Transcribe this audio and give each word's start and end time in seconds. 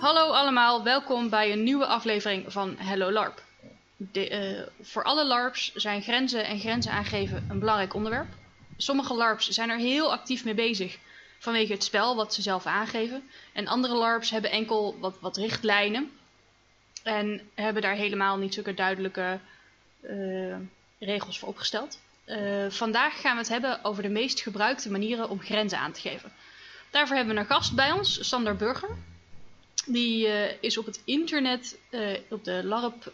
Hallo 0.00 0.30
allemaal, 0.30 0.82
welkom 0.82 1.28
bij 1.28 1.52
een 1.52 1.62
nieuwe 1.62 1.86
aflevering 1.86 2.52
van 2.52 2.76
Hello 2.78 3.10
LARP. 3.10 3.42
Eh, 4.12 4.60
voor 4.80 5.04
alle 5.04 5.24
LARPs 5.24 5.74
zijn 5.74 6.02
grenzen 6.02 6.44
en 6.44 6.60
grenzen 6.60 6.92
aangeven 6.92 7.46
een 7.48 7.58
belangrijk 7.58 7.94
onderwerp. 7.94 8.28
Sommige 8.76 9.14
LARPs 9.14 9.48
zijn 9.48 9.70
er 9.70 9.78
heel 9.78 10.12
actief 10.12 10.44
mee 10.44 10.54
bezig 10.54 10.98
vanwege 11.38 11.72
het 11.72 11.84
spel 11.84 12.16
wat 12.16 12.34
ze 12.34 12.42
zelf 12.42 12.66
aangeven. 12.66 13.30
En 13.52 13.66
andere 13.66 13.94
LARPs 13.94 14.30
hebben 14.30 14.50
enkel 14.50 14.96
wat, 15.00 15.16
wat 15.20 15.36
richtlijnen 15.36 16.10
en 17.02 17.50
hebben 17.54 17.82
daar 17.82 17.94
helemaal 17.94 18.36
niet 18.36 18.54
zulke 18.54 18.74
duidelijke 18.74 19.38
eh, 20.00 20.56
regels 20.98 21.38
voor 21.38 21.48
opgesteld. 21.48 22.00
Eh, 22.24 22.66
vandaag 22.68 23.20
gaan 23.20 23.34
we 23.34 23.40
het 23.40 23.48
hebben 23.48 23.84
over 23.84 24.02
de 24.02 24.08
meest 24.08 24.40
gebruikte 24.40 24.90
manieren 24.90 25.28
om 25.28 25.40
grenzen 25.40 25.78
aan 25.78 25.92
te 25.92 26.00
geven. 26.00 26.32
Daarvoor 26.90 27.16
hebben 27.16 27.34
we 27.34 27.40
een 27.40 27.46
gast 27.46 27.74
bij 27.74 27.92
ons, 27.92 28.28
Sander 28.28 28.56
Burger. 28.56 28.96
Die 29.92 30.26
uh, 30.26 30.34
is 30.60 30.78
op 30.78 30.86
het 30.86 31.00
internet, 31.04 31.78
uh, 31.90 32.00
op 32.30 32.44
de 32.44 32.64
LARP 32.64 33.12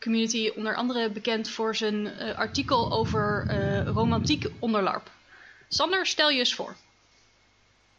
community, 0.00 0.50
onder 0.56 0.74
andere 0.74 1.10
bekend 1.10 1.48
voor 1.48 1.76
zijn 1.76 1.94
uh, 1.94 2.38
artikel 2.38 2.92
over 2.92 3.46
romantiek 3.86 4.46
onder 4.58 4.82
LARP. 4.82 5.10
Sander, 5.68 6.06
stel 6.06 6.30
je 6.30 6.38
eens 6.38 6.54
voor. 6.54 6.76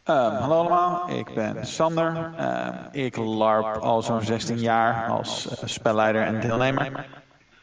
Um, 0.04 0.16
hallo 0.16 0.54
allemaal, 0.54 1.10
ik 1.10 1.34
ben 1.34 1.66
Sander. 1.66 2.32
Uh, 2.38 3.04
ik 3.04 3.16
LARP 3.16 3.76
al 3.76 4.02
zo'n 4.02 4.22
16 4.22 4.58
jaar 4.58 5.10
als 5.10 5.48
spelleider 5.64 6.22
en 6.22 6.40
deelnemer. 6.40 7.06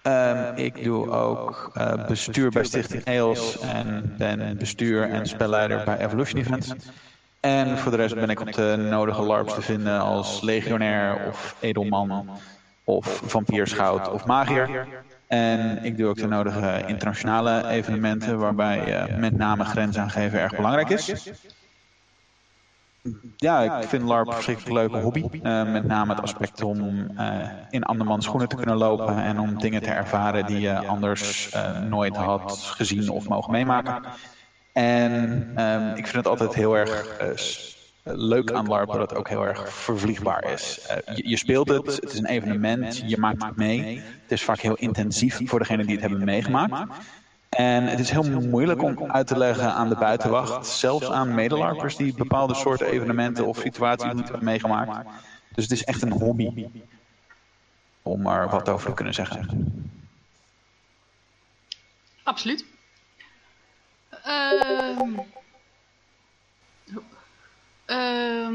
Um, 0.03 0.55
ik 0.55 0.83
doe 0.83 1.09
ook 1.09 1.71
bestuur 2.07 2.49
bij 2.49 2.63
Stichting 2.63 3.03
EOS 3.03 3.59
en 3.59 4.15
ben 4.17 4.57
bestuur 4.57 5.09
en 5.09 5.25
spelleider 5.25 5.83
bij 5.85 5.97
Evolution 5.97 6.41
Events. 6.41 6.73
En 7.47 7.77
voor 7.77 7.91
de 7.91 7.97
rest 7.97 8.15
ben 8.15 8.29
ik 8.29 8.39
op 8.39 8.53
de 8.53 8.75
nodige 8.89 9.21
LARPs 9.21 9.53
te 9.53 9.61
vinden 9.61 9.99
als 9.99 10.41
legionair 10.41 11.27
of 11.27 11.55
edelman 11.59 12.29
of 12.83 13.21
vampierschout 13.25 14.11
of 14.11 14.25
magier. 14.25 14.87
En 15.27 15.83
ik 15.83 15.97
doe 15.97 16.07
ook 16.07 16.15
de 16.15 16.27
nodige 16.27 16.83
internationale 16.87 17.67
evenementen 17.67 18.39
waarbij 18.39 19.09
uh, 19.09 19.17
met 19.17 19.37
name 19.37 19.63
grenzen 19.63 20.01
aangeven 20.01 20.39
erg 20.39 20.55
belangrijk 20.55 20.89
is. 20.89 21.31
Ja, 23.37 23.79
ik 23.79 23.87
vind 23.87 24.03
LARP 24.03 24.27
een 24.27 24.33
verschrikkelijk 24.33 24.73
leuke 24.73 24.97
hobby. 24.97 25.23
Uh, 25.43 25.71
met 25.71 25.87
name 25.87 26.13
het 26.13 26.21
aspect 26.21 26.63
om 26.63 26.79
uh, 27.19 27.49
in 27.69 27.83
andermans 27.83 28.25
schoenen 28.25 28.47
te 28.47 28.55
kunnen 28.55 28.77
lopen 28.77 29.23
en 29.23 29.39
om 29.39 29.59
dingen 29.59 29.81
te 29.81 29.91
ervaren 29.91 30.45
die 30.45 30.59
je 30.59 30.87
anders 30.87 31.55
nooit 31.89 32.15
had 32.15 32.57
gezien 32.57 33.09
of 33.09 33.27
mogen 33.27 33.51
meemaken. 33.51 34.01
En 34.77 35.13
um, 35.63 35.95
ik 35.95 36.03
vind 36.07 36.15
het 36.15 36.27
altijd 36.27 36.53
heel 36.53 36.77
erg 36.77 37.05
leuk 38.03 38.51
aan 38.51 38.67
LARP 38.67 38.91
dat 38.91 39.09
het 39.09 39.15
ook 39.15 39.29
heel 39.29 39.45
erg 39.45 39.73
vervliegbaar 39.73 40.51
is. 40.51 40.87
Je, 41.15 41.29
je, 41.29 41.37
speelt 41.37 41.69
het, 41.69 41.85
het 41.85 42.11
is 42.11 42.17
een 42.17 42.25
evenement, 42.25 43.03
je 43.05 43.17
maakt 43.17 43.43
het 43.43 43.55
mee. 43.55 44.01
Het 44.21 44.31
is 44.31 44.43
vaak 44.43 44.59
heel 44.59 44.75
intensief 44.75 45.41
voor 45.45 45.59
degenen 45.59 45.85
die 45.85 45.95
het 45.95 46.03
hebben 46.03 46.25
meegemaakt. 46.25 46.93
En 47.49 47.83
het 47.83 47.99
is 47.99 48.09
heel 48.09 48.41
moeilijk 48.41 48.83
om 48.83 49.11
uit 49.11 49.27
te 49.27 49.37
leggen 49.37 49.73
aan 49.73 49.89
de 49.89 49.95
buitenwacht, 49.95 50.67
zelfs 50.67 51.09
aan 51.09 51.35
medelarpers 51.35 51.95
die 51.95 52.13
bepaalde 52.13 52.53
soorten 52.53 52.87
evenementen 52.87 53.45
of 53.45 53.57
situaties 53.57 54.13
niet 54.13 54.23
hebben 54.23 54.43
meegemaakt. 54.43 55.09
Dus 55.53 55.63
het 55.63 55.73
is 55.73 55.83
echt 55.83 56.01
een 56.01 56.11
hobby 56.11 56.67
om 58.01 58.27
er 58.27 58.49
wat 58.49 58.69
over 58.69 58.89
te 58.89 58.95
kunnen 58.95 59.13
zeggen. 59.13 59.47
Absoluut. 62.23 62.75
Uh, 67.87 68.49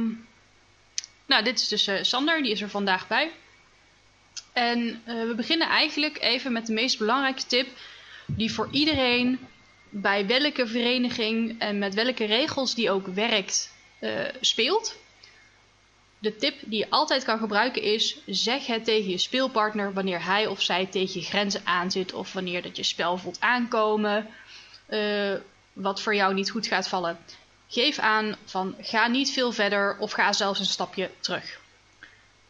nou, 1.26 1.44
dit 1.44 1.58
is 1.58 1.68
dus 1.68 1.88
uh, 1.88 2.02
Sander, 2.02 2.42
die 2.42 2.52
is 2.52 2.60
er 2.60 2.68
vandaag 2.68 3.06
bij. 3.08 3.32
En 4.52 5.02
eh, 5.04 5.14
we 5.14 5.34
beginnen 5.34 5.68
eigenlijk 5.68 6.20
even 6.20 6.52
met 6.52 6.66
de 6.66 6.72
meest 6.72 6.98
belangrijke 6.98 7.46
tip 7.46 7.68
die 8.26 8.52
voor 8.52 8.68
iedereen 8.70 9.38
bij 9.88 10.26
welke 10.26 10.66
vereniging 10.66 11.60
en 11.60 11.78
met 11.78 11.94
welke 11.94 12.24
regels 12.24 12.74
die 12.74 12.90
ook 12.90 13.06
werkt 13.06 13.74
uh, 14.00 14.24
speelt. 14.40 14.96
De 16.18 16.36
tip 16.36 16.58
die 16.60 16.78
je 16.78 16.90
altijd 16.90 17.24
kan 17.24 17.38
gebruiken 17.38 17.82
is: 17.82 18.16
zeg 18.26 18.66
het 18.66 18.84
tegen 18.84 19.10
je 19.10 19.18
speelpartner 19.18 19.92
wanneer 19.92 20.24
hij 20.24 20.46
of 20.46 20.62
zij 20.62 20.86
tegen 20.86 21.20
je 21.20 21.26
grenzen 21.26 21.60
aanzit 21.64 22.12
of 22.12 22.32
wanneer 22.32 22.62
dat 22.62 22.76
je 22.76 22.82
spel 22.82 23.18
voelt 23.18 23.40
aankomen, 23.40 24.28
uh, 24.88 25.34
wat 25.72 26.00
voor 26.00 26.14
jou 26.14 26.34
niet 26.34 26.50
goed 26.50 26.66
gaat 26.66 26.88
vallen. 26.88 27.18
Geef 27.68 27.98
aan 27.98 28.36
van 28.44 28.74
ga 28.80 29.06
niet 29.06 29.30
veel 29.30 29.52
verder 29.52 29.96
of 29.98 30.12
ga 30.12 30.32
zelfs 30.32 30.60
een 30.60 30.66
stapje 30.66 31.10
terug. 31.20 31.60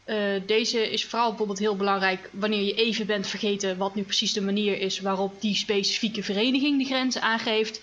Uh, 0.05 0.41
deze 0.45 0.91
is 0.91 1.05
vooral 1.05 1.27
bijvoorbeeld 1.27 1.59
heel 1.59 1.75
belangrijk 1.75 2.29
wanneer 2.31 2.61
je 2.61 2.73
even 2.73 3.05
bent 3.05 3.27
vergeten 3.27 3.77
wat 3.77 3.95
nu 3.95 4.03
precies 4.03 4.33
de 4.33 4.41
manier 4.41 4.79
is 4.79 4.99
waarop 4.99 5.41
die 5.41 5.55
specifieke 5.55 6.23
vereniging 6.23 6.79
de 6.79 6.85
grenzen 6.85 7.21
aangeeft. 7.21 7.81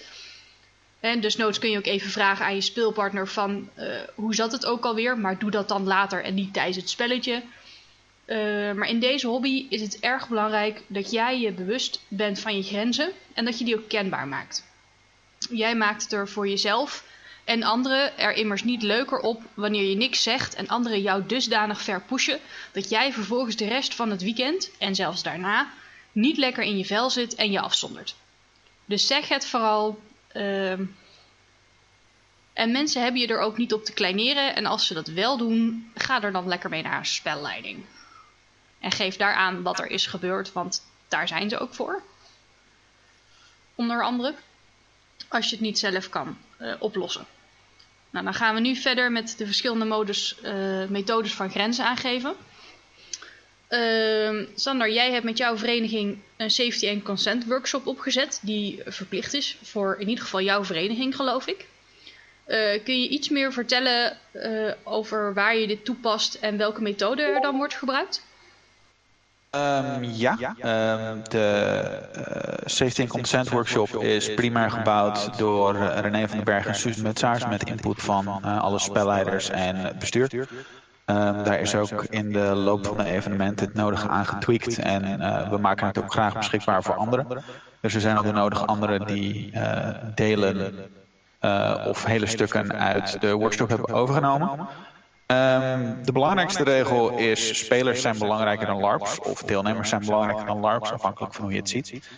En 1.01 1.21
dus 1.21 1.37
noods 1.37 1.59
kun 1.59 1.71
je 1.71 1.79
ook 1.79 1.87
even 1.87 2.11
vragen 2.11 2.45
aan 2.45 2.55
je 2.55 2.61
speelpartner 2.61 3.29
van 3.29 3.69
uh, 3.79 3.87
hoe 4.15 4.35
zat 4.35 4.53
het 4.53 4.67
ook 4.67 4.85
alweer, 4.85 5.19
maar 5.19 5.39
doe 5.39 5.51
dat 5.51 5.69
dan 5.69 5.87
later 5.87 6.25
en 6.25 6.35
niet 6.35 6.53
tijdens 6.53 6.77
het 6.77 6.91
spelletje. 6.91 7.43
Uh, 8.27 8.37
maar 8.73 8.89
in 8.89 9.01
deze 9.01 9.27
hobby 9.27 9.67
is 9.69 9.81
het 9.81 10.01
erg 10.01 10.29
belangrijk 10.29 10.83
dat 10.87 11.11
jij 11.11 11.41
je 11.41 11.53
bewust 11.53 12.01
bent 12.09 12.41
van 12.41 12.57
je 12.57 12.63
grenzen 12.63 13.13
en 13.35 13.45
dat 13.45 13.59
je 13.59 13.65
die 13.65 13.77
ook 13.77 13.89
kenbaar 13.89 14.29
maakt. 14.29 14.70
Jij 15.51 15.77
maakt 15.77 16.03
het 16.03 16.13
er 16.13 16.29
voor 16.29 16.49
jezelf 16.49 17.05
en 17.45 17.63
anderen 17.63 18.19
er 18.19 18.33
immers 18.33 18.65
niet 18.65 18.83
leuker 18.83 19.19
op 19.19 19.43
wanneer 19.55 19.89
je 19.89 19.97
niks 19.97 20.23
zegt 20.23 20.55
en 20.55 20.69
anderen 20.69 21.03
jou 21.03 21.27
dusdanig 21.27 21.83
ver 21.83 22.01
pushen 22.03 22.41
dat 22.73 22.89
jij 22.89 23.13
vervolgens 23.13 23.57
de 23.57 23.69
rest 23.69 23.95
van 23.95 24.11
het 24.11 24.23
weekend 24.23 24.71
en 24.79 24.95
zelfs 24.95 25.23
daarna 25.23 25.73
niet 26.13 26.37
lekker 26.37 26.63
in 26.63 26.79
je 26.79 26.85
vel 26.85 27.11
zit 27.11 27.35
en 27.35 27.51
je 27.51 27.61
afzondert. 27.61 28.15
Dus 28.85 29.07
zeg 29.07 29.29
het 29.29 29.47
vooral. 29.47 30.01
Uh... 30.33 30.73
En 32.53 32.71
mensen 32.71 33.03
hebben 33.03 33.21
je 33.21 33.27
er 33.27 33.41
ook 33.41 33.57
niet 33.57 33.73
op 33.73 33.85
te 33.85 33.93
kleineren 33.93 34.55
en 34.55 34.67
als 34.67 34.87
ze 34.87 34.95
dat 34.95 35.09
wel 35.09 35.37
doen, 35.37 35.91
ga 35.95 36.23
er 36.23 36.33
dan 36.33 36.49
lekker 36.49 36.71
mee 36.71 36.83
naar 36.83 36.99
een 36.99 37.07
spelleiding. 37.07 37.85
En 38.81 38.91
geef 38.91 39.17
daar 39.17 39.35
aan 39.35 39.63
wat 39.63 39.79
er 39.79 39.87
is 39.87 40.07
gebeurd, 40.07 40.53
want 40.53 40.87
daar 41.09 41.29
zijn 41.29 41.49
ze 41.49 41.59
ook 41.59 41.75
voor. 41.75 42.03
Onder 43.75 44.03
andere. 44.03 44.35
Als 45.29 45.49
je 45.49 45.57
het 45.57 45.65
niet 45.65 45.79
zelf 45.79 46.09
kan 46.09 46.39
uh, 46.61 46.75
oplossen. 46.79 47.27
Nou, 48.11 48.25
dan 48.25 48.35
gaan 48.35 48.55
we 48.55 48.61
nu 48.61 48.77
verder 48.77 49.13
met 49.13 49.35
de 49.39 49.47
verschillende 49.47 49.85
modus, 49.85 50.37
uh, 50.45 50.87
methodes 50.89 51.35
van 51.35 51.51
grenzen 51.51 51.85
aangeven. 51.85 52.35
Uh, 53.69 54.47
Sander, 54.55 54.93
jij 54.93 55.13
hebt 55.13 55.25
met 55.25 55.39
jouw 55.39 55.57
vereniging 55.57 56.19
een 56.37 56.51
safety 56.51 56.89
and 56.89 57.03
consent 57.03 57.47
workshop 57.47 57.87
opgezet, 57.87 58.39
die 58.43 58.83
verplicht 58.85 59.35
is 59.35 59.57
voor 59.63 59.97
in 59.99 60.09
ieder 60.09 60.25
geval 60.25 60.41
jouw 60.41 60.65
vereniging, 60.65 61.17
geloof 61.17 61.47
ik. 61.47 61.67
Uh, 62.47 62.85
kun 62.85 63.03
je 63.03 63.09
iets 63.09 63.29
meer 63.29 63.53
vertellen 63.53 64.19
over 64.83 65.35
waar 65.35 65.57
je 65.57 65.67
dit 65.67 65.85
toepast 65.85 66.35
en 66.35 66.57
welke 66.57 66.83
methode 66.83 67.23
er 67.23 67.41
dan 67.41 67.57
wordt 67.57 67.75
gebruikt? 67.75 68.23
Um, 69.57 70.05
ja, 70.05 70.37
um, 70.39 71.23
de 71.29 72.09
uh, 72.17 72.23
Safety 72.65 73.01
and 73.01 73.11
Consent 73.11 73.49
Workshop 73.49 73.89
is 74.03 74.35
primair 74.35 74.71
gebouwd 74.71 75.39
door 75.39 75.75
uh, 75.75 75.99
René 75.99 76.29
van 76.29 76.37
den 76.37 76.45
Berg 76.45 76.67
en 76.67 76.75
Suus 76.75 76.97
Mutsaars 76.97 77.47
met 77.47 77.69
input 77.69 78.03
van 78.03 78.41
uh, 78.45 78.61
alle 78.61 78.79
spelleiders 78.79 79.51
en 79.51 79.77
het 79.77 79.99
bestuur. 79.99 80.31
Um, 80.33 80.47
daar 81.45 81.61
is 81.61 81.75
ook 81.75 82.05
in 82.05 82.33
de 82.33 82.55
loop 82.55 82.87
van 82.87 82.97
de 82.97 83.05
evenementen 83.05 83.67
het 83.67 83.75
nodige 83.75 84.09
aangetweakt 84.09 84.79
en 84.79 85.19
we 85.51 85.59
maken 85.59 85.87
het 85.87 85.99
ook 85.99 86.13
graag 86.13 86.35
beschikbaar 86.35 86.83
voor 86.83 86.95
anderen. 86.95 87.27
Dus 87.81 87.95
er 87.95 88.01
zijn 88.01 88.19
ook 88.19 88.25
de 88.25 88.33
nodige 88.33 88.65
anderen 88.65 89.07
die 89.07 89.53
delen 90.15 90.75
of 91.87 92.05
hele 92.05 92.27
stukken 92.27 92.79
uit 92.79 93.21
de 93.21 93.33
workshop 93.33 93.69
hebben 93.69 93.95
overgenomen. 93.95 94.69
Um, 95.31 96.05
de 96.05 96.13
belangrijkste 96.13 96.63
regel 96.63 97.11
is: 97.11 97.59
spelers 97.59 98.01
zijn 98.01 98.19
belangrijker 98.19 98.67
dan 98.67 98.81
LARPs, 98.81 99.21
of 99.21 99.43
deelnemers 99.43 99.89
zijn 99.89 100.05
belangrijker 100.05 100.47
dan 100.47 100.61
LARPs, 100.61 100.93
afhankelijk 100.93 101.35
van 101.35 101.45
hoe 101.45 101.53
je 101.53 101.59
het 101.59 101.69
ziet. 101.69 102.11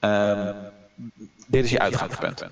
Um, 0.00 0.54
dit 1.46 1.64
is 1.64 1.70
je 1.70 1.78
uitgangspunt. 1.78 2.44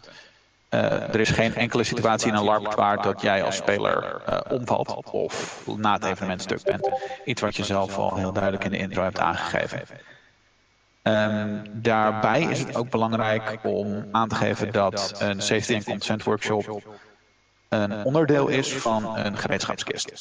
Uh, 0.70 0.80
er 0.92 1.20
is 1.20 1.30
geen 1.30 1.54
enkele 1.54 1.84
situatie 1.84 2.28
in 2.28 2.34
een 2.34 2.44
LARP 2.44 2.74
waar 2.74 3.02
dat 3.02 3.20
jij 3.20 3.42
als 3.42 3.56
speler 3.56 4.22
uh, 4.28 4.38
omvalt 4.48 5.10
of 5.10 5.66
na 5.76 5.92
het 5.92 6.04
evenement 6.04 6.42
stuk 6.42 6.62
bent. 6.62 6.90
Iets 7.24 7.40
wat 7.40 7.56
je 7.56 7.64
zelf 7.64 7.98
al 7.98 8.16
heel 8.16 8.32
duidelijk 8.32 8.64
in 8.64 8.70
de 8.70 8.78
intro 8.78 9.02
hebt 9.02 9.18
aangegeven. 9.18 9.80
Um, 11.02 11.62
daarbij 11.72 12.42
is 12.42 12.58
het 12.58 12.76
ook 12.76 12.90
belangrijk 12.90 13.58
om 13.62 14.08
aan 14.12 14.28
te 14.28 14.34
geven 14.34 14.72
dat 14.72 15.14
een 15.18 15.40
safety 15.40 15.74
and 15.74 15.84
consent 15.84 16.22
workshop 16.22 16.82
een 17.72 18.04
onderdeel 18.04 18.48
is 18.48 18.72
van 18.72 19.16
een 19.18 19.38
gereedschapskist. 19.38 20.12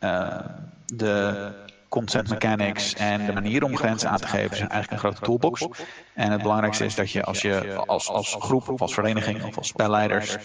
Uh, 0.00 0.38
de 0.86 1.50
consent 1.88 2.28
mechanics 2.28 2.94
en 2.94 3.26
de 3.26 3.32
manier 3.32 3.64
om 3.64 3.76
grenzen 3.76 4.10
aan 4.10 4.18
te 4.18 4.26
geven 4.26 4.56
zijn 4.56 4.68
eigenlijk 4.68 5.02
een 5.02 5.10
grote 5.10 5.24
toolbox. 5.26 5.66
En 6.14 6.30
het 6.30 6.42
belangrijkste 6.42 6.84
is 6.84 6.94
dat 6.94 7.10
je 7.10 7.24
als 7.24 7.42
je 7.42 7.76
als, 7.86 8.08
als 8.08 8.36
groep 8.38 8.68
of 8.68 8.80
als 8.80 8.94
vereniging 8.94 9.44
of 9.44 9.56
als 9.56 9.68
spelleiders 9.68 10.36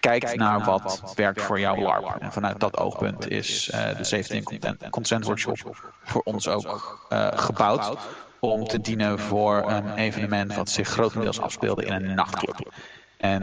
kijkt 0.00 0.36
naar 0.36 0.64
wat 0.64 1.12
werkt 1.14 1.42
voor 1.42 1.60
jouw 1.60 1.76
LARP. 1.76 2.16
En 2.20 2.32
vanuit 2.32 2.60
dat 2.60 2.76
oogpunt 2.76 3.30
is 3.30 3.64
de 3.96 4.04
17 4.04 4.78
Consent 4.90 5.24
Workshop 5.24 5.92
voor 6.02 6.22
ons 6.24 6.48
ook 6.48 7.06
gebouwd 7.34 7.96
om 8.40 8.66
te 8.66 8.80
dienen 8.80 9.18
voor 9.18 9.70
een 9.70 9.94
evenement 9.94 10.54
wat 10.54 10.70
zich 10.70 10.88
grotendeels 10.88 11.40
afspeelde 11.40 11.84
in 11.84 11.92
een 11.92 12.14
nachtclub. 12.14 12.72
En 13.16 13.42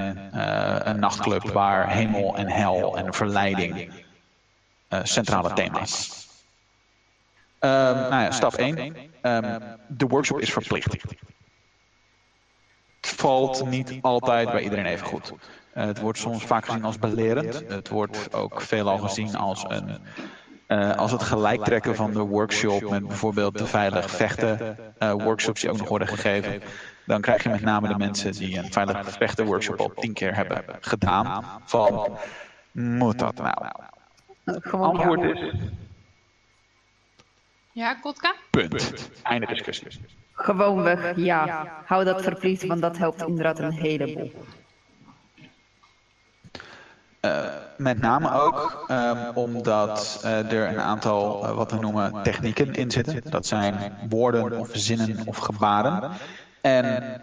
een 0.89 0.99
nachtclub 0.99 1.43
waar 1.43 1.91
hemel 1.91 2.35
en 2.35 2.47
hel 2.47 2.97
en 2.97 3.13
verleiding 3.13 3.91
centrale 5.03 5.53
thema's 5.53 6.23
Um, 7.65 7.69
nou 8.09 8.23
ja, 8.23 8.31
stap 8.31 8.53
1. 8.53 8.77
Um, 8.77 8.95
ehm, 9.21 9.59
de 9.87 10.07
workshop 10.07 10.39
is 10.39 10.51
verplicht. 10.51 10.91
Het 13.01 13.09
valt 13.15 13.69
niet 13.69 13.99
altijd 14.01 14.51
bij 14.51 14.61
iedereen 14.61 14.85
even 14.85 15.07
goed. 15.07 15.31
Uh, 15.31 15.83
het 15.85 15.99
wordt 15.99 16.19
soms 16.19 16.43
vaak 16.43 16.65
gezien 16.65 16.83
als 16.83 16.99
belerend. 16.99 17.63
Het 17.67 17.89
wordt 17.89 18.33
ook 18.33 18.61
veelal 18.61 18.97
gezien 18.97 19.35
als 19.35 19.65
een 19.67 19.97
uh, 20.67 20.95
als 20.95 21.11
het 21.11 21.23
gelijktrekken 21.23 21.95
van 21.95 22.11
de 22.11 22.19
workshop 22.19 22.89
met 22.89 23.07
bijvoorbeeld 23.07 23.57
de 23.57 23.65
veilig 23.65 24.11
vechten 24.11 24.77
uh, 24.99 25.11
workshops 25.11 25.61
die 25.61 25.69
ook 25.69 25.77
nog 25.77 25.89
worden 25.89 26.07
gegeven, 26.07 26.61
dan 27.05 27.21
krijg 27.21 27.43
je 27.43 27.49
met 27.49 27.61
name 27.61 27.87
de 27.87 27.97
mensen 27.97 28.31
die 28.31 28.57
een 28.57 28.71
veilig 28.71 29.11
vechten 29.11 29.45
workshop 29.45 29.79
al 29.79 29.91
tien 29.95 30.13
keer 30.13 30.35
hebben 30.35 30.63
gedaan 30.81 31.61
van 31.65 32.17
moet 32.71 33.19
dat 33.19 33.35
nou? 33.35 33.55
Gewoon 34.45 34.89
antwoord 34.89 35.23
is 35.23 35.53
ja, 37.73 37.93
Kotka? 37.93 38.35
Punt. 38.49 39.09
Einde 39.23 39.45
discussie. 39.45 39.87
Gewoonweg, 40.33 41.15
ja. 41.15 41.67
Hou 41.85 42.03
dat 42.03 42.21
verplicht, 42.21 42.65
want 42.65 42.81
dat 42.81 42.97
helpt 42.97 43.27
inderdaad 43.27 43.59
een 43.59 43.71
heleboel. 43.71 44.31
Uh, 47.21 47.45
met 47.77 48.01
name 48.01 48.31
ook 48.31 48.85
um, 48.89 49.17
omdat 49.33 50.21
uh, 50.25 50.51
er 50.51 50.67
een 50.67 50.79
aantal 50.79 51.45
uh, 51.45 51.55
wat 51.55 51.71
we 51.71 51.77
noemen 51.79 52.23
technieken 52.23 52.73
in 52.73 52.91
zitten. 52.91 53.31
Dat 53.31 53.45
zijn 53.45 53.93
woorden 54.09 54.59
of 54.59 54.69
zinnen 54.71 55.27
of 55.27 55.37
gebaren. 55.37 56.11
En 56.63 57.21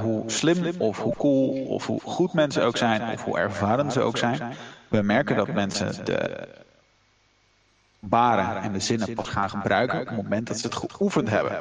hoe 0.00 0.30
slim 0.30 0.80
of 0.80 0.98
hoe 0.98 1.16
cool 1.16 1.66
of 1.66 1.86
hoe 1.86 2.00
goed 2.00 2.32
mensen 2.32 2.64
ook 2.64 2.76
zijn 2.76 3.12
of 3.12 3.24
hoe 3.24 3.38
ervaren 3.38 3.90
ze 3.90 4.00
ook 4.00 4.16
zijn. 4.16 4.54
We 4.88 5.02
merken 5.02 5.36
dat 5.36 5.48
mensen 5.48 6.04
de 6.04 6.48
baren 7.98 8.62
en 8.62 8.72
de 8.72 8.80
zinnen 8.80 9.14
pas 9.14 9.28
gaan 9.28 9.50
gebruiken 9.50 10.00
op 10.00 10.06
het 10.06 10.16
moment 10.16 10.46
dat 10.46 10.58
ze 10.58 10.66
het 10.66 10.92
geoefend 10.92 11.28
hebben. 11.28 11.60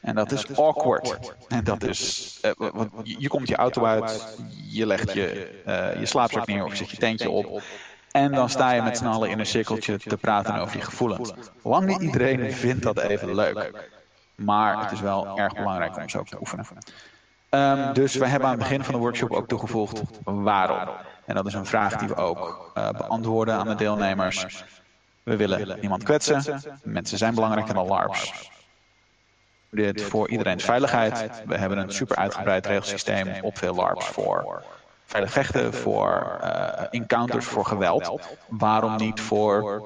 En 0.00 0.14
dat 0.14 0.32
is 0.32 0.56
awkward. 0.56 1.34
En 1.48 1.64
dat 1.64 1.82
is, 1.82 2.38
uh, 2.44 2.50
want 2.56 2.90
je 3.02 3.28
komt 3.28 3.48
je 3.48 3.56
auto 3.56 3.84
uit, 3.84 4.36
je 4.70 4.86
legt 4.86 5.12
je, 5.12 5.60
uh, 5.66 6.00
je 6.00 6.06
slaapzak 6.06 6.46
neer 6.46 6.64
of 6.64 6.76
zet 6.76 6.90
je 6.90 6.96
tentje 6.96 7.30
op. 7.30 7.62
En 8.10 8.32
dan 8.32 8.48
sta 8.48 8.72
je 8.72 8.82
met 8.82 8.96
z'n 8.96 9.06
allen 9.06 9.30
in 9.30 9.38
een 9.38 9.46
cirkeltje 9.46 9.98
te 9.98 10.16
praten 10.16 10.54
over 10.54 10.76
je 10.76 10.82
gevoelens. 10.82 11.32
Lang 11.62 11.86
niet 11.86 12.00
iedereen 12.00 12.52
vindt 12.52 12.82
dat 12.82 12.98
even 12.98 13.34
leuk. 13.34 13.88
Maar 14.44 14.80
het 14.82 14.92
is 14.92 15.00
wel 15.00 15.38
erg 15.38 15.54
belangrijk 15.54 15.96
om 15.96 16.08
zo 16.08 16.22
te 16.22 16.40
oefenen. 16.40 16.66
Um, 17.50 17.92
dus 17.92 18.14
wij 18.14 18.28
hebben 18.28 18.48
aan 18.48 18.54
het 18.54 18.62
begin 18.62 18.84
van 18.84 18.94
de 18.94 19.00
workshop 19.00 19.30
ook 19.30 19.48
toegevoegd 19.48 20.02
waarom. 20.24 20.88
En 21.24 21.34
dat 21.34 21.46
is 21.46 21.54
een 21.54 21.66
vraag 21.66 21.96
die 21.96 22.08
we 22.08 22.14
ook 22.14 22.72
uh, 22.74 22.88
beantwoorden 22.90 23.54
aan 23.54 23.68
de 23.68 23.74
deelnemers. 23.74 24.64
We 25.22 25.36
willen 25.36 25.80
niemand 25.80 26.02
kwetsen. 26.02 26.60
Mensen 26.82 27.18
zijn 27.18 27.34
belangrijker 27.34 27.74
dan 27.74 27.86
LARPs. 27.86 28.50
Dit 29.70 30.02
voor 30.02 30.28
iedereen's 30.28 30.64
veiligheid. 30.64 31.42
We 31.46 31.56
hebben 31.56 31.78
een 31.78 31.92
super 31.92 32.16
uitgebreid 32.16 32.66
regelsysteem 32.66 33.28
op 33.42 33.58
veel 33.58 33.74
LARPs 33.74 34.06
voor 34.06 34.64
veilig 35.10 35.32
vechten, 35.32 35.74
voor 35.74 36.38
uh, 36.42 36.70
encounters, 36.90 37.46
voor 37.46 37.64
geweld. 37.64 38.20
Waarom 38.48 38.96
niet 38.96 39.20
voor 39.20 39.82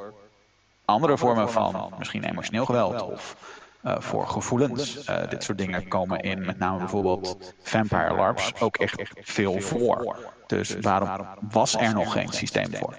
andere 0.84 1.18
vormen 1.18 1.50
van 1.50 1.92
misschien 1.98 2.24
emotioneel 2.24 2.64
geweld 2.64 3.02
of 3.02 3.36
voor 3.84 4.26
gevoelens? 4.28 5.08
Uh, 5.08 5.28
dit 5.28 5.42
soort 5.42 5.58
dingen 5.58 5.88
komen 5.88 6.20
in 6.20 6.44
met 6.44 6.58
name 6.58 6.78
bijvoorbeeld 6.78 7.54
Vampire 7.62 8.14
LARPs 8.14 8.52
ook 8.60 8.76
echt 8.76 9.10
veel 9.20 9.60
voor. 9.60 10.32
Dus 10.46 10.76
waarom 10.80 11.26
was 11.50 11.76
er 11.76 11.94
nog 11.94 12.12
geen 12.12 12.28
systeem 12.28 12.74
voor? 12.74 12.94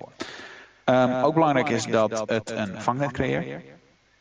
Um, 0.85 1.13
ook 1.13 1.33
belangrijk 1.33 1.69
is 1.69 1.85
dat 1.85 2.29
het 2.29 2.49
een 2.49 2.81
vangnet 2.81 3.11
creëert. 3.11 3.63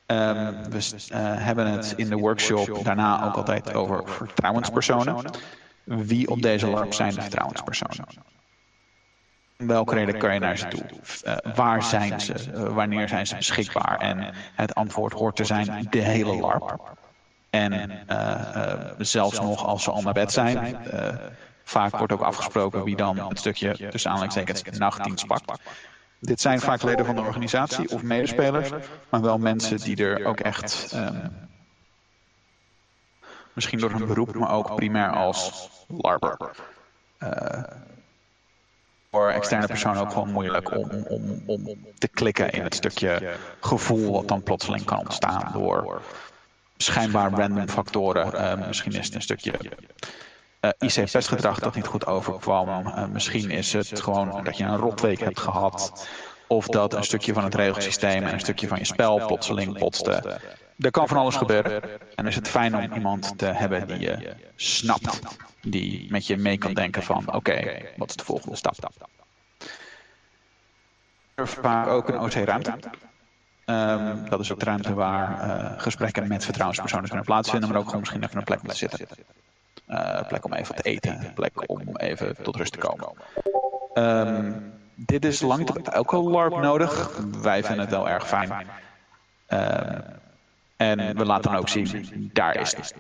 Um, 0.07 0.71
we 0.71 0.79
uh, 0.79 1.19
hebben 1.45 1.67
het 1.67 1.95
in 1.97 2.09
de 2.09 2.17
workshop 2.17 2.85
daarna 2.85 3.27
ook 3.27 3.35
altijd 3.35 3.75
over 3.75 4.09
vertrouwenspersonen. 4.09 5.31
Wie 5.85 6.29
op 6.29 6.43
deze 6.43 6.67
LARP 6.67 6.93
zijn 6.93 7.15
de 7.15 7.21
vertrouwenspersonen? 7.21 8.07
Welke 9.57 9.95
reden 9.95 10.19
kan 10.19 10.35
je 10.35 10.41
naar 10.41 10.59
ze 10.59 10.69
toe? 10.69 10.85
Uh, 11.25 11.55
waar 11.55 11.83
zijn 11.83 12.21
ze? 12.21 12.35
Uh, 12.55 12.75
wanneer 12.75 13.09
zijn 13.09 13.27
ze 13.27 13.37
beschikbaar? 13.37 13.99
En 13.99 14.35
het 14.55 14.75
antwoord 14.75 15.13
hoort 15.13 15.37
te 15.37 15.45
zijn 15.45 15.87
de 15.91 16.01
hele 16.01 16.37
LARP. 16.37 16.81
En 17.51 17.91
zelfs 18.99 19.41
nog 19.41 19.67
als 19.67 19.83
ze 19.83 19.91
al 19.91 20.03
naar 20.03 20.13
bed 20.13 20.33
zijn. 20.33 20.77
vaak 21.65 21.97
wordt 21.97 22.13
ook 22.13 22.21
afgesproken 22.21 22.85
wie 22.85 22.97
dan 22.97 23.29
het 23.29 23.39
stukje 23.39 23.89
tussen 23.91 24.11
aanleidingstekens 24.11 24.79
nachtdienst 24.79 25.27
pakt. 25.27 25.61
Dit 26.19 26.41
zijn 26.41 26.61
vaak 26.61 26.83
leden 26.83 27.07
van 27.07 27.15
de 27.15 27.21
organisatie 27.21 27.91
of 27.91 28.03
medespelers, 28.03 28.71
maar 29.09 29.21
wel 29.21 29.39
mensen 29.39 29.79
die 29.79 29.97
er 29.97 30.25
ook 30.25 30.41
echt, 30.41 30.93
um, 30.95 31.49
misschien 33.53 33.79
door 33.79 33.91
hun 33.91 34.07
beroep, 34.07 34.35
maar 34.35 34.51
ook 34.51 34.77
primair 34.77 35.11
als 35.11 35.71
LARPer. 35.89 36.51
Voor 39.15 39.31
externe 39.31 39.67
personen 39.67 40.01
ook 40.01 40.13
gewoon 40.13 40.31
moeilijk 40.31 40.77
om, 40.77 40.91
om, 41.09 41.43
om 41.47 41.79
te 41.99 42.09
klikken 42.09 42.51
in 42.51 42.63
het 42.63 42.75
stukje 42.75 43.37
gevoel 43.61 44.13
wat 44.13 44.29
dan 44.29 44.43
plotseling 44.43 44.85
kan 44.85 44.99
ontstaan 44.99 45.51
door 45.53 46.03
schijnbaar 46.77 47.31
random 47.31 47.69
factoren. 47.69 48.35
Uh, 48.35 48.67
misschien 48.67 48.93
is 48.93 49.07
het 49.07 49.15
een 49.15 49.23
stukje 49.23 49.53
uh, 50.61 50.71
IC-pestgedrag 50.79 51.59
dat 51.59 51.75
niet 51.75 51.87
goed 51.87 52.07
overkwam. 52.07 52.69
Uh, 52.69 53.07
misschien 53.07 53.51
is 53.51 53.73
het 53.73 54.01
gewoon 54.01 54.45
dat 54.45 54.57
je 54.57 54.65
een 54.65 54.77
rotweek 54.77 55.21
hebt 55.21 55.41
gehad. 55.41 56.09
Of 56.47 56.67
dat 56.67 56.95
een 56.95 57.05
stukje 57.05 57.33
van 57.33 57.45
het 57.45 57.55
regelsysteem 57.55 58.23
en 58.23 58.33
een 58.33 58.41
stukje 58.41 58.69
van 58.69 58.79
je 58.79 58.85
spel 58.85 59.27
plotseling 59.27 59.79
botste. 59.79 60.41
Er 60.79 60.91
kan 60.91 61.09
van 61.09 61.17
alles 61.17 61.37
gebeuren. 61.37 61.83
En 62.15 62.27
is 62.27 62.35
het 62.35 62.49
fijn 62.49 62.77
om 62.77 62.93
iemand 62.93 63.39
te 63.39 63.47
hebben 63.47 63.87
die 63.87 64.01
je 64.01 64.35
snapt. 64.57 65.37
Die 65.63 66.11
met 66.11 66.27
je 66.27 66.37
mee 66.37 66.59
kan 66.59 66.75
denken 66.75 67.03
van 67.03 67.27
oké, 67.27 67.37
okay, 67.37 67.93
wat 67.97 68.09
is 68.09 68.17
de 68.17 68.25
volgende 68.25 68.57
stap? 68.57 68.75
Er 71.35 71.49
vaak 71.49 71.87
ook 71.87 72.09
een 72.09 72.19
OC-ruimte. 72.19 72.79
Um, 73.67 74.29
dat 74.29 74.41
is 74.41 74.53
ook 74.53 74.59
de 74.59 74.65
ruimte 74.65 74.95
waar 74.95 75.49
uh, 75.49 75.81
gesprekken 75.81 76.29
met 76.29 76.45
vertrouwenspersonen 76.45 77.07
kunnen 77.07 77.25
plaatsvinden, 77.25 77.69
maar 77.69 77.79
ook 77.79 77.85
gewoon 77.85 78.01
misschien 78.01 78.23
even 78.23 78.37
een 78.37 78.45
plek 78.45 78.63
om 78.63 78.69
te 78.69 78.77
zitten. 78.77 79.07
Uh, 79.89 80.27
plek 80.29 80.45
om 80.45 80.53
even 80.53 80.75
te 80.75 80.83
eten, 80.83 81.33
plek 81.35 81.71
om 81.71 81.97
even 81.97 82.43
tot 82.43 82.57
rust 82.57 82.73
te 82.73 82.79
komen. 82.79 83.13
Um, 83.95 84.73
dit 84.95 85.25
is 85.25 85.41
lang 85.41 85.59
niet 85.59 85.71
op 85.71 85.89
elke 85.89 86.17
LARP 86.17 86.57
nodig. 86.57 87.19
Wij 87.43 87.65
vinden 87.65 87.81
het 87.81 87.91
wel 87.91 88.09
erg 88.09 88.29
fijn. 88.29 88.67
Uh, 89.49 89.99
en 90.85 91.17
we 91.17 91.25
laten 91.25 91.51
dan 91.51 91.61
ook 91.61 91.69
zien, 91.69 92.31
daar 92.33 92.57
is 92.57 92.77
het. 92.77 92.95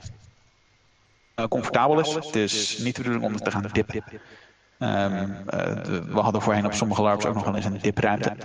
Uh, 1.37 1.47
comfortabel 1.47 1.99
is. 1.99 2.15
Het 2.15 2.37
is 2.37 2.79
niet 2.79 2.97
de 2.97 3.03
bedoeling 3.03 3.33
om 3.33 3.37
te 3.37 3.51
gaan 3.51 3.69
dippen. 3.73 4.05
Um, 4.79 5.45
de, 5.47 6.05
we 6.09 6.21
hadden 6.21 6.43
voorheen 6.43 6.67
op 6.67 6.73
sommige 6.73 7.03
LARPs 7.03 7.25
ook 7.25 7.35
nog 7.35 7.45
wel 7.45 7.57
eens 7.57 7.65
een 7.65 7.79
dipruimte. 7.79 8.37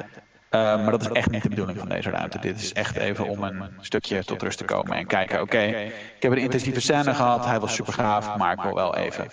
Uh, 0.52 0.62
maar 0.62 0.92
dat 0.92 1.02
is 1.02 1.08
echt 1.08 1.30
niet 1.32 1.44
de 1.44 1.50
bedoeling 1.50 1.80
van 1.80 1.90
deze 1.90 2.10
ruimte. 2.10 2.40
Dit 2.40 2.62
is 2.62 2.74
echt 2.74 2.96
even 2.96 3.28
om 3.28 3.44
een 3.44 3.70
stukje 3.82 4.24
tot 4.24 4.42
rust 4.42 4.58
te 4.58 4.66
komen 4.66 4.98
en 4.98 5.08
kijken. 5.08 5.42
Oké, 5.42 5.56
okay, 5.56 5.86
ik 5.86 6.22
heb 6.22 6.32
een 6.32 6.38
intensieve 6.38 6.80
scène 6.80 7.14
gehad. 7.14 7.46
Hij 7.46 7.60
was 7.60 7.74
super 7.74 7.94
gaaf, 7.94 8.38
maar 8.38 8.54
ik 8.54 8.62
wil 8.62 8.74
wel 8.74 8.96
even 8.96 9.28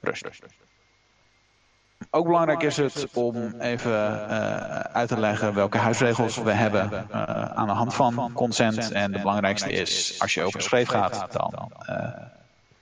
rust. 0.00 0.28
Ook 2.14 2.26
belangrijk 2.26 2.62
is 2.62 2.76
het 2.76 3.08
om 3.14 3.60
even 3.60 3.90
uh, 3.90 4.78
uit 4.78 5.08
te 5.08 5.20
leggen 5.20 5.54
welke 5.54 5.78
huisregels 5.78 6.36
we 6.36 6.52
hebben 6.52 7.06
uh, 7.10 7.44
aan 7.44 7.66
de 7.66 7.72
hand 7.72 7.94
van 7.94 8.30
consent. 8.34 8.90
En 8.90 9.12
de 9.12 9.18
belangrijkste 9.18 9.72
is, 9.72 10.16
als 10.18 10.34
je 10.34 10.42
over 10.42 10.62
schreef 10.62 10.88
gaat, 10.88 11.26
dan 11.32 11.72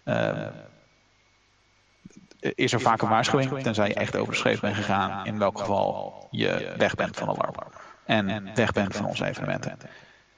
uh, 0.05 0.47
is 2.41 2.73
er 2.73 2.81
vaak 2.81 3.03
een 3.03 3.09
waarschuwing, 3.09 3.63
tenzij 3.63 3.89
je 3.89 3.95
echt 3.95 4.17
over 4.17 4.33
de 4.33 4.39
schreef 4.39 4.61
bent 4.61 4.75
gegaan, 4.75 5.27
in 5.27 5.39
welk 5.39 5.59
geval 5.59 6.27
je 6.31 6.75
weg 6.77 6.95
bent 6.95 7.17
van 7.17 7.29
de 7.29 7.35
LARP. 7.39 7.81
En 8.05 8.55
weg 8.55 8.73
bent 8.73 8.97
van 8.97 9.07
onze 9.07 9.27
evenementen. 9.27 9.79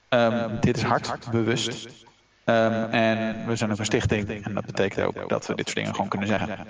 Um, 0.08 0.60
dit 0.60 0.76
is 0.76 0.82
hard, 0.82 1.30
bewust. 1.30 1.88
Um, 2.44 2.84
en 2.90 3.46
we 3.46 3.56
zijn 3.56 3.72
ook 3.72 3.78
een 3.78 3.84
stichting. 3.84 4.44
En 4.44 4.54
dat 4.54 4.66
betekent 4.66 5.06
ook 5.06 5.28
dat 5.28 5.46
we 5.46 5.54
dit 5.54 5.64
soort 5.64 5.76
dingen 5.76 5.94
gewoon 5.94 6.08
kunnen 6.08 6.28
zeggen. 6.28 6.66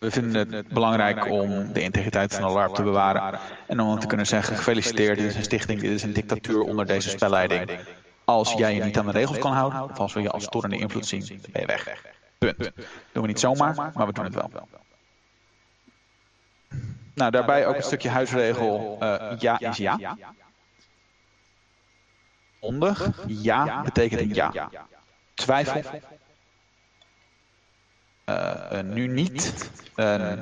We 0.00 0.10
vinden 0.10 0.52
het 0.52 0.68
belangrijk 0.68 1.30
om 1.30 1.72
de 1.72 1.82
integriteit 1.82 2.34
van 2.34 2.52
LARP 2.52 2.74
te 2.74 2.82
bewaren. 2.82 3.38
En 3.66 3.80
om 3.80 3.98
te 3.98 4.06
kunnen 4.06 4.26
zeggen, 4.26 4.56
gefeliciteerd, 4.56 5.18
dit 5.18 5.30
is 5.30 5.36
een 5.36 5.42
stichting, 5.42 5.80
dit 5.80 5.90
is 5.90 6.02
een 6.02 6.12
dictatuur 6.12 6.60
onder 6.60 6.86
deze 6.86 7.08
spelleiding. 7.08 7.70
Als 8.24 8.52
jij 8.52 8.74
je 8.74 8.84
niet 8.84 8.98
aan 8.98 9.06
de 9.06 9.12
regels 9.12 9.38
kan 9.38 9.52
houden, 9.52 9.82
of 9.84 9.98
als 9.98 10.12
we 10.12 10.20
je 10.20 10.30
als 10.30 10.44
storende 10.44 10.76
invloed 10.76 11.06
zien, 11.06 11.40
ben 11.52 11.60
je 11.60 11.66
weg. 11.66 12.02
Punt. 12.38 12.58
Doen 13.12 13.22
we 13.22 13.26
niet 13.26 13.40
zomaar, 13.40 13.74
maar 13.94 14.06
we 14.06 14.12
doen 14.12 14.24
het 14.24 14.34
wel. 14.34 14.50
Nou, 17.14 17.30
daarbij 17.30 17.66
ook 17.66 17.76
een 17.76 17.82
stukje 17.82 18.08
huisregel. 18.08 18.98
Uh, 19.02 19.32
ja 19.38 19.58
is 19.58 19.76
ja. 19.76 20.16
Onder 22.58 23.14
ja 23.26 23.82
betekent 23.82 24.34
ja. 24.34 24.70
Twijfel. 25.34 25.82
Uh, 28.30 28.80
nu 28.80 29.06
niet. 29.06 29.70
Uh, 29.96 30.32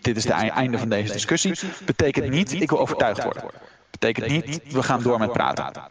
dit 0.00 0.16
is 0.16 0.24
het 0.24 0.32
einde 0.32 0.78
van 0.78 0.88
deze 0.88 1.12
discussie. 1.12 1.58
Betekent 1.84 2.30
niet, 2.30 2.52
ik 2.52 2.70
wil 2.70 2.80
overtuigd 2.80 3.22
worden. 3.22 3.42
Betekent 3.90 4.26
niet, 4.26 4.72
we 4.72 4.82
gaan 4.82 5.02
door 5.02 5.18
met 5.18 5.32
praten. 5.32 5.82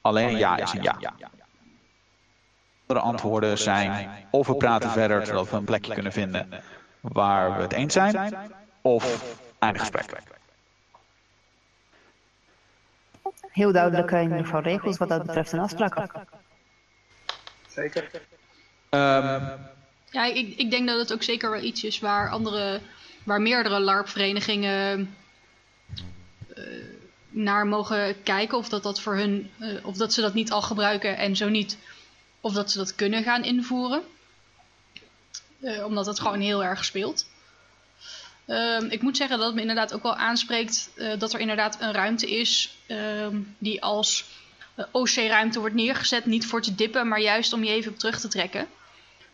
Alleen 0.00 0.36
ja 0.36 0.56
is 0.56 0.72
een 0.72 0.82
ja. 0.82 0.98
Andere 2.86 3.06
antwoorden 3.06 3.58
zijn 3.58 4.10
of 4.30 4.46
we 4.46 4.54
praten 4.54 4.90
verder 4.90 5.26
zodat 5.26 5.50
we 5.50 5.56
een 5.56 5.64
plekje 5.64 5.94
kunnen 5.94 6.12
vinden 6.12 6.48
waar 7.00 7.56
we 7.56 7.62
het 7.62 7.72
eens 7.72 7.92
zijn, 7.92 8.34
of 8.80 9.36
eindig 9.58 9.80
gesprek. 9.80 10.22
Heel 13.40 13.72
duidelijk 13.72 14.10
in 14.10 14.22
ieder 14.22 14.38
geval 14.38 14.60
regels 14.60 14.98
wat 14.98 15.08
dat 15.08 15.26
betreft 15.26 15.52
en 15.52 15.58
afspraken. 15.58 16.10
Zeker. 17.68 18.10
Um, 18.90 19.70
ja, 20.10 20.24
ik, 20.24 20.56
ik 20.56 20.70
denk 20.70 20.88
dat 20.88 20.98
het 20.98 21.12
ook 21.12 21.22
zeker 21.22 21.50
wel 21.50 21.62
iets 21.62 21.84
is 21.84 21.98
waar 21.98 22.30
andere, 22.30 22.80
waar 23.24 23.40
meerdere 23.40 23.80
LARP-verenigingen 23.80 25.16
uh, 26.56 26.64
naar 27.28 27.66
mogen 27.66 28.22
kijken. 28.22 28.58
Of 28.58 28.68
dat, 28.68 28.82
dat 28.82 29.00
voor 29.00 29.16
hun, 29.16 29.50
uh, 29.58 29.86
of 29.86 29.96
dat 29.96 30.12
ze 30.12 30.20
dat 30.20 30.34
niet 30.34 30.50
al 30.50 30.62
gebruiken 30.62 31.16
en 31.16 31.36
zo 31.36 31.48
niet, 31.48 31.78
of 32.40 32.52
dat 32.52 32.70
ze 32.70 32.78
dat 32.78 32.94
kunnen 32.94 33.22
gaan 33.22 33.44
invoeren. 33.44 34.02
Uh, 35.60 35.84
omdat 35.84 36.06
het 36.06 36.20
gewoon 36.20 36.40
heel 36.40 36.64
erg 36.64 36.84
speelt. 36.84 37.26
Ehm, 38.46 38.86
ik 38.86 39.02
moet 39.02 39.16
zeggen 39.16 39.36
dat 39.36 39.46
het 39.46 39.54
me 39.54 39.60
inderdaad 39.60 39.92
ook 39.92 40.02
wel 40.02 40.16
aanspreekt 40.16 40.90
dat 41.18 41.32
er 41.32 41.40
inderdaad 41.40 41.80
een 41.80 41.92
ruimte 41.92 42.30
is 42.30 42.76
ehm, 42.86 43.36
die 43.58 43.82
als 43.82 44.24
OC-ruimte 44.90 45.58
wordt 45.58 45.74
neergezet. 45.74 46.26
Niet 46.26 46.46
voor 46.46 46.62
te 46.62 46.74
dippen, 46.74 47.08
maar 47.08 47.20
juist 47.20 47.52
om 47.52 47.64
je 47.64 47.70
even 47.70 47.92
op 47.92 47.98
terug 47.98 48.20
te 48.20 48.28
trekken. 48.28 48.68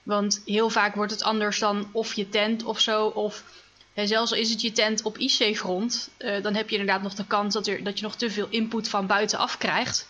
Want 0.07 0.43
heel 0.45 0.71
vaak 0.71 0.95
wordt 0.95 1.13
het 1.13 1.23
anders 1.23 1.59
dan 1.59 1.89
of 1.93 2.15
je 2.15 2.29
tent 2.29 2.65
of 2.65 2.81
zo. 2.81 3.07
Of 3.07 3.45
hè, 3.93 4.07
zelfs 4.07 4.33
al 4.33 4.39
is 4.39 4.51
het 4.51 4.61
je 4.61 4.73
tent 4.73 5.03
op 5.03 5.19
IC-grond. 5.19 6.11
Uh, 6.19 6.43
dan 6.43 6.55
heb 6.55 6.69
je 6.69 6.77
inderdaad 6.77 7.03
nog 7.03 7.15
de 7.15 7.27
kans 7.27 7.55
dat, 7.55 7.67
er, 7.67 7.85
dat 7.85 7.99
je 7.99 8.05
nog 8.05 8.17
te 8.17 8.31
veel 8.31 8.47
input 8.51 8.89
van 8.89 9.07
buitenaf 9.07 9.59
krijgt. 9.59 10.09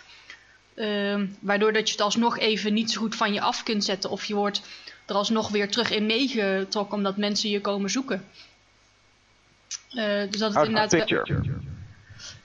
Uh, 0.75 1.23
waardoor 1.41 1.73
dat 1.73 1.87
je 1.87 1.93
het 1.93 2.03
alsnog 2.03 2.39
even 2.39 2.73
niet 2.75 2.91
zo 2.91 3.01
goed 3.01 3.17
van 3.17 3.33
je 3.33 3.41
af 3.41 3.63
kunt 3.63 3.85
zetten. 3.85 4.11
Of 4.11 4.25
je 4.25 4.35
wordt 4.35 4.63
er 5.07 5.15
alsnog 5.15 5.49
weer 5.49 5.71
terug 5.71 5.91
in 5.91 6.07
meegetrokken 6.07 6.97
omdat 6.97 7.17
mensen 7.17 7.51
je 7.51 7.61
komen 7.61 7.91
zoeken. 7.91 8.25
Uh, 9.95 10.31
dus 10.31 10.41
dat 10.41 10.55
het 10.55 10.67
inderdaad. 10.67 11.09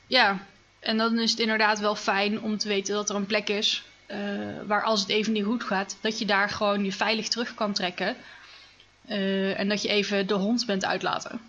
Ja, 0.08 0.46
en 0.79 0.98
dan 0.98 1.20
is 1.20 1.31
het 1.31 1.39
inderdaad 1.39 1.79
wel 1.79 1.96
fijn 1.96 2.41
om 2.41 2.58
te 2.58 2.67
weten 2.67 2.93
dat 2.93 3.10
er 3.10 3.15
een 3.15 3.25
plek 3.25 3.50
is 3.50 3.84
uh, 4.13 4.67
waar 4.67 4.83
als 4.83 4.99
het 4.99 5.09
even 5.09 5.33
niet 5.33 5.45
goed 5.45 5.63
gaat, 5.63 5.97
dat 6.01 6.19
je 6.19 6.25
daar 6.25 6.49
gewoon 6.49 6.83
je 6.83 6.91
veilig 6.91 7.27
terug 7.27 7.53
kan 7.53 7.73
trekken. 7.73 8.15
Uh, 9.09 9.59
en 9.59 9.69
dat 9.69 9.81
je 9.81 9.89
even 9.89 10.27
de 10.27 10.33
hond 10.33 10.65
bent 10.65 10.85
uitlaten. 10.85 11.41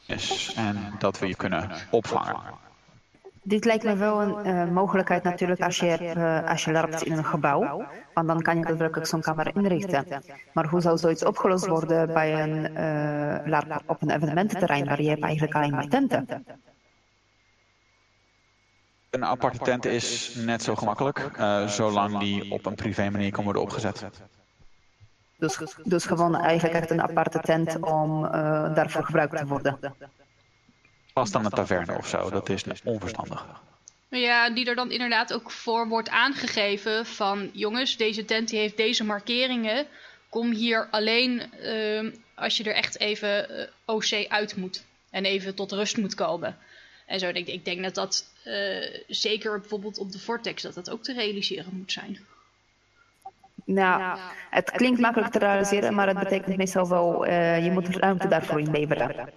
Yes, 0.00 0.54
en 0.54 0.94
dat 0.98 1.18
we 1.18 1.26
je 1.26 1.36
kunnen 1.36 1.70
opvangen. 1.90 2.62
Dit 3.46 3.64
lijkt 3.64 3.84
me 3.84 3.96
wel 3.96 4.22
een 4.22 4.46
uh, 4.46 4.68
mogelijkheid 4.70 5.22
natuurlijk 5.22 5.60
als 5.60 5.76
je, 5.76 6.14
uh, 6.16 6.50
als 6.50 6.64
je 6.64 6.72
larpt 6.72 7.02
in 7.02 7.12
een 7.12 7.24
gebouw. 7.24 7.86
Want 8.14 8.28
dan 8.28 8.42
kan 8.42 8.58
je 8.58 8.64
daadwerkelijk 8.64 9.06
zo'n 9.06 9.20
camera 9.20 9.50
inrichten. 9.54 10.22
Maar 10.52 10.66
hoe 10.66 10.80
zou 10.80 10.98
zoiets 10.98 11.24
opgelost 11.24 11.66
worden 11.66 12.12
bij 12.12 12.42
een 12.42 12.72
uh, 12.72 13.46
larp 13.46 13.82
op 13.86 14.02
een 14.02 14.10
evenemententerrein 14.10 14.84
waar 14.84 15.02
je 15.02 15.08
hebt 15.08 15.22
eigenlijk 15.22 15.54
alleen 15.54 15.70
maar 15.70 15.88
tenten? 15.88 16.28
Een 19.14 19.24
aparte 19.24 19.58
tent 19.58 19.84
is 19.84 20.34
net 20.34 20.62
zo 20.62 20.74
gemakkelijk, 20.74 21.30
uh, 21.38 21.68
zolang 21.68 22.18
die 22.18 22.50
op 22.50 22.66
een 22.66 22.74
privé 22.74 23.10
manier 23.10 23.30
kan 23.30 23.44
worden 23.44 23.62
opgezet. 23.62 24.04
Dus, 25.38 25.58
dus 25.84 26.04
gewoon 26.04 26.36
eigenlijk 26.36 26.74
echt 26.74 26.90
een 26.90 27.02
aparte 27.02 27.40
tent 27.40 27.80
om 27.80 28.24
uh, 28.24 28.30
daarvoor 28.74 29.04
gebruikt 29.04 29.36
te 29.36 29.46
worden? 29.46 29.78
Vast 31.12 31.34
aan 31.34 31.44
een 31.44 31.50
taverne 31.50 31.96
of 31.96 32.06
zo, 32.06 32.30
dat 32.30 32.48
is 32.48 32.64
onverstandig. 32.84 33.46
Ja, 34.08 34.50
die 34.50 34.66
er 34.66 34.74
dan 34.74 34.90
inderdaad 34.90 35.32
ook 35.32 35.50
voor 35.50 35.88
wordt 35.88 36.08
aangegeven 36.08 37.06
van... 37.06 37.50
jongens, 37.52 37.96
deze 37.96 38.24
tent 38.24 38.48
die 38.48 38.58
heeft 38.58 38.76
deze 38.76 39.04
markeringen. 39.04 39.86
Kom 40.28 40.50
hier 40.50 40.88
alleen 40.90 41.42
uh, 41.62 42.12
als 42.34 42.56
je 42.56 42.64
er 42.64 42.74
echt 42.74 42.98
even 42.98 43.50
uh, 43.50 43.66
OC 43.84 44.28
uit 44.28 44.56
moet. 44.56 44.84
En 45.10 45.24
even 45.24 45.54
tot 45.54 45.72
rust 45.72 45.96
moet 45.96 46.14
komen. 46.14 46.56
En 47.06 47.18
zo, 47.18 47.28
ik, 47.28 47.48
ik 47.48 47.64
denk 47.64 47.82
dat 47.82 47.94
dat 47.94 48.24
uh, 48.44 49.00
zeker 49.08 49.60
bijvoorbeeld 49.60 49.98
op 49.98 50.12
de 50.12 50.18
Vortex, 50.18 50.62
dat 50.62 50.74
dat 50.74 50.90
ook 50.90 51.02
te 51.02 51.12
realiseren 51.12 51.72
moet 51.72 51.92
zijn. 51.92 52.18
Nou, 53.64 54.18
het 54.50 54.70
klinkt 54.70 55.00
makkelijk 55.00 55.32
te 55.32 55.38
realiseren, 55.38 55.94
maar 55.94 56.08
het 56.08 56.18
betekent 56.18 56.56
meestal 56.56 56.88
wel, 56.88 57.26
uh, 57.26 57.64
je 57.64 57.70
moet 57.70 57.96
ruimte 57.96 58.28
daarvoor 58.28 58.60
inleveren. 58.60 59.28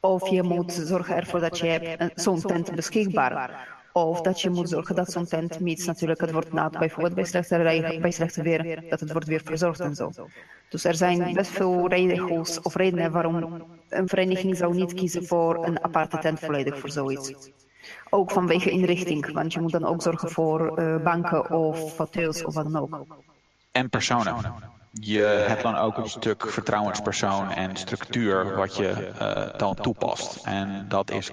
Of 0.00 0.28
je 0.28 0.42
moet 0.42 0.72
zorgen 0.72 1.16
ervoor 1.16 1.40
dat 1.40 1.58
je 1.58 1.66
hebt 1.66 2.20
zo'n 2.20 2.40
tent 2.40 2.74
beschikbaar. 2.74 3.79
Of 3.92 4.20
dat 4.20 4.40
je 4.40 4.50
moet 4.50 4.68
zorgen 4.68 4.94
dat 4.94 5.12
zo'n 5.12 5.26
tent 5.26 5.60
meets 5.60 5.86
natuurlijk 5.86 6.20
het 6.20 6.32
wordt 6.32 6.52
nat, 6.52 6.78
bijvoorbeeld 6.78 7.14
bij 7.14 7.24
slechte, 7.24 7.56
bij 7.56 8.42
weer, 8.42 8.84
dat 8.88 9.00
het 9.00 9.12
wordt 9.12 9.26
weer 9.26 9.42
verzorgd 9.44 9.80
en 9.80 9.94
zo. 9.94 10.10
Dus 10.68 10.84
er 10.84 10.94
zijn 10.94 11.32
best 11.34 11.50
veel 11.50 11.88
regels 11.88 12.60
of 12.60 12.74
redenen 12.74 13.12
waarom 13.12 13.62
een 13.88 14.08
vereniging 14.08 14.56
zou 14.56 14.74
niet 14.74 14.94
kiezen 14.94 15.26
voor 15.26 15.66
een 15.66 15.84
aparte 15.84 16.18
tent 16.18 16.40
volledig 16.40 16.78
voor 16.78 16.90
zoiets. 16.90 17.50
Ook 18.10 18.30
vanwege 18.30 18.70
inrichting, 18.70 19.32
want 19.32 19.52
je 19.52 19.60
moet 19.60 19.72
dan 19.72 19.84
ook 19.84 20.02
zorgen 20.02 20.30
voor 20.30 20.78
uh, 20.78 21.02
banken 21.02 21.50
of 21.50 21.94
fauteuils 21.94 22.44
of 22.44 22.54
wat 22.54 22.72
dan 22.72 22.82
ook. 22.82 23.06
En 23.72 23.88
personen. 23.88 24.36
Je 24.92 25.22
hebt 25.22 25.62
dan 25.62 25.76
ook 25.76 25.96
een 25.96 26.08
stuk 26.08 26.50
vertrouwenspersoon 26.50 27.50
en 27.50 27.76
structuur 27.76 28.56
wat 28.56 28.76
je 28.76 29.12
uh, 29.20 29.58
dan 29.58 29.74
toepast. 29.74 30.44
En 30.44 30.86
dat 30.88 31.10
is 31.10 31.30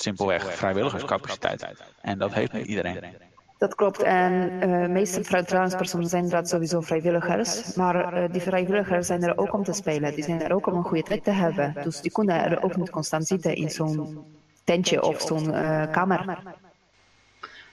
simpelweg 0.00 0.54
vrijwilligerscapaciteit. 0.56 1.66
En 2.00 2.18
dat 2.18 2.32
heeft 2.32 2.52
niet 2.52 2.66
iedereen. 2.66 3.16
Dat 3.58 3.74
klopt. 3.74 4.02
En 4.02 4.32
uh, 4.52 4.82
de 4.82 4.88
meeste 4.88 5.24
vertrouwenspersonen 5.24 6.08
zijn 6.08 6.22
inderdaad 6.22 6.48
sowieso 6.48 6.80
vrijwilligers. 6.80 7.74
Maar 7.74 8.22
uh, 8.22 8.32
die 8.32 8.40
vrijwilligers 8.40 9.06
zijn 9.06 9.22
er 9.22 9.38
ook 9.38 9.52
om 9.52 9.64
te 9.64 9.72
spelen. 9.72 10.14
Die 10.14 10.24
zijn 10.24 10.42
er 10.42 10.52
ook 10.52 10.66
om 10.66 10.76
een 10.76 10.82
goede 10.82 11.02
trek 11.02 11.22
te 11.22 11.30
hebben. 11.30 11.74
Dus 11.82 12.00
die 12.00 12.12
kunnen 12.12 12.44
er 12.44 12.62
ook 12.62 12.76
niet 12.76 12.90
constant 12.90 13.26
zitten 13.26 13.54
in 13.54 13.70
zo'n 13.70 14.24
tentje 14.64 15.02
of 15.02 15.20
zo'n 15.20 15.48
uh, 15.48 15.92
kamer. 15.92 16.38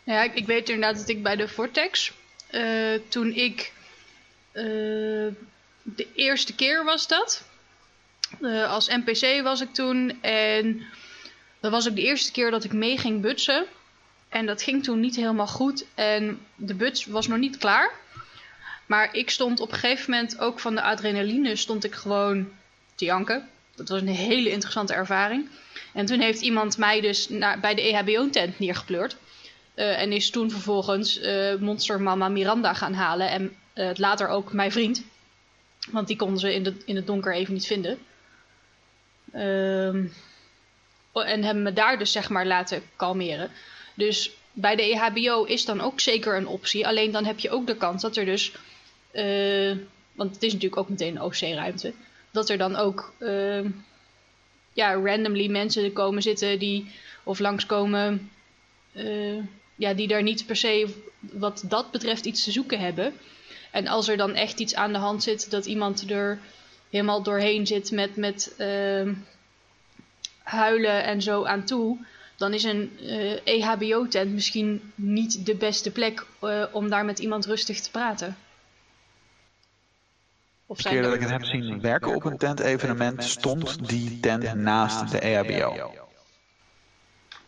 Ja, 0.04 0.24
ik, 0.24 0.34
ik, 0.34 0.46
weet 0.46 0.70
inderdaad 0.70 1.00
dat 1.00 1.10
ik 1.10 1.24
bij 1.24 1.36
de 1.36 1.48
Vortex, 1.48 2.14
toen 3.08 3.34
ik 3.34 3.74
de 5.82 6.08
eerste 6.16 6.56
keer 6.56 6.84
was 6.84 7.08
dat, 7.08 7.44
als 8.68 8.88
NPC 8.88 9.44
was 9.44 9.62
ik 9.62 9.74
toen 9.74 10.22
en 10.22 10.82
dat 11.64 11.72
was 11.72 11.90
ook 11.90 11.96
de 11.96 12.02
eerste 12.02 12.32
keer 12.32 12.52
dat 12.52 12.64
ik 12.64 12.74
mee 12.74 12.98
ging 12.98 13.22
butsen. 13.22 13.66
En 14.30 14.46
dat 14.46 14.62
ging 14.62 14.84
toen 14.84 15.00
niet 15.00 15.16
helemaal 15.16 15.48
goed. 15.48 15.86
En 15.96 16.40
de 16.56 16.74
buts 16.74 17.06
was 17.06 17.28
nog 17.28 17.38
niet 17.38 17.58
klaar. 17.58 17.92
Maar 18.86 19.16
ik 19.16 19.30
stond 19.30 19.60
op 19.60 19.72
een 19.72 19.78
gegeven 19.78 20.12
moment 20.12 20.40
ook 20.40 20.60
van 20.60 20.76
de 20.76 20.82
adrenaline 20.82 21.56
stond 21.56 21.84
ik 21.84 21.94
gewoon 21.94 22.52
te 22.96 23.06
janken. 23.06 23.50
Dat 23.76 23.90
was 23.90 24.02
een 24.02 24.08
hele 24.08 24.50
interessante 24.50 24.94
ervaring. 24.94 25.50
En 25.94 26.06
toen 26.06 26.20
heeft 26.20 26.42
iemand 26.42 26.78
mij 26.78 27.02
dus 27.02 27.30
naar, 27.30 27.60
bij 27.60 27.76
de 27.76 27.82
EHBO-tent 27.82 28.60
neergepleurd. 28.60 29.18
Uh, 29.76 30.02
en 30.02 30.12
is 30.12 30.30
toen 30.30 30.50
vervolgens 30.52 31.22
uh, 31.22 31.56
monstermama 31.56 32.30
Miranda 32.30 32.74
gaan 32.74 32.94
halen. 32.94 33.30
En 33.30 33.56
uh, 33.76 33.90
later 33.94 34.28
ook 34.28 34.54
mijn 34.54 34.72
vriend. 34.72 35.04
Want 35.92 36.08
die 36.08 36.18
konden 36.18 36.40
ze 36.40 36.54
in, 36.54 36.64
de, 36.64 36.76
in 36.86 36.96
het 36.96 37.08
donker 37.08 37.34
even 37.34 37.54
niet 37.54 37.68
vinden. 37.68 38.00
Ehm, 39.32 40.06
en 41.14 41.44
hebben 41.44 41.64
me 41.64 41.74
daar 41.74 41.98
dus 41.98 42.12
zeg 42.12 42.30
maar 42.30 42.46
laten 42.46 42.84
kalmeren. 42.96 43.52
Dus 43.94 44.32
bij 44.54 44.76
de 44.76 44.82
EHBO 44.82 45.44
is 45.44 45.66
dan 45.66 45.82
ook 45.82 46.00
zeker 46.00 46.38
een 46.38 46.48
optie. 46.48 46.88
Alleen 46.88 47.12
dan 47.12 47.26
heb 47.26 47.40
je 47.40 47.50
ook 47.50 47.68
de 47.68 47.76
kans 47.76 48.02
dat 48.02 48.18
er 48.18 48.26
dus... 48.26 48.52
Uh, 49.14 49.78
want 50.12 50.34
het 50.34 50.44
is 50.44 50.54
natuurlijk 50.54 50.82
ook 50.82 50.90
meteen 50.90 51.16
een 51.16 51.22
OC-ruimte. 51.22 51.94
Dat 52.32 52.50
er 52.50 52.58
dan 52.58 52.76
ook 52.76 53.14
uh, 53.20 53.66
ja, 54.74 54.94
randomly 54.94 55.48
mensen 55.48 55.94
komen 55.94 56.22
zitten 56.22 56.60
die... 56.60 56.92
Of 57.24 57.40
langskomen... 57.40 58.32
Uh, 58.94 59.44
ja, 59.76 59.94
die 59.94 60.08
daar 60.08 60.24
niet 60.24 60.46
per 60.46 60.56
se 60.56 60.94
wat 61.20 61.64
dat 61.66 61.92
betreft 61.92 62.26
iets 62.26 62.44
te 62.44 62.52
zoeken 62.52 62.80
hebben. 62.80 63.14
En 63.72 63.88
als 63.88 64.08
er 64.08 64.18
dan 64.18 64.34
echt 64.34 64.60
iets 64.60 64.76
aan 64.76 64.94
de 64.94 65.00
hand 65.00 65.24
zit... 65.24 65.52
Dat 65.52 65.66
iemand 65.66 66.10
er 66.10 66.40
helemaal 66.90 67.24
doorheen 67.24 67.68
zit 67.68 67.92
met... 67.92 68.16
met 68.16 68.56
huilen 70.44 71.04
en 71.04 71.22
zo 71.22 71.46
aan 71.46 71.64
toe, 71.64 71.98
dan 72.36 72.54
is 72.54 72.64
een 72.64 72.98
uh, 73.02 73.48
EHBO-tent 73.48 74.34
misschien 74.34 74.94
niet 74.96 75.46
de 75.46 75.56
beste 75.56 75.92
plek 75.92 76.26
uh, 76.42 76.66
om 76.72 76.90
daar 76.90 77.06
met 77.06 77.20
iemand 77.20 77.46
rustig 77.46 77.80
te 77.80 77.92
praten. 77.92 78.38
Of 80.66 80.82
De 80.82 80.90
keer 80.90 81.02
dat 81.02 81.14
ik 81.14 81.22
het 81.22 81.30
heb 81.30 81.44
zien 81.44 81.82
werken 81.82 82.16
op 82.16 82.26
een 82.26 82.38
tent-evenement, 82.38 83.24
stond 83.24 83.90
die 83.90 84.20
tent 84.20 84.54
naast 84.54 85.12
de 85.12 85.26
E 85.26 85.36
EHBO. 85.36 85.92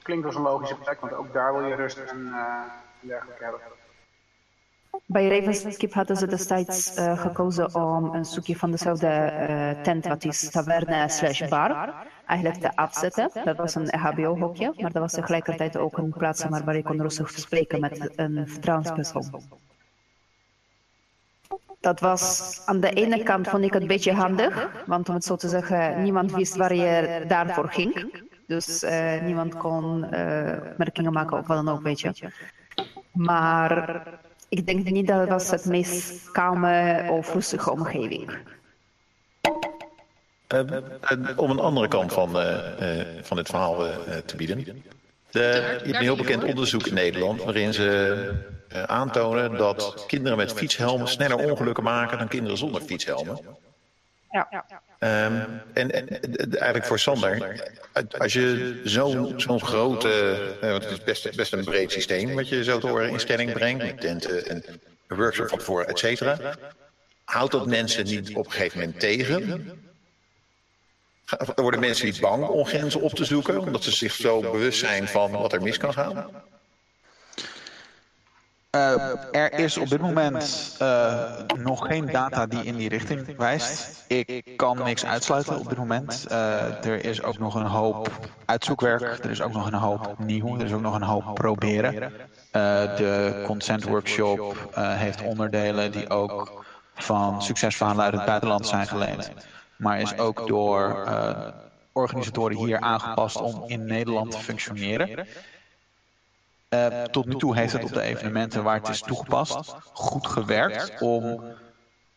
Klinkt 0.01 0.25
als 0.25 0.35
een 0.35 0.41
logische 0.41 0.75
plek, 0.75 0.99
want 0.99 1.13
ook 1.13 1.33
daar 1.33 1.53
wil 1.53 1.67
je 1.67 1.75
rust 1.75 1.97
en 1.97 2.27
eh, 2.27 2.61
dergelijke 2.99 3.43
hebben. 3.43 3.59
Bij 5.05 5.39
Ravenskip 5.39 5.93
hadden 5.93 6.17
ze 6.17 6.27
destijds 6.27 6.95
eh, 6.95 7.19
gekozen 7.19 7.75
om 7.75 8.13
een 8.13 8.25
stukje 8.25 8.55
van 8.55 8.71
dezelfde 8.71 9.07
eh, 9.07 9.81
tent, 9.81 10.07
wat 10.07 10.23
is 10.25 10.49
taverne 10.49 11.09
slash 11.09 11.47
bar, 11.47 11.93
eigenlijk 12.25 12.61
te 12.61 12.75
afzetten. 12.75 13.29
Dat 13.43 13.57
was 13.57 13.75
een 13.75 13.99
HBO-hokje, 13.99 14.73
maar 14.77 14.91
dat 14.91 15.01
was 15.01 15.11
tegelijkertijd 15.11 15.77
ook 15.77 15.97
een 15.97 16.13
plaats 16.17 16.45
waar 16.45 16.75
je 16.75 16.83
kon 16.83 17.01
rustig 17.01 17.29
spreken 17.29 17.79
met 17.79 18.11
een 18.15 18.47
vertrouwenspersoon. 18.47 19.43
Dat 21.79 21.99
was 21.99 22.61
aan 22.65 22.79
de 22.79 22.89
ene 22.89 23.23
kant 23.23 23.47
vond 23.47 23.63
ik 23.63 23.73
het 23.73 23.81
een 23.81 23.87
beetje 23.87 24.13
handig, 24.13 24.83
want 24.85 25.09
om 25.09 25.15
het 25.15 25.23
zo 25.23 25.35
te 25.35 25.49
zeggen, 25.49 26.01
niemand 26.03 26.31
wist 26.31 26.55
waar 26.55 26.75
je 26.75 27.23
daarvoor 27.27 27.69
ging. 27.69 28.23
Dus 28.47 28.83
eh, 28.83 29.21
niemand 29.21 29.57
kon 29.57 30.03
opmerkingen 30.71 31.13
maken 31.13 31.37
of 31.37 31.47
wat 31.47 31.65
dan 31.65 31.75
ook, 31.75 31.81
weet 31.81 31.99
je. 31.99 32.31
Maar 33.11 34.03
ik 34.57 34.65
denk 34.65 34.89
niet 34.89 35.07
dat 35.07 35.19
het 35.19 35.29
was 35.29 35.49
het 35.49 35.65
meest 35.65 36.31
kalme 36.31 37.05
of 37.09 37.33
rustige 37.33 37.71
omgeving. 37.71 38.37
Eh, 40.47 40.59
eh, 40.59 41.37
om 41.37 41.49
een 41.49 41.59
andere 41.59 41.87
kant 41.87 42.13
van, 42.13 42.39
eh, 42.39 42.99
eh, 42.99 43.05
van 43.21 43.37
dit 43.37 43.47
verhaal 43.49 43.87
eh, 43.87 44.17
te 44.25 44.35
bieden. 44.35 44.83
De, 45.31 45.39
je 45.39 45.41
hebt 45.41 45.85
een 45.85 45.95
heel 45.95 46.15
bekend 46.15 46.43
onderzoek 46.43 46.87
in 46.87 46.93
Nederland 46.93 47.43
waarin 47.43 47.73
ze 47.73 48.31
eh, 48.67 48.83
aantonen 48.83 49.57
dat 49.57 50.03
kinderen 50.07 50.37
met 50.37 50.53
fietshelmen 50.53 51.07
sneller 51.07 51.37
ongelukken 51.51 51.83
maken 51.83 52.17
dan 52.17 52.27
kinderen 52.27 52.57
zonder 52.57 52.81
fietshelmen. 52.81 53.39
Ja. 54.35 54.65
Ehm, 54.99 55.41
en, 55.73 55.91
en 55.91 56.07
eigenlijk 56.57 56.85
voor 56.85 56.99
Sander, 56.99 57.61
als 58.17 58.33
je 58.33 58.81
zo'n 58.83 59.33
zo'n 59.37 59.61
grote, 59.61 60.37
eh, 60.61 60.69
want 60.69 60.83
het 60.83 60.91
is 60.91 61.03
best, 61.03 61.35
best 61.35 61.53
een 61.53 61.63
breed 61.63 61.91
systeem 61.91 62.35
wat 62.35 62.49
je 62.49 62.63
zo 62.63 62.79
te 62.79 62.87
horen 62.87 63.09
in 63.09 63.19
stelling 63.19 63.53
brengt, 63.53 63.83
met 63.83 64.01
tenten 64.01 64.45
en 64.47 64.63
workshop 65.07 65.49
van 65.49 65.57
tevoren, 65.57 65.87
et 65.87 65.99
cetera. 65.99 66.55
Houdt 67.23 67.51
dat 67.51 67.67
mensen 67.67 68.05
niet 68.05 68.35
op 68.35 68.45
een 68.45 68.51
gegeven 68.51 68.79
moment 68.79 68.99
tegen? 68.99 69.71
Worden 71.55 71.79
mensen 71.79 72.05
niet 72.05 72.19
bang 72.19 72.47
om 72.47 72.65
grenzen 72.65 73.01
op 73.01 73.13
te 73.13 73.25
zoeken, 73.25 73.59
omdat 73.59 73.83
ze 73.83 73.91
zich 73.91 74.13
zo 74.13 74.39
bewust 74.39 74.79
zijn 74.79 75.07
van 75.07 75.31
wat 75.31 75.53
er 75.53 75.61
mis 75.61 75.77
kan 75.77 75.93
gaan? 75.93 76.43
Eh, 78.75 79.41
er 79.41 79.53
is 79.53 79.77
op 79.77 79.89
dit 79.89 80.01
moment 80.01 80.75
eh, 80.79 81.13
nog 81.57 81.87
geen 81.87 82.05
data 82.05 82.45
die 82.45 82.63
in 82.63 82.75
die 82.75 82.89
richting 82.89 83.37
wijst. 83.37 84.03
Ik 84.07 84.53
kan 84.55 84.83
niks 84.83 85.05
uitsluiten 85.05 85.59
op 85.59 85.69
dit 85.69 85.77
moment. 85.77 86.25
Eh, 86.29 86.85
er 86.85 87.05
is 87.05 87.23
ook 87.23 87.37
nog 87.37 87.55
een 87.55 87.65
hoop 87.65 88.09
uitzoekwerk, 88.45 89.23
er 89.23 89.31
is 89.31 89.41
ook 89.41 89.53
nog 89.53 89.67
een 89.67 89.73
hoop 89.73 90.15
nieuw, 90.17 90.59
er 90.59 90.65
is 90.65 90.73
ook 90.73 90.81
nog 90.81 90.95
een 90.95 91.01
hoop 91.01 91.33
proberen. 91.33 92.11
De 92.51 93.43
consent 93.45 93.83
workshop 93.83 94.69
heeft 94.75 95.21
onderdelen 95.21 95.91
die 95.91 96.09
ook 96.09 96.65
van 96.95 97.41
succesverhalen 97.41 98.03
uit 98.03 98.13
het 98.13 98.25
buitenland 98.25 98.67
zijn 98.67 98.87
geleend. 98.87 99.31
Maar 99.75 99.99
is 99.99 100.17
ook 100.17 100.47
door 100.47 101.07
organisatoren 101.91 102.57
hier 102.57 102.79
aangepast 102.79 103.41
om 103.41 103.63
in 103.67 103.85
Nederland 103.85 104.31
te 104.31 104.37
functioneren. 104.37 105.27
Eh, 106.75 107.03
tot 107.03 107.25
nu 107.25 107.35
toe 107.35 107.55
heeft 107.55 107.73
het 107.73 107.83
op 107.83 107.93
de 107.93 108.01
evenementen 108.01 108.63
waar 108.63 108.77
het 108.77 108.87
is 108.87 109.01
toegepast 109.01 109.75
goed 109.93 110.27
gewerkt 110.27 111.01
om 111.01 111.43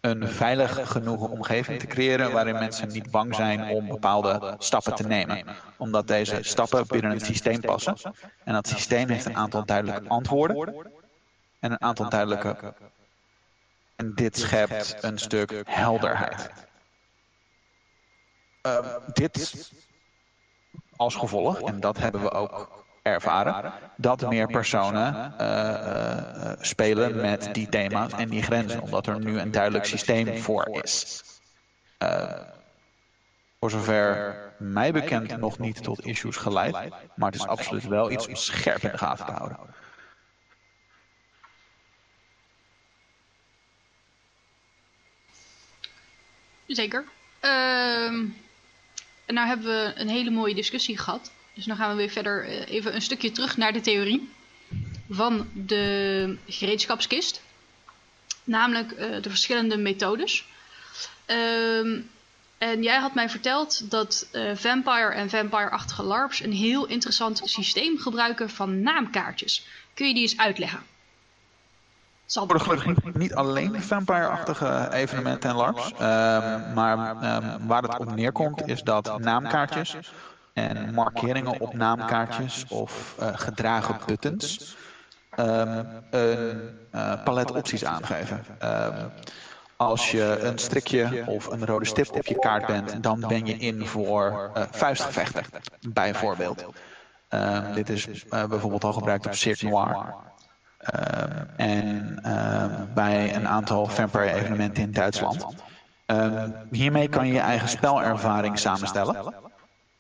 een 0.01 0.29
veilig 0.29 0.91
genoeg 0.91 1.29
omgeving 1.29 1.79
te 1.79 1.87
creëren 1.87 2.33
waarin 2.33 2.55
mensen 2.55 2.89
niet 2.89 3.11
bang 3.11 3.35
zijn 3.35 3.69
om 3.69 3.89
bepaalde 3.89 4.55
stappen 4.59 4.95
te 4.95 5.07
nemen. 5.07 5.45
Omdat 5.77 6.07
deze 6.07 6.39
stappen 6.41 6.87
binnen 6.87 7.11
het 7.11 7.25
systeem 7.25 7.61
passen. 7.61 7.97
En 8.45 8.53
dat 8.53 8.69
systeem 8.69 9.09
heeft 9.09 9.25
een 9.25 9.37
aantal 9.37 9.65
duidelijke 9.65 10.09
antwoorden 10.09 10.75
en 11.61 11.73
een 11.73 11.81
aantal 11.81 12.09
duidelijke. 12.09 12.75
En 13.97 14.15
dit 14.15 14.39
schept 14.39 14.97
een 15.01 15.19
stuk 15.19 15.63
helderheid. 15.65 16.51
Eh, 18.63 18.97
dit 19.13 19.71
als 20.97 21.15
gevolg, 21.15 21.61
en 21.61 21.81
dat 21.81 21.99
hebben 21.99 22.21
we 22.21 22.31
ook 22.31 22.78
ervaren, 23.13 23.73
dat 23.97 24.29
meer 24.29 24.47
personen 24.47 25.35
eh, 25.39 25.69
eh, 25.69 26.51
eh, 26.51 26.59
spelen 26.61 27.17
met 27.17 27.49
die 27.53 27.69
thema's 27.69 28.13
en 28.13 28.29
die 28.29 28.43
grenzen, 28.43 28.83
omdat 28.83 29.07
er 29.07 29.19
nu 29.19 29.39
een 29.39 29.51
duidelijk 29.51 29.85
systeem 29.85 30.39
voor 30.39 30.69
is. 30.83 31.23
Eh, 31.99 32.41
voor 33.61 33.71
zover 33.71 34.37
mij 34.59 34.93
bekend 34.93 35.37
nog 35.37 35.59
niet 35.59 35.83
tot 35.83 36.07
issues 36.07 36.37
geleid, 36.37 36.75
maar 37.15 37.31
het 37.31 37.41
is 37.41 37.47
absoluut 37.47 37.87
wel 37.87 38.11
iets 38.11 38.29
om 38.29 38.35
scherp 38.35 38.83
in 38.83 38.91
de 38.91 38.99
gaten 38.99 39.27
te 39.27 39.33
houden. 39.33 39.59
Zeker. 46.67 47.05
Ehm, 47.41 48.25
en 49.27 49.35
nou 49.35 49.49
hebben 49.49 49.67
we 49.67 49.93
een 49.95 50.09
hele 50.09 50.31
mooie 50.31 50.55
discussie 50.55 50.99
gehad. 50.99 51.31
Dus 51.59 51.67
nu 51.67 51.75
gaan 51.75 51.91
we 51.91 51.97
weer 51.97 52.11
verder 52.11 52.45
eh, 52.45 52.75
even 52.75 52.95
een 52.95 53.03
stukje 53.03 53.33
terug 53.33 53.57
naar 53.57 53.73
de 53.73 53.81
theorie 53.81 54.31
van 55.11 55.49
de 55.53 56.37
gereedschapskist. 56.47 57.43
Namelijk 58.45 58.93
eh, 58.93 59.23
de 59.23 59.29
verschillende 59.29 59.77
methodes. 59.77 60.45
Ehm, 61.27 62.01
en 62.59 62.83
jij 62.83 62.99
had 62.99 63.15
mij 63.15 63.29
verteld 63.29 63.91
dat 63.91 64.29
eh, 64.33 64.51
Vampire 64.55 65.13
en 65.13 65.31
Vampire-achtige 65.31 66.03
LARPs 66.03 66.43
een 66.43 66.53
heel 66.53 66.87
interessant 66.87 67.41
systeem 67.45 67.99
gebruiken 67.99 68.51
van 68.51 68.83
naamkaartjes. 68.83 69.67
Kun 69.95 70.07
je 70.07 70.15
die 70.15 70.23
eens 70.23 70.37
uitleggen? 70.37 70.83
Zal 72.27 72.47
niet, 72.47 73.15
niet 73.15 73.35
alleen 73.35 73.83
vampire-achtige 73.83 74.89
evenementen 74.93 75.51
en 75.51 75.57
LARPs. 75.57 75.93
ehm, 75.93 76.75
maar 76.75 77.23
ehm, 77.23 77.67
waar 77.67 77.83
het 77.83 77.99
op 77.99 78.15
neerkomt 78.15 78.69
is 78.69 78.83
dat 78.83 79.19
naamkaartjes 79.19 79.97
en 80.59 80.95
markeringen 80.95 81.61
op 81.61 81.75
naamkaartjes 81.75 82.65
of 82.69 83.15
eh, 83.19 83.29
gedragen 83.33 83.97
buttons 84.07 84.77
ehm, 85.31 85.85
een 86.11 86.79
eh, 86.91 87.23
palet 87.25 87.51
opties 87.51 87.85
aangeven. 87.85 88.45
Ehm, 88.59 89.07
als 89.79 90.11
je 90.11 90.39
een 90.41 90.59
strikje 90.59 91.25
of 91.27 91.47
een 91.47 91.67
rode 91.67 91.85
stip 91.85 92.13
op 92.13 92.27
je 92.27 92.39
kaart 92.39 92.67
bent, 92.67 93.03
dan 93.03 93.25
ben 93.29 93.47
je 93.47 93.57
in 93.57 93.87
voor 93.87 94.51
eh, 94.55 94.63
vuistgevechten, 94.71 95.45
bijvoorbeeld. 95.93 96.65
Ehm, 97.29 97.75
dit 97.75 97.89
is 97.89 98.09
eh, 98.31 98.45
bijvoorbeeld 98.45 98.85
al 98.85 98.93
gebruikt 98.93 99.27
op 99.27 99.35
Cirque 99.35 99.69
Noir. 99.69 100.15
Ehm, 100.79 101.45
en 101.57 102.19
ehm, 102.23 102.85
bij 102.95 103.35
een 103.35 103.49
aantal 103.49 103.87
vampire 103.87 104.33
evenementen 104.33 104.83
in 104.83 104.93
Duitsland. 104.93 105.47
Ehm, 106.07 106.51
hiermee 106.71 107.09
kan 107.09 107.27
je 107.27 107.33
je 107.33 107.41
eigen 107.41 107.69
spelervaring 107.69 108.59
samenstellen. 108.59 109.35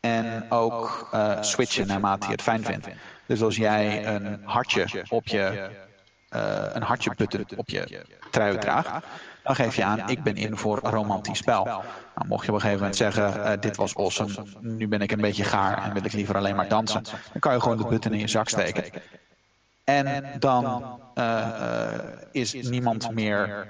En 0.01 0.51
ook 0.51 1.09
eh, 1.13 1.43
switchen 1.43 1.87
naarmate 1.87 2.27
je 2.27 2.33
het 2.33 2.43
fijn 2.43 2.65
vindt. 2.65 2.89
Dus 3.27 3.43
als 3.43 3.57
jij 3.57 4.07
een 4.07 4.41
hartje 4.45 5.05
op 5.09 5.27
je, 5.27 5.71
eh, 6.29 6.65
een 6.73 6.83
hartje 6.83 7.13
button 7.17 7.47
op 7.57 7.69
je 7.69 8.05
trui 8.31 8.59
draagt, 8.59 9.07
dan 9.43 9.55
geef 9.55 9.77
je 9.77 9.85
aan, 9.85 10.09
ik 10.09 10.23
ben 10.23 10.37
in 10.37 10.57
voor 10.57 10.81
een 10.83 10.91
romantisch 10.91 11.39
spel. 11.39 11.65
Nou, 11.65 11.83
mocht 12.27 12.45
je 12.45 12.49
op 12.49 12.55
een 12.55 12.61
gegeven 12.61 12.81
moment 12.81 12.97
zeggen, 12.97 13.61
dit 13.61 13.77
was 13.77 13.97
awesome, 13.97 14.45
nu 14.61 14.89
ben 14.89 15.01
ik 15.01 15.13
een 15.13 15.21
beetje 15.21 15.45
gaar 15.45 15.83
en 15.83 15.93
wil 15.93 16.05
ik 16.05 16.13
liever 16.13 16.37
alleen 16.37 16.57
maar 16.57 16.69
dansen. 16.69 17.03
Dan 17.03 17.41
kan 17.41 17.53
je 17.53 17.61
gewoon 17.61 17.77
de 17.77 17.87
button 17.87 18.13
in 18.13 18.19
je 18.19 18.29
zak 18.29 18.49
steken. 18.49 18.85
En 19.85 20.25
dan 20.39 21.01
is 22.33 22.53
niemand 22.53 23.11
meer 23.11 23.67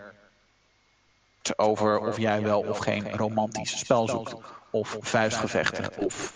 te 1.42 1.58
over 1.58 1.98
of 1.98 2.18
jij 2.18 2.42
wel 2.42 2.60
of 2.60 2.78
geen 2.78 3.10
romantisch 3.16 3.78
spel 3.78 4.08
zoekt. 4.08 4.34
Of 4.78 4.96
vuistgevechten. 5.00 5.90
Of 5.96 6.32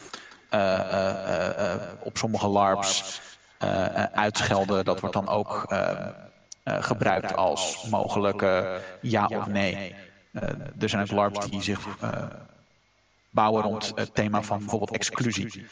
eh, 0.48 0.78
eh, 0.78 1.72
eh, 1.72 1.80
op 2.00 2.16
sommige 2.16 2.48
LARPs 2.48 3.20
uitschelden. 4.12 4.84
Dat 4.84 5.00
wordt 5.00 5.14
dan 5.14 5.28
ook 5.28 5.74
gebruikt 6.64 7.36
als 7.36 7.86
mogelijke 7.90 8.80
ja 9.00 9.26
of 9.26 9.46
nee. 9.46 9.94
Er 10.78 10.88
zijn 10.88 11.02
ook 11.02 11.10
LARPs 11.10 11.50
die 11.50 11.62
zich 11.62 11.80
bouwen 13.30 13.62
rond 13.62 13.92
het 13.94 14.14
thema 14.14 14.42
van 14.42 14.58
bijvoorbeeld 14.58 14.90
exclusie. 14.90 15.66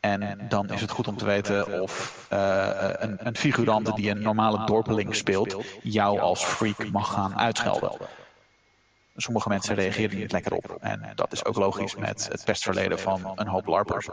En 0.00 0.46
dan 0.48 0.70
is 0.70 0.80
het 0.80 0.90
goed 0.90 1.08
om 1.08 1.16
te 1.16 1.24
weten 1.24 1.80
of 1.82 2.26
een, 2.28 3.26
een 3.26 3.36
figurant 3.36 3.96
die 3.96 4.10
een 4.10 4.22
normale 4.22 4.66
dorpeling 4.66 5.14
speelt, 5.14 5.56
jou 5.82 6.20
als 6.20 6.44
freak 6.44 6.90
mag 6.90 7.12
gaan 7.12 7.38
uitschelden. 7.38 7.92
Sommige 9.20 9.48
mensen 9.48 9.74
reageren 9.74 10.18
niet 10.18 10.32
lekker 10.32 10.52
op. 10.52 10.76
En 10.80 11.12
dat 11.14 11.32
is 11.32 11.44
ook 11.44 11.56
logisch 11.56 11.96
met 11.96 12.28
het 12.30 12.44
pestverleden 12.44 12.98
van 12.98 13.32
een 13.34 13.46
hoop 13.46 13.66
LARPers. 13.66 14.08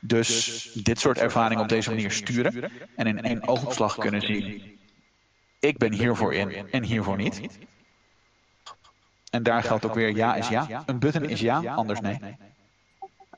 Dus 0.00 0.62
dit 0.74 1.00
soort 1.00 1.18
ervaringen 1.18 1.62
op 1.62 1.68
deze 1.68 1.90
manier 1.90 2.10
sturen 2.10 2.70
en 2.96 3.06
in 3.06 3.22
één 3.22 3.48
oogopslag 3.48 3.96
kunnen 3.96 4.20
zien: 4.20 4.78
ik 5.58 5.78
ben 5.78 5.92
hiervoor 5.92 6.34
in 6.34 6.70
en 6.70 6.82
hiervoor 6.82 7.16
niet. 7.16 7.58
En 9.30 9.42
daar 9.42 9.62
geldt 9.62 9.86
ook 9.86 9.94
weer 9.94 10.16
ja 10.16 10.34
is 10.34 10.48
ja. 10.48 10.82
Een 10.86 10.98
button 10.98 11.28
is 11.28 11.40
ja, 11.40 11.74
anders 11.74 12.00
nee. 12.00 12.18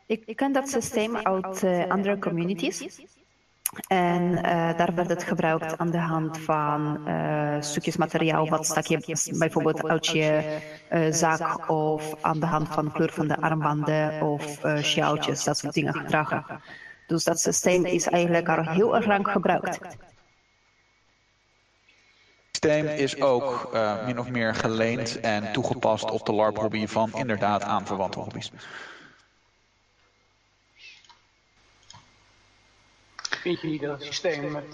Ik 0.07 0.37
ken 0.37 0.53
dat 0.53 0.69
systeem 0.69 1.17
uit 1.17 1.63
uh, 1.63 1.87
andere 1.89 2.19
communities. 2.19 3.01
En 3.89 4.23
uh, 4.23 4.43
daar 4.77 4.95
werd 4.95 5.09
het 5.09 5.25
gebruikt 5.25 5.79
aan 5.79 5.91
de 5.91 5.99
hand 5.99 6.39
van 6.39 7.09
uh, 7.09 7.57
stukjes 7.61 7.97
materiaal 7.97 8.49
wat 8.49 8.67
stak 8.67 8.85
je 8.85 9.33
bijvoorbeeld 9.39 9.89
uit 9.89 10.07
je 10.07 10.59
zak 11.11 11.71
of 11.71 12.15
aan 12.21 12.41
de 12.41 12.47
hand 12.47 12.69
van 12.69 12.93
kleur 12.93 13.13
van 13.13 13.29
de 13.29 13.41
armbanden 13.41 14.23
of 14.23 14.61
sjaaltjes, 14.83 15.45
dat 15.45 15.59
soort 15.59 15.75
dingen 15.75 15.95
gedragen. 15.95 16.45
Dus 17.07 17.25
dat 17.25 17.41
systeem 17.41 17.85
is 17.85 18.07
eigenlijk 18.07 18.49
al 18.49 18.65
heel 18.65 18.97
erg 18.97 19.07
lang 19.07 19.29
gebruikt. 19.29 19.79
Het 19.79 19.97
systeem 22.51 22.87
is 22.87 23.21
ook 23.21 23.71
min 24.07 24.19
of 24.19 24.31
meer 24.31 24.55
geleend 24.55 25.21
en 25.21 25.53
toegepast 25.53 26.11
op 26.11 26.27
de 26.27 26.33
LARP-hobby 26.33 26.87
van 26.87 27.13
inderdaad 27.15 27.63
aanverwante 27.63 28.19
hobby's. 28.19 28.53
Vind 33.41 33.61
je 33.61 33.67
niet 33.67 33.81
dat 33.81 33.91
het 33.91 34.03
systeem 34.03 34.53
met 34.53 34.65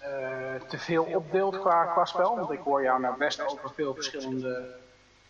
uh, 0.00 0.68
te 0.68 0.78
veel 0.78 1.04
opdeelt 1.04 1.60
qua, 1.60 1.84
qua 1.84 2.04
spel? 2.04 2.36
Want 2.36 2.50
ik 2.50 2.60
hoor 2.64 2.82
jou 2.82 3.00
nou 3.00 3.18
best 3.18 3.46
over 3.46 3.70
veel 3.74 3.94
verschillende 3.94 4.74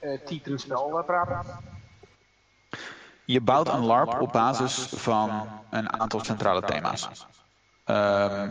uh, 0.00 0.18
typen 0.26 0.58
spel 0.58 1.02
praten. 1.06 1.46
Je 3.24 3.40
bouwt 3.40 3.68
een 3.68 3.84
LARP 3.84 4.20
op 4.20 4.32
basis 4.32 4.74
van 4.78 5.48
een 5.70 6.00
aantal 6.00 6.24
centrale 6.24 6.62
thema's. 6.62 7.08
Uh, 7.86 8.42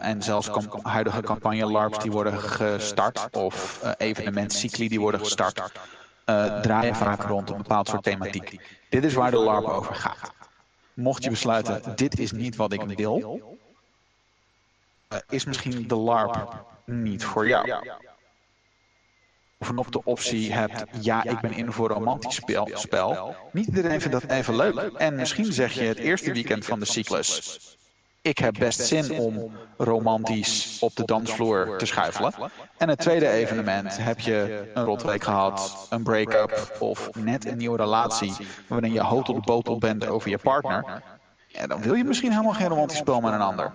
en 0.00 0.22
zelfs 0.22 0.50
huidige 0.82 1.20
campagne 1.20 1.66
LARPs 1.66 1.98
die 1.98 2.10
worden 2.10 2.40
gestart 2.40 3.28
of 3.36 3.80
uh, 3.84 3.90
evenementcycli 3.96 4.88
die 4.88 5.00
worden 5.00 5.20
gestart, 5.20 5.60
uh, 6.26 6.60
draaien 6.60 6.94
vaak 6.94 7.22
rond 7.22 7.50
een 7.50 7.56
bepaald 7.56 7.88
soort 7.88 8.02
thematiek. 8.02 8.78
Dit 8.88 9.04
is 9.04 9.14
waar 9.14 9.30
de 9.30 9.36
LARP 9.36 9.64
over 9.64 9.94
gaat. 9.94 10.32
Mocht 10.94 11.24
je 11.24 11.30
besluiten, 11.30 11.96
dit 11.96 12.18
is 12.18 12.32
niet 12.32 12.56
wat 12.56 12.72
ik 12.72 12.82
wil, 12.82 13.40
uh, 15.12 15.18
is 15.28 15.44
misschien 15.44 15.88
de 15.88 15.94
LARP 15.94 16.64
niet 16.84 17.24
voor 17.24 17.48
jou. 17.48 17.72
Of 19.58 19.66
je 19.66 19.72
nog 19.72 19.88
de 19.88 20.04
optie 20.04 20.52
hebt, 20.52 20.84
ja, 21.04 21.24
ik 21.24 21.40
ben 21.40 21.52
in 21.52 21.72
voor 21.72 21.90
een 21.90 21.96
romantisch 21.96 22.34
spel, 22.34 22.68
spel. 22.72 23.36
Niet 23.52 23.66
iedereen 23.66 24.00
vindt 24.00 24.20
dat 24.20 24.30
even 24.30 24.56
leuk. 24.56 24.92
En 24.92 25.14
misschien 25.14 25.52
zeg 25.52 25.72
je 25.72 25.82
het 25.82 25.98
eerste 25.98 26.32
weekend 26.32 26.64
van 26.64 26.78
de 26.78 26.84
cyclus, 26.84 27.58
ik 28.24 28.38
heb 28.38 28.54
best 28.58 28.80
zin 28.80 29.18
om 29.18 29.52
romantisch 29.76 30.78
op 30.80 30.96
de 30.96 31.04
dansvloer 31.04 31.78
te 31.78 31.86
schuifelen. 31.86 32.32
En 32.76 32.88
het 32.88 32.98
tweede 32.98 33.28
evenement 33.28 33.96
heb 33.96 34.20
je 34.20 34.70
een 34.74 34.84
rotweek 34.84 35.24
gehad, 35.24 35.86
een 35.90 36.02
break-up 36.02 36.76
of 36.78 37.10
net 37.14 37.46
een 37.46 37.56
nieuwe 37.56 37.76
relatie 37.76 38.32
waarin 38.68 38.92
je 38.92 39.00
hout 39.00 39.28
op 39.28 39.36
de 39.36 39.42
botel 39.44 39.78
bent 39.78 40.06
over 40.06 40.30
je 40.30 40.38
partner. 40.38 41.02
En 41.52 41.68
dan 41.68 41.80
wil 41.80 41.94
je 41.94 42.04
misschien 42.04 42.30
helemaal 42.30 42.52
geen 42.52 42.68
romantisch 42.68 42.98
spel 42.98 43.20
met 43.20 43.32
een 43.32 43.40
ander. 43.40 43.72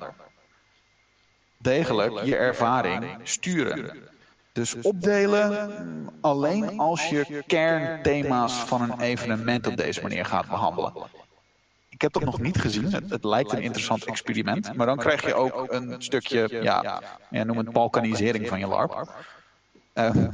Degelijk 1.57 2.23
je 2.25 2.35
ervaring 2.35 3.05
sturen. 3.23 3.97
Dus 4.51 4.75
opdelen 4.81 5.69
alleen 6.21 6.79
als 6.79 7.09
je 7.09 7.43
kernthema's 7.47 8.53
van 8.53 8.81
een 8.81 8.99
evenement 8.99 9.67
op 9.67 9.77
deze 9.77 10.01
manier 10.01 10.25
gaat 10.25 10.47
behandelen. 10.47 10.93
Ik 11.99 12.05
heb 12.05 12.13
dat 12.13 12.23
nog 12.23 12.39
niet 12.39 12.57
gezien. 12.57 12.93
Het, 12.93 13.09
het, 13.09 13.23
lijkt 13.23 13.51
een 13.51 13.62
interessant 13.62 14.05
experiment. 14.05 14.75
Maar 14.75 14.85
dan 14.85 14.97
krijg 14.97 15.25
je 15.25 15.33
ook 15.33 15.71
een 15.71 15.95
stukje, 15.97 16.47
ja, 16.62 17.01
ja 17.29 17.43
noem 17.43 17.57
het 17.57 17.71
balkanisering 17.71 18.47
van 18.47 18.59
je 18.59 18.67
LARP. 18.67 19.09
Uh, 19.93 20.12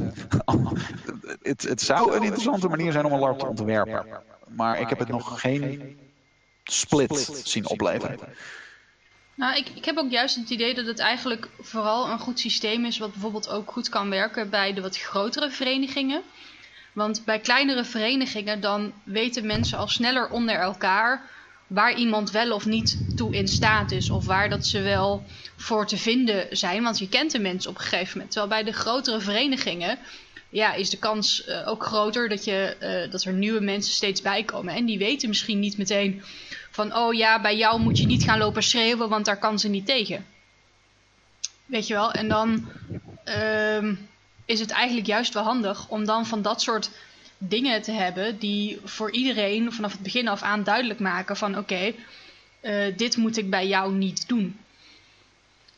het, 1.42 1.62
het 1.62 1.82
zou 1.82 2.16
een 2.16 2.24
interessante 2.24 2.68
manier 2.68 2.92
zijn 2.92 3.06
om 3.06 3.14
een 3.14 3.20
LARP 3.20 3.40
te 3.40 3.46
ontwerpen. 3.46 4.06
Maar 4.48 4.80
ik 4.80 4.90
heb 4.90 5.00
het 5.00 5.08
nog 5.08 5.40
geen 5.42 5.98
split 6.64 7.42
zien 7.44 7.68
opleveren. 7.68 8.20
Nou, 9.36 9.58
ik, 9.58 9.70
ik 9.70 9.86
heb 9.86 9.98
ook 9.98 10.12
juist 10.12 10.36
het 10.36 10.50
idee 10.50 10.74
dat 10.74 10.86
het 10.86 11.00
eigenlijk 11.00 11.50
vooral 11.60 12.10
een 12.10 12.20
goed 12.20 12.40
systeem 12.40 12.86
is... 12.86 12.98
wat 12.98 13.12
bijvoorbeeld 13.12 13.50
ook 13.50 13.72
goed 13.72 13.90
kan 13.90 14.10
werken 14.10 14.50
bij 14.50 14.74
de 14.74 14.82
wat 14.82 14.98
grotere 14.98 15.50
verenigingen. 15.50 16.22
Want 16.94 17.26
bij 17.26 17.40
kleinere 17.40 17.86
verenigingen 17.86 18.62
dan 18.62 18.94
weten 19.04 19.46
mensen 19.46 19.78
al 19.78 19.88
sneller 19.88 20.30
onder 20.30 20.56
elkaar 20.56 21.34
waar 21.68 21.96
iemand 21.96 22.32
wel 22.32 22.52
of 22.52 22.66
niet 22.66 23.18
toe 23.18 23.36
in 23.36 23.48
staat 23.48 23.92
is. 23.92 24.10
Of 24.10 24.26
waar 24.26 24.50
dat 24.50 24.66
ze 24.66 24.82
wel 24.82 25.24
voor 25.56 25.88
te 25.88 25.98
vinden 25.98 26.58
zijn. 26.58 26.84
Want 26.84 27.00
je 27.00 27.10
kent 27.10 27.32
de 27.32 27.40
mensen 27.40 27.70
op 27.70 27.76
een 27.76 27.84
gegeven 27.84 28.12
moment. 28.12 28.32
Terwijl 28.32 28.64
bij 28.64 28.72
de 28.72 28.78
grotere 28.78 29.20
verenigingen 29.20 30.00
ja, 30.50 30.74
is 30.74 30.90
de 30.90 30.98
kans 30.98 31.48
uh, 31.48 31.68
ook 31.68 31.86
groter 31.86 32.30
dat, 32.30 32.44
je, 32.44 32.78
uh, 33.06 33.12
dat 33.12 33.24
er 33.24 33.34
nieuwe 33.34 33.60
mensen 33.60 33.94
steeds 33.94 34.22
bijkomen. 34.22 34.74
En 34.74 34.86
die 34.86 34.98
weten 34.98 35.30
misschien 35.30 35.60
niet 35.60 35.78
meteen 35.78 36.24
van... 36.72 36.96
oh 36.96 37.14
ja, 37.14 37.42
bij 37.42 37.58
jou 37.58 37.80
moet 37.80 37.98
je 37.98 38.06
niet 38.06 38.24
gaan 38.24 38.38
lopen 38.38 38.64
schreeuwen, 38.64 39.10
want 39.10 39.26
daar 39.26 39.40
kan 39.40 39.60
ze 39.60 39.68
niet 39.68 39.86
tegen. 39.86 40.26
Weet 41.66 41.88
je 41.88 41.94
wel? 41.94 42.12
En 42.12 42.28
dan 42.28 42.68
uh, 43.26 43.92
is 44.46 44.60
het 44.60 44.72
eigenlijk 44.72 45.08
juist 45.08 45.34
wel 45.34 45.44
handig 45.44 45.90
om 45.90 46.06
dan 46.06 46.26
van 46.26 46.42
dat 46.42 46.62
soort 46.62 46.90
dingen 47.38 47.82
te 47.82 47.92
hebben 47.92 48.38
die 48.38 48.80
voor 48.84 49.12
iedereen 49.12 49.74
vanaf 49.74 49.92
het 49.92 50.02
begin 50.02 50.28
af 50.28 50.42
aan 50.42 50.64
duidelijk 50.64 51.00
maken 51.00 51.38
van 51.38 51.58
oké, 51.58 51.60
okay, 51.60 51.96
uh, 52.62 52.98
dit 52.98 53.18
moet 53.18 53.38
ik 53.38 53.50
bij 53.50 53.68
jou 53.68 53.94
niet 53.94 54.28
doen. 54.28 54.60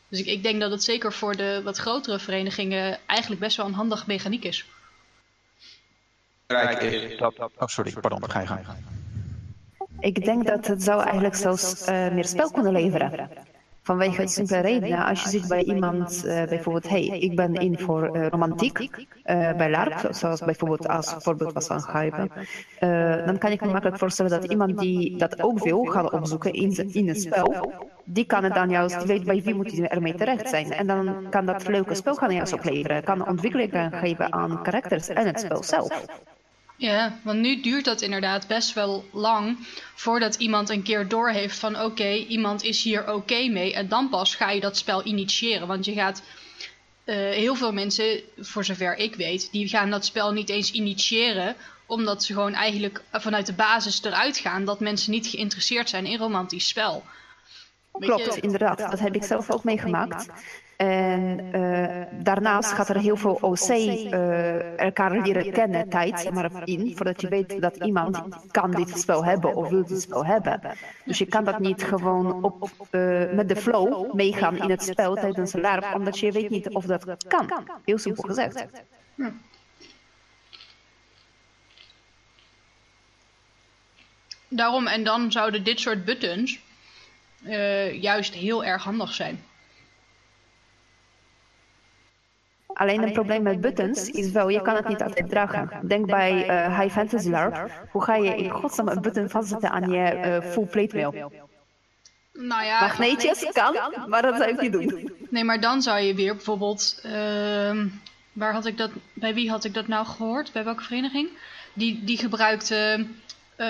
Dus 0.10 0.20
ik, 0.20 0.26
ik, 0.26 0.44
denk 0.44 0.60
dat 0.60 0.72
het 0.72 0.84
zeker 0.84 1.14
voor 1.14 1.36
de 1.36 1.62
wat 1.64 1.78
grotere 1.78 2.20
verenigingen 2.20 3.00
eigenlijk 3.06 3.42
best 3.42 3.58
wel 3.58 3.66
een 3.66 3.74
handige 3.74 4.04
mechaniek 4.08 4.44
is. 4.44 4.66
Oh, 6.48 7.68
sorry, 7.68 7.92
pardon, 7.92 8.30
ga 8.30 8.40
je 8.40 8.48
gang. 8.48 8.66
Ik 10.00 10.26
denk 10.26 10.48
dat 10.48 10.68
het 10.68 10.84
zou 10.84 11.04
eigenlijk 11.04 11.36
zelfs 11.36 11.88
uh, 11.88 12.12
meer 12.14 12.26
spel 12.26 12.52
kunnen 12.52 12.72
leveren. 12.72 13.30
Vanwege 13.88 14.22
het 14.22 14.32
simpele 14.32 14.60
reden, 14.60 15.06
als 15.06 15.24
je 15.24 15.30
ziet 15.30 15.48
bij 15.48 15.64
iemand 15.64 16.24
uh, 16.26 16.44
bijvoorbeeld, 16.44 16.90
hey, 16.90 17.06
ik 17.08 17.36
ben 17.36 17.54
in 17.54 17.80
voor 17.80 18.16
uh, 18.16 18.28
romantiek, 18.28 19.08
bij 19.58 19.70
LARP, 19.70 20.08
zoals 20.10 20.40
bijvoorbeeld 20.40 20.88
als 20.88 21.16
voorbeeld 21.18 21.54
was 21.54 21.70
aangegeven, 21.70 22.32
dan 23.26 23.38
kan 23.38 23.52
ik 23.52 23.62
me 23.62 23.68
makkelijk 23.68 23.98
voorstellen 23.98 24.32
dat 24.32 24.52
iemand 24.52 24.80
die 24.80 25.18
dat 25.18 25.42
ook 25.42 25.64
wil 25.64 25.84
gaan 25.84 26.12
opzoeken 26.12 26.54
in, 26.54 26.94
in 26.94 27.08
het 27.08 27.22
spel, 27.22 27.74
die 28.04 28.26
kan 28.26 28.44
het 28.44 28.54
dan 28.54 28.70
juist, 28.70 28.98
die 28.98 29.08
weet 29.08 29.24
bij 29.24 29.42
wie 29.42 29.56
moet 29.56 29.72
hij 29.72 29.88
ermee 29.88 30.16
terecht 30.16 30.50
zijn. 30.50 30.72
En 30.72 30.88
dan 30.88 31.30
kan 31.30 31.46
dat 31.46 31.68
leuke 31.68 31.96
spel 31.96 32.16
gaan 32.16 32.34
juist 32.34 32.54
opleveren, 32.54 33.04
kan 33.04 33.28
ontwikkeling 33.28 33.72
geven 33.92 34.34
aan 34.34 34.64
karakters 34.64 35.08
en 35.08 35.26
het 35.28 35.40
spel 35.40 35.64
zelf. 35.64 36.06
Ja, 36.78 37.20
want 37.24 37.40
nu 37.40 37.62
duurt 37.62 37.86
dat 37.86 38.02
inderdaad 38.02 38.48
best 38.48 38.74
wel 38.74 39.06
lang 39.12 39.68
voordat 39.96 40.36
iemand 40.36 40.70
een 40.70 40.84
keer 40.84 41.08
doorheeft 41.08 41.60
van 41.60 41.82
oké, 41.82 42.14
iemand 42.14 42.64
is 42.64 42.84
hier 42.84 43.02
oké 43.02 43.12
okay 43.12 43.48
mee. 43.48 43.74
En 43.74 43.88
dan 43.88 44.10
pas 44.10 44.36
ga 44.36 44.50
je 44.52 44.60
dat 44.60 44.78
spel 44.78 45.06
initiëren. 45.06 45.68
Want 45.68 45.86
je 45.86 45.94
gaat, 45.94 46.22
uh, 47.06 47.16
heel 47.16 47.56
veel 47.56 47.74
mensen, 47.74 48.22
voor 48.38 48.66
zover 48.66 48.98
ik 48.98 49.16
weet, 49.16 49.52
die 49.52 49.68
gaan 49.68 49.90
dat 49.90 50.06
spel 50.06 50.32
niet 50.32 50.50
eens 50.50 50.72
initiëren. 50.72 51.56
Omdat 51.86 52.24
ze 52.24 52.34
gewoon 52.34 52.54
eigenlijk 52.54 53.04
vanuit 53.12 53.46
de 53.46 53.54
basis 53.54 54.04
eruit 54.04 54.38
gaan 54.38 54.66
dat 54.66 54.80
mensen 54.80 55.12
niet 55.12 55.28
geïnteresseerd 55.28 55.90
zijn 55.90 56.06
in 56.06 56.18
romantisch 56.18 56.68
spel. 56.68 57.04
Klopt, 57.92 58.38
inderdaad. 58.38 58.78
Dat 58.78 59.00
heb 59.00 59.16
ik 59.16 59.24
zelf 59.24 59.52
ook 59.52 59.64
meegemaakt. 59.64 60.28
En 60.78 61.40
uh, 61.56 62.24
daarnaast 62.24 62.72
gaat 62.72 62.90
er 62.90 62.98
heel 62.98 63.16
veel 63.16 63.38
OC 63.42 63.70
uh, 63.70 64.80
elkaar 64.80 65.22
leren 65.22 65.52
kennen, 65.52 65.90
tijd 65.90 66.32
maar 66.32 66.52
in, 66.64 66.96
voordat 66.96 67.22
je 67.22 67.28
weet 67.28 67.62
dat 67.62 67.76
iemand 67.76 68.20
kan 68.52 68.72
dit 68.72 69.00
spel 69.00 69.26
hebben 69.26 69.56
of 69.56 69.70
wil 69.70 69.86
dit 69.86 70.02
spel 70.02 70.26
hebben. 70.26 70.62
Dus 71.06 71.18
je 71.18 71.26
kan 71.26 71.44
dat 71.44 71.60
niet 71.60 71.84
gewoon 71.84 72.44
op, 72.44 72.72
uh, 72.92 73.32
met 73.32 73.50
de 73.50 73.56
flow 73.56 74.14
meegaan 74.14 74.58
in 74.58 74.70
het 74.70 74.84
spel 74.84 75.16
tijdens 75.16 75.54
een 75.54 75.62
LARP, 75.62 75.94
omdat 75.96 76.20
je 76.20 76.32
weet 76.32 76.50
niet 76.50 76.70
of 76.70 76.86
dat 76.86 77.28
kan. 77.28 77.50
Heel 77.86 77.98
simpel 77.98 78.24
gezegd. 78.24 78.66
Hm. 79.16 79.30
Daarom, 84.48 84.88
en 84.88 85.04
dan 85.04 85.32
zouden 85.32 85.64
dit 85.64 85.80
soort 85.80 86.06
buttons 86.06 86.60
juist 88.00 88.34
heel 88.34 88.66
erg 88.66 88.84
handig 88.84 89.14
zijn. 89.14 89.44
Alleen 92.78 93.02
het 93.02 93.14
probleem 93.14 93.44
met 93.44 93.62
buttons 93.62 94.10
is 94.10 94.32
wel, 94.32 94.50
je 94.50 94.62
kan 94.62 94.76
het 94.76 94.88
niet 94.88 95.02
altijd 95.02 95.30
dragen. 95.30 95.70
Denk 95.88 96.06
bij 96.06 96.50
uh, 96.50 96.80
High 96.80 96.94
Fantasy 96.94 97.30
LARP, 97.30 97.72
hoe 97.92 98.04
ga 98.04 98.16
je 98.16 98.36
in 98.36 98.50
godsnaam 98.50 98.88
een 98.88 99.02
button 99.02 99.30
vastzetten 99.30 99.70
aan 99.70 99.90
je 99.90 100.42
uh, 100.44 100.52
full 100.52 100.66
plate 100.66 100.96
mail? 100.96 101.32
Nou 102.34 102.64
ja, 102.64 102.80
Magneetjes 102.80 103.52
kan, 103.52 103.76
maar 104.08 104.22
dat 104.22 104.36
zou 104.38 104.50
ik 104.50 104.62
niet 104.62 104.72
doen. 104.72 105.12
Nee, 105.30 105.44
maar 105.44 105.60
dan 105.60 105.82
zou 105.82 106.00
je 106.00 106.16
weer 106.16 106.36
bijvoorbeeld, 106.36 107.02
uh, 107.06 107.12
waar 108.34 108.54
had 108.54 108.66
ik 108.66 108.78
dat, 108.78 108.92
bij 109.14 109.34
wie 109.34 109.50
had 109.50 109.64
ik 109.64 109.74
dat 109.74 109.88
nou 109.88 110.06
gehoord? 110.06 110.52
Bij 110.52 110.64
welke 110.64 110.84
vereniging? 110.84 111.30
Die, 111.74 112.04
die 112.04 112.18
gebruikte 112.18 113.06
uh, 113.58 113.68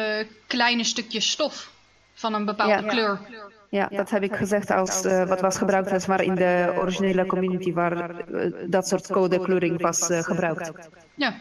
kleine 0.47 0.83
stukjes 0.83 1.31
stof 1.31 1.71
van 2.13 2.33
een 2.33 2.45
bepaalde 2.45 2.83
ja. 2.83 2.89
kleur. 2.89 3.19
Ja, 3.29 3.47
dat 3.69 4.09
heb 4.09 4.23
ik 4.23 4.35
gezegd 4.35 4.71
als 4.71 5.05
uh, 5.05 5.23
wat 5.23 5.41
was 5.41 5.57
gebruikt 5.57 5.91
als 5.91 6.05
maar 6.05 6.21
in 6.21 6.35
de 6.35 6.73
originele 6.77 7.25
community 7.25 7.73
waar 7.73 8.29
uh, 8.31 8.53
dat 8.69 8.87
soort 8.87 9.07
codekleuring 9.07 9.81
was 9.81 10.09
uh, 10.09 10.19
gebruikt. 10.19 10.71
Ja. 11.15 11.35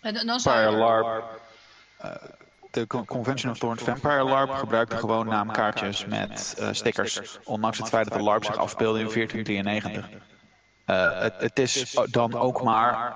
En 0.00 0.14
dan 0.26 0.40
zou 0.40 0.56
Vampire 0.56 0.76
LARP. 0.84 1.24
eh, 1.98 2.10
de 2.70 2.86
Con- 2.86 3.04
Convention 3.04 3.50
of 3.52 3.58
Thorns 3.58 3.82
Vampire 3.82 4.24
LARP 4.24 4.50
gebruikte 4.50 4.96
gewoon 4.96 5.26
naamkaartjes 5.26 6.06
met 6.06 6.54
eh, 6.58 6.68
stickers. 6.72 7.38
Ondanks 7.44 7.78
het 7.78 7.88
feit 7.88 8.08
dat 8.08 8.18
de 8.18 8.24
LARP 8.24 8.44
zich 8.44 8.56
afspeelde 8.56 8.98
in 9.00 9.10
1493. 9.14 10.20
Eh, 10.84 11.20
het, 11.20 11.34
het 11.38 11.58
is 11.58 11.98
dan 12.10 12.34
ook 12.34 12.62
maar 12.62 13.14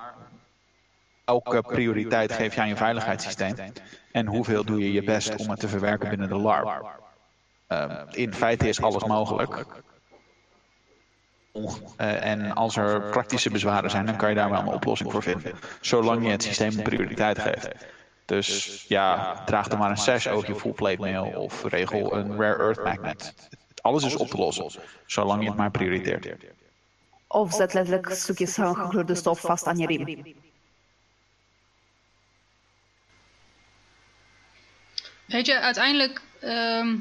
elke 1.25 1.63
prioriteit 1.63 2.33
geef 2.33 2.55
je 2.55 2.61
aan 2.61 2.69
je 2.69 2.77
veiligheidssysteem. 2.77 3.55
En 4.13 4.27
hoeveel 4.27 4.65
doe 4.65 4.79
je 4.81 4.93
je 4.93 5.03
best 5.05 5.37
om 5.37 5.51
het 5.51 5.61
te 5.61 5.69
verwerken 5.69 6.09
binnen 6.09 6.29
de 6.29 6.35
LARP. 6.37 7.05
Eh, 7.67 8.03
in 8.11 8.35
feite 8.35 8.69
is 8.69 8.81
alles 8.81 9.05
mogelijk. 9.05 9.67
Eh, 11.97 12.25
en 12.25 12.55
als 12.55 12.77
er 12.77 13.11
praktische 13.11 13.51
bezwaren 13.51 13.91
zijn, 13.91 14.07
dan 14.07 14.17
kan 14.17 14.29
je 14.29 14.35
daar 14.35 14.51
wel 14.51 14.61
een 14.61 14.67
oplossing 14.67 15.13
voor 15.13 15.23
vinden. 15.23 15.53
Zolang 15.81 16.25
je 16.25 16.31
het 16.31 16.43
systeem 16.43 16.83
prioriteit 16.83 17.39
geeft. 17.39 17.69
Dus 18.25 18.85
ja, 18.89 19.35
draag 19.45 19.69
er 19.69 19.79
maar 19.79 19.91
een 19.91 19.97
sash 19.97 20.27
over 20.27 20.49
je 20.49 20.55
full 20.55 20.73
plate 20.73 21.01
mail 21.01 21.25
of 21.25 21.65
regel 21.65 22.17
een 22.17 22.41
rare 22.41 22.63
earth 22.63 22.85
magnet. 22.85 23.35
Alles 23.81 24.05
is 24.05 24.17
op 24.17 24.29
te 24.29 24.37
lossen, 24.37 24.83
zolang 25.07 25.43
je 25.43 25.49
het 25.49 25.57
maar 25.57 25.71
prioriteert. 25.71 26.29
Of 27.27 27.55
zet 27.55 27.75
letterlijk 27.75 28.09
stukjes 28.11 28.55
gekleurde 28.55 29.15
stof 29.15 29.41
vast 29.41 29.67
aan 29.67 29.79
je 29.79 29.87
riem. 29.87 30.35
Weet 35.27 35.47
je, 35.47 35.61
uiteindelijk 35.61 36.23
ehm, 36.41 36.97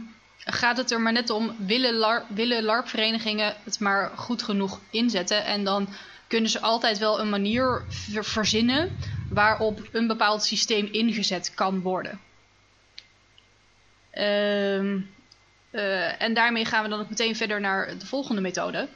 gaat 0.46 0.78
het 0.78 0.92
er 0.92 1.02
maar 1.02 1.12
net 1.12 1.30
om, 1.30 1.56
willen, 1.58 1.94
lar 1.94 2.26
willen 2.28 2.64
LARP-verenigingen 2.64 3.56
het 3.64 3.80
maar 3.80 4.12
goed 4.16 4.44
genoeg 4.44 4.80
inzetten? 4.90 5.46
En 5.46 5.64
dan 5.64 5.90
kunnen 6.28 6.50
ze 6.50 6.60
altijd 6.62 6.98
wel 6.98 7.20
een 7.20 7.30
manier 7.30 7.84
ver- 7.88 8.26
verzinnen 8.26 8.90
waarop 9.30 9.90
een 9.92 10.08
bepaald 10.08 10.44
systeem 10.44 10.86
ingezet 10.92 11.54
kan 11.54 11.82
worden. 11.82 12.20
Ehm, 14.12 15.00
eh, 15.72 16.22
en 16.22 16.34
daarmee 16.34 16.66
gaan 16.66 16.84
we 16.84 16.90
dan 16.90 17.00
ook 17.00 17.10
meteen 17.10 17.36
verder 17.36 17.62
naar 17.62 17.98
de 17.98 18.06
volgende 18.06 18.42
methode, 18.42 18.88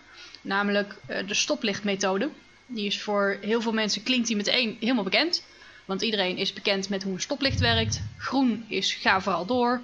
namelijk 0.41 0.95
eh, 1.05 1.27
de 1.27 1.33
stoplichtmethode. 1.33 2.29
Die 2.65 2.85
is 2.85 3.01
voor 3.01 3.38
heel 3.41 3.62
veel 3.62 3.73
mensen 3.73 4.03
klinkt 4.03 4.27
die 4.27 4.35
meteen 4.35 4.77
helemaal 4.79 5.03
bekend. 5.03 5.43
Want 5.85 6.01
iedereen 6.01 6.38
is 6.38 6.53
bekend 6.53 6.89
met 6.89 7.03
hoe 7.03 7.13
een 7.13 7.21
stoplicht 7.21 7.59
werkt. 7.59 8.01
Groen 8.17 8.65
is 8.67 8.93
ga 8.93 9.21
vooral 9.21 9.45
door. 9.45 9.81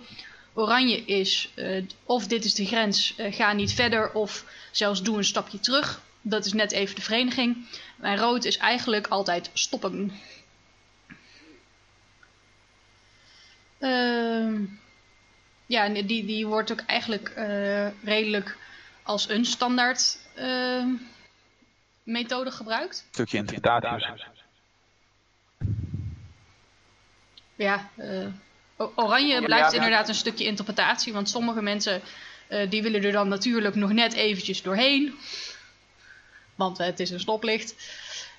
Oranje 0.55 1.05
is 1.05 1.51
eh, 1.55 1.83
of 2.03 2.27
dit 2.27 2.45
is 2.45 2.53
de 2.53 2.65
grens, 2.65 3.15
eh, 3.15 3.33
ga 3.33 3.53
niet 3.53 3.73
verder. 3.73 4.11
Of 4.11 4.45
zelfs 4.71 5.01
doe 5.01 5.17
een 5.17 5.23
stapje 5.23 5.59
terug. 5.59 6.01
Dat 6.21 6.45
is 6.45 6.53
net 6.53 6.71
even 6.71 6.95
de 6.95 7.01
vereniging. 7.01 7.67
En 8.01 8.17
rood 8.17 8.45
is 8.45 8.57
eigenlijk 8.57 9.07
altijd 9.07 9.49
stoppen. 9.53 10.11
Ehm, 13.79 14.63
ja, 15.65 15.89
die, 15.89 16.25
die 16.25 16.47
wordt 16.47 16.71
ook 16.71 16.83
eigenlijk 16.85 17.29
eh, 17.29 18.03
redelijk 18.03 18.57
als 19.03 19.29
een 19.29 19.45
standaard 19.45 20.19
ehm, 20.35 20.87
methode 22.03 22.51
gebruikt. 22.51 23.07
stukje 23.11 23.37
interpretatie. 23.37 24.23
Ja, 27.55 27.89
eh, 27.95 28.27
oranje 28.77 29.41
blijft 29.41 29.71
ja. 29.71 29.75
inderdaad 29.77 30.07
een 30.07 30.15
stukje 30.15 30.45
interpretatie. 30.45 31.13
Want 31.13 31.29
sommige 31.29 31.61
mensen 31.61 32.01
eh, 32.47 32.69
die 32.69 32.81
willen 32.81 33.03
er 33.03 33.11
dan 33.11 33.27
natuurlijk 33.27 33.75
nog 33.75 33.91
net 33.91 34.13
eventjes 34.13 34.61
doorheen. 34.61 35.15
Want 36.55 36.77
het 36.77 36.99
is 36.99 37.09
een 37.09 37.19
stoplicht. 37.19 37.75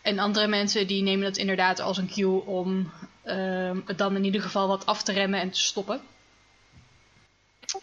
En 0.02 0.18
andere 0.18 0.46
mensen 0.46 0.86
die 0.86 1.02
nemen 1.02 1.24
het 1.24 1.36
inderdaad 1.36 1.80
als 1.80 1.98
een 1.98 2.08
cue 2.08 2.44
om 2.44 2.92
ehm, 3.22 3.80
het 3.86 3.98
dan 3.98 4.16
in 4.16 4.24
ieder 4.24 4.40
geval 4.40 4.68
wat 4.68 4.86
af 4.86 5.02
te 5.02 5.12
remmen 5.12 5.40
en 5.40 5.50
te 5.50 5.60
stoppen. 5.60 6.00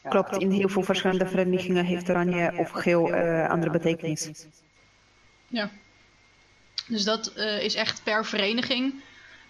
Klopt, 0.10 0.38
in 0.38 0.52
heel 0.52 0.70
veel 0.70 0.84
verschillende 0.84 1.28
verenigingen 1.28 1.86
heeft 1.86 2.10
oranje 2.10 2.54
of 2.58 2.70
geel 2.70 3.14
eh, 3.14 3.50
andere 3.50 3.72
betekenis. 3.72 4.32
Ja. 5.48 5.72
Dus 6.88 7.04
dat 7.04 7.28
eh, 7.28 7.64
is 7.64 7.76
echt 7.76 8.04
per 8.04 8.26
vereniging 8.26 8.94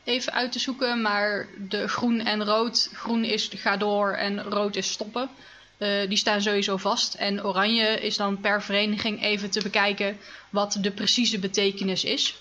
even 0.03 0.33
uit 0.33 0.51
te 0.51 0.59
zoeken. 0.59 1.01
Maar 1.01 1.47
de 1.57 1.87
groen 1.87 2.19
en 2.19 2.43
rood, 2.43 2.89
groen 2.93 3.23
is 3.23 3.49
ga 3.55 3.77
door 3.77 4.11
en 4.11 4.43
rood 4.43 4.75
is 4.75 4.91
stoppen. 4.91 5.29
eh, 5.77 6.07
die 6.07 6.17
staan 6.17 6.41
sowieso 6.41 6.77
vast. 6.77 7.13
En 7.13 7.45
oranje 7.45 7.99
is 7.99 8.17
dan 8.17 8.39
per 8.39 8.61
vereniging 8.61 9.23
even 9.23 9.49
te 9.49 9.61
bekijken 9.61 10.17
wat 10.49 10.77
de 10.81 10.91
precieze 10.91 11.39
betekenis 11.39 12.03
is. 12.03 12.37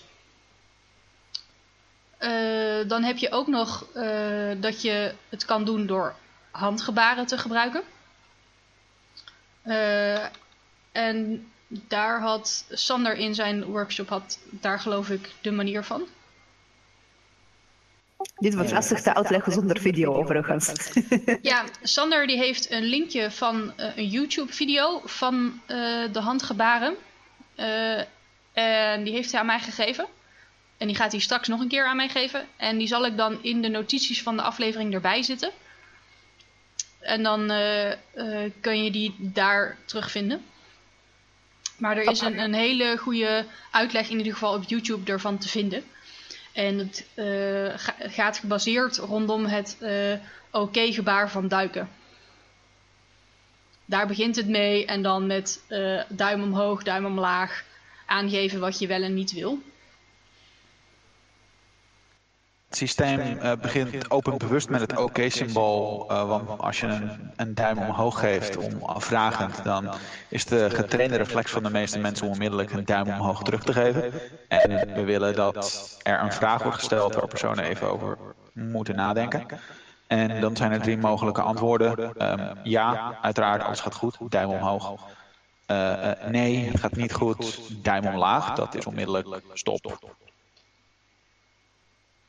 Eh, 2.17 2.87
dan 2.87 3.03
heb 3.03 3.17
je 3.17 3.31
ook 3.31 3.47
nog 3.47 3.85
eh, 3.93 4.51
dat 4.57 4.81
je 4.81 5.13
het 5.29 5.45
kan 5.45 5.65
doen 5.65 5.85
door 5.85 6.15
handgebaren 6.51 7.25
te 7.25 7.37
gebruiken. 7.37 7.83
En 10.91 11.47
daar 11.67 12.21
had 12.21 12.65
Sander 12.69 13.15
in 13.15 13.35
zijn 13.35 13.63
workshop 13.63 14.09
had 14.09 14.39
daar 14.49 14.79
geloof 14.79 15.09
ik 15.09 15.31
de 15.41 15.51
manier 15.51 15.83
van. 15.83 16.07
Dit 18.35 18.55
wordt 18.55 18.71
lastig 18.71 19.01
te 19.01 19.15
uitleggen 19.15 19.51
zonder 19.51 19.79
video 19.79 20.13
overigens. 20.13 20.71
Ja, 21.41 21.63
Sander 21.81 22.27
die 22.27 22.37
heeft 22.37 22.71
een 22.71 22.83
linkje 22.83 23.31
van 23.31 23.73
eh, 23.77 23.97
een 23.97 24.07
YouTube 24.07 24.53
video 24.53 25.01
van 25.05 25.61
eh, 25.65 25.77
de 26.11 26.19
handgebaren. 26.19 26.95
Eh, 27.55 27.99
en 28.53 29.03
die 29.03 29.13
heeft 29.13 29.31
hij 29.31 29.39
aan 29.39 29.45
mij 29.45 29.59
gegeven. 29.59 30.07
En 30.77 30.87
die 30.87 30.95
gaat 30.95 31.11
hij 31.11 31.21
straks 31.21 31.47
nog 31.47 31.59
een 31.59 31.67
keer 31.67 31.85
aan 31.85 31.95
mij 31.95 32.09
geven. 32.09 32.47
En 32.57 32.77
die 32.77 32.87
zal 32.87 33.05
ik 33.05 33.17
dan 33.17 33.43
in 33.43 33.61
de 33.61 33.69
notities 33.69 34.23
van 34.23 34.35
de 34.35 34.41
aflevering 34.41 34.93
erbij 34.93 35.23
zitten. 35.23 35.51
En 36.99 37.23
dan 37.23 37.51
eh, 37.51 37.91
eh, 37.91 38.51
kun 38.61 38.83
je 38.83 38.91
die 38.91 39.15
daar 39.19 39.77
terugvinden. 39.85 40.45
Maar 41.77 41.97
er 41.97 42.11
is 42.11 42.21
een, 42.21 42.39
een 42.39 42.53
hele 42.53 42.97
goede 42.97 43.45
uitleg 43.71 44.09
in 44.09 44.17
ieder 44.17 44.33
geval 44.33 44.53
op 44.53 44.63
YouTube 44.63 45.11
ervan 45.11 45.37
te 45.37 45.49
vinden. 45.49 45.83
En 46.53 46.77
het 46.77 47.07
eh, 47.13 47.25
ga- 47.79 47.95
gaat 47.99 48.37
gebaseerd 48.37 48.97
rondom 48.97 49.45
het 49.45 49.77
eh, 49.79 50.13
oké-gebaar 50.51 51.29
van 51.29 51.47
duiken. 51.47 51.89
Daar 53.85 54.07
begint 54.07 54.35
het 54.35 54.47
mee 54.47 54.85
en 54.85 55.01
dan 55.01 55.27
met 55.27 55.63
eh, 55.67 56.01
duim 56.09 56.43
omhoog, 56.43 56.83
duim 56.83 57.05
omlaag 57.05 57.63
aangeven 58.05 58.59
wat 58.59 58.79
je 58.79 58.87
wel 58.87 59.01
en 59.01 59.13
niet 59.13 59.31
wil. 59.33 59.61
Het 62.73 62.81
systeem 62.81 63.19
eh, 63.19 63.51
begint 63.61 64.11
open 64.11 64.37
bewust 64.37 64.69
met 64.69 64.81
het 64.81 64.97
OK-symbool. 64.97 66.05
eh, 66.09 66.27
want 66.27 66.59
als 66.59 66.79
je 66.79 66.87
een, 66.87 67.31
een 67.35 67.53
duim 67.53 67.77
omhoog 67.77 68.19
geeft 68.19 68.57
om 68.57 69.01
vragend, 69.01 69.63
dan 69.63 69.89
is 70.29 70.45
de 70.45 70.69
getrainde 70.69 71.15
reflex 71.15 71.51
van 71.51 71.63
de 71.63 71.69
meeste 71.69 71.99
mensen 71.99 72.25
om 72.25 72.31
onmiddellijk 72.31 72.71
een 72.71 72.85
duim 72.85 73.07
omhoog 73.07 73.43
terug 73.43 73.63
te 73.63 73.73
geven. 73.73 74.11
En 74.47 74.93
we 74.93 75.03
willen 75.03 75.35
dat 75.35 75.97
er 76.03 76.21
een 76.21 76.31
vraag 76.31 76.61
wordt 76.61 76.77
gesteld 76.77 77.15
waar 77.15 77.27
personen 77.27 77.63
even 77.63 77.91
over 77.91 78.17
moeten 78.53 78.95
nadenken. 78.95 79.45
En 80.07 80.41
dan 80.41 80.55
zijn 80.55 80.71
er 80.71 80.81
drie 80.81 80.97
mogelijke 80.97 81.41
antwoorden. 81.41 82.15
Ehm, 82.17 82.55
ja, 82.63 83.17
uiteraard, 83.21 83.63
alles 83.63 83.79
gaat 83.79 83.95
goed, 83.95 84.17
duim 84.29 84.49
omhoog. 84.49 84.95
Eh, 85.65 86.11
eh, 86.11 86.29
nee, 86.29 86.69
het 86.69 86.79
gaat 86.79 86.95
niet 86.95 87.13
goed, 87.13 87.59
duim 87.83 88.05
omlaag, 88.05 88.53
dat 88.53 88.75
is 88.75 88.85
onmiddellijk 88.85 89.27
stop. 89.53 89.99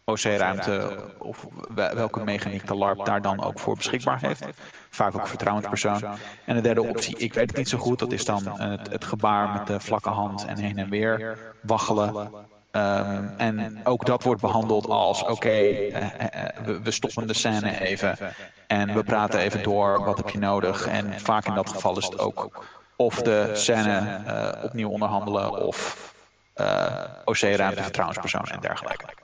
OC-ruimte 0.04 0.96
of 1.18 1.46
wel- 1.74 1.94
welke 1.94 2.24
mechaniek 2.24 2.66
de 2.66 2.74
LARP 2.74 3.04
daar 3.04 3.22
dan 3.22 3.44
ook 3.44 3.58
voor 3.58 3.76
beschikbaar 3.76 4.20
heeft. 4.20 4.44
Vaak 4.90 5.14
ook 5.14 5.28
vertrouwenspersoon. 5.28 6.02
En 6.44 6.54
de 6.54 6.60
derde 6.60 6.82
optie, 6.82 7.16
ik 7.16 7.34
weet 7.34 7.48
het 7.48 7.56
niet 7.58 7.68
zo 7.68 7.78
goed, 7.78 7.98
dat 7.98 8.12
is 8.12 8.24
dan 8.24 8.60
het, 8.60 8.90
het 8.90 9.04
gebaar 9.04 9.52
met 9.52 9.66
de 9.66 9.80
vlakke 9.80 10.08
hand 10.08 10.44
en 10.46 10.58
heen 10.58 10.78
en 10.78 10.88
weer 10.88 11.38
waggelen. 11.60 12.30
Ehm, 12.70 13.28
en 13.36 13.80
ook 13.84 14.06
dat 14.06 14.22
wordt 14.22 14.40
behandeld 14.40 14.88
als 14.88 15.22
oké, 15.22 15.48
eh, 15.48 15.94
eh, 15.94 16.64
we, 16.64 16.82
we 16.82 16.90
stoppen 16.90 17.26
de 17.26 17.34
scène 17.34 17.80
even 17.80 18.18
en 18.66 18.94
we 18.94 19.02
praten 19.02 19.40
even 19.40 19.62
door, 19.62 20.04
wat 20.04 20.16
heb 20.16 20.28
je 20.28 20.38
nodig? 20.38 20.86
En 20.86 21.20
vaak 21.20 21.46
in 21.46 21.54
dat 21.54 21.68
geval 21.68 21.98
is 21.98 22.04
het 22.04 22.18
ook 22.18 22.64
of 22.96 23.22
de 23.22 23.50
scène 23.52 24.20
eh, 24.26 24.64
opnieuw 24.64 24.88
onderhandelen 24.88 25.66
of 25.66 26.12
eh, 26.54 27.04
OC-ruimte, 27.24 27.82
vertrouwenspersoon 27.82 28.44
en 28.44 28.60
dergelijke. 28.60 29.23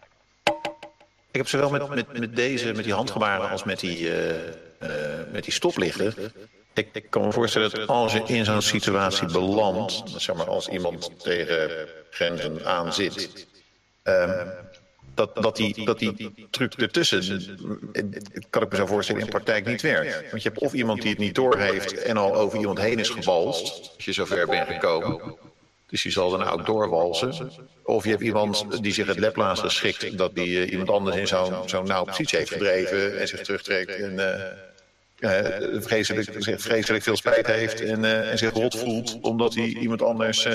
Ik 1.30 1.36
heb 1.36 1.48
zowel 1.48 1.70
met, 1.70 1.88
met, 1.88 2.18
met 2.18 2.36
deze, 2.36 2.72
met 2.72 2.84
die 2.84 2.94
handgebaren, 2.94 3.50
als 3.50 3.64
met 3.64 3.80
die, 3.80 4.12
eh, 4.78 4.88
met 5.32 5.44
die 5.44 5.52
stoplichten. 5.52 6.14
Ik, 6.74 6.88
ik 6.92 7.06
kan 7.10 7.22
me 7.22 7.32
voorstellen 7.32 7.70
dat 7.70 7.88
als 7.88 8.12
je 8.12 8.22
in 8.26 8.44
zo'n 8.44 8.62
situatie 8.62 9.26
belandt, 9.26 10.02
zeg 10.16 10.36
maar 10.36 10.48
als 10.48 10.68
iemand 10.68 11.10
tegen 11.22 11.70
grenzen 12.10 12.66
aan 12.66 12.92
zit, 12.92 13.46
ehm, 14.02 14.48
dat, 15.14 15.34
dat, 15.34 15.56
die, 15.56 15.84
dat 15.84 15.98
die 15.98 16.34
truc 16.50 16.74
ertussen, 16.74 17.22
eh, 17.92 18.04
kan 18.50 18.62
ik 18.62 18.70
me 18.70 18.76
zo 18.76 18.86
voorstellen, 18.86 19.20
in 19.20 19.28
praktijk 19.28 19.66
niet 19.66 19.82
werkt. 19.82 20.30
Want 20.30 20.42
je 20.42 20.48
hebt 20.48 20.60
of 20.60 20.72
iemand 20.72 21.02
die 21.02 21.10
het 21.10 21.18
niet 21.18 21.34
doorheeft 21.34 22.02
en 22.02 22.16
al 22.16 22.34
over 22.34 22.58
iemand 22.58 22.78
heen 22.78 22.98
is 22.98 23.08
gebalst, 23.08 23.92
als 23.96 24.04
je 24.04 24.12
zover 24.12 24.46
bent 24.46 24.68
gekomen. 24.68 25.36
Dus 25.90 26.02
die 26.02 26.12
zal 26.12 26.30
dan 26.30 26.48
ook 26.48 26.66
doorwalsen. 26.66 27.50
Of 27.84 28.04
je 28.04 28.10
hebt 28.10 28.22
iemand 28.22 28.82
die 28.82 28.92
zich 28.92 29.06
het 29.06 29.18
leplaas 29.18 29.60
geschikt, 29.60 30.18
dat 30.18 30.34
die 30.34 30.66
uh, 30.66 30.70
iemand 30.70 30.90
anders 30.90 31.16
in 31.16 31.26
zo'n 31.26 31.68
zo'n 31.68 31.86
nauwe 31.86 32.06
positie 32.06 32.38
heeft 32.38 32.52
gedreven 32.52 33.20
en 33.20 33.28
zich 33.28 33.40
terugtrekt 33.40 33.94
en 33.94 34.12
uh, 34.12 35.80
vreselijk, 35.80 36.60
vreselijk 36.60 37.02
veel 37.02 37.16
spijt 37.16 37.46
heeft 37.46 37.80
en, 37.80 38.04
en 38.04 38.38
zich 38.38 38.52
rot 38.52 38.78
voelt 38.78 39.18
omdat 39.20 39.54
hij 39.54 39.64
iemand 39.64 40.02
anders 40.02 40.48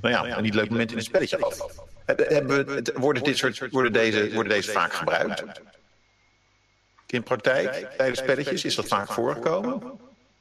nou 0.00 0.14
ja, 0.14 0.36
een 0.36 0.42
niet 0.42 0.54
leuk 0.54 0.70
moment 0.70 0.90
in 0.90 0.96
het 0.96 1.06
spelletje 1.06 1.38
af. 1.38 1.86
Hebben 2.06 2.84
worden, 2.94 3.22
dit 3.22 3.36
soort, 3.36 3.70
worden, 3.70 3.92
deze, 3.92 4.32
worden 4.32 4.52
deze 4.52 4.70
vaak 4.70 4.92
gebruikt? 4.92 5.42
In 7.06 7.22
praktijk, 7.22 7.88
tijdens 7.96 8.18
spelletjes, 8.18 8.64
is 8.64 8.74
dat 8.74 8.86
vaak 8.86 9.12
voorgekomen? 9.12 9.98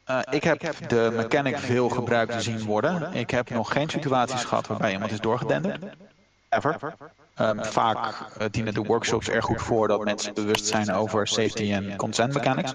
Uh, 0.10 0.20
ik 0.30 0.44
heb 0.44 0.90
de 0.90 1.12
mechanic 1.16 1.58
veel 1.58 1.90
gebruikt 1.90 2.44
zien 2.44 2.66
worden. 2.66 3.14
Ik 3.14 3.30
heb 3.30 3.50
nog 3.50 3.72
geen 3.72 3.90
situaties 3.90 4.44
gehad 4.44 4.68
waarbij 4.68 4.92
iemand 4.92 5.12
is 5.12 5.20
doorgedenderd. 5.20 5.86
Ever. 6.50 6.96
Um, 7.42 7.66
vaak 7.66 7.98
uh, 7.98 8.48
dienen 8.52 8.74
de 8.74 8.82
workshops 8.82 9.30
er 9.30 9.44
goed 9.44 9.62
voor 9.62 9.88
dat 9.88 10.04
mensen 10.04 10.34
bewust 10.34 10.66
zijn 10.66 10.92
over 10.92 11.28
safety 11.28 11.72
en 11.74 11.96
consent 11.96 12.34
mechanics. 12.34 12.74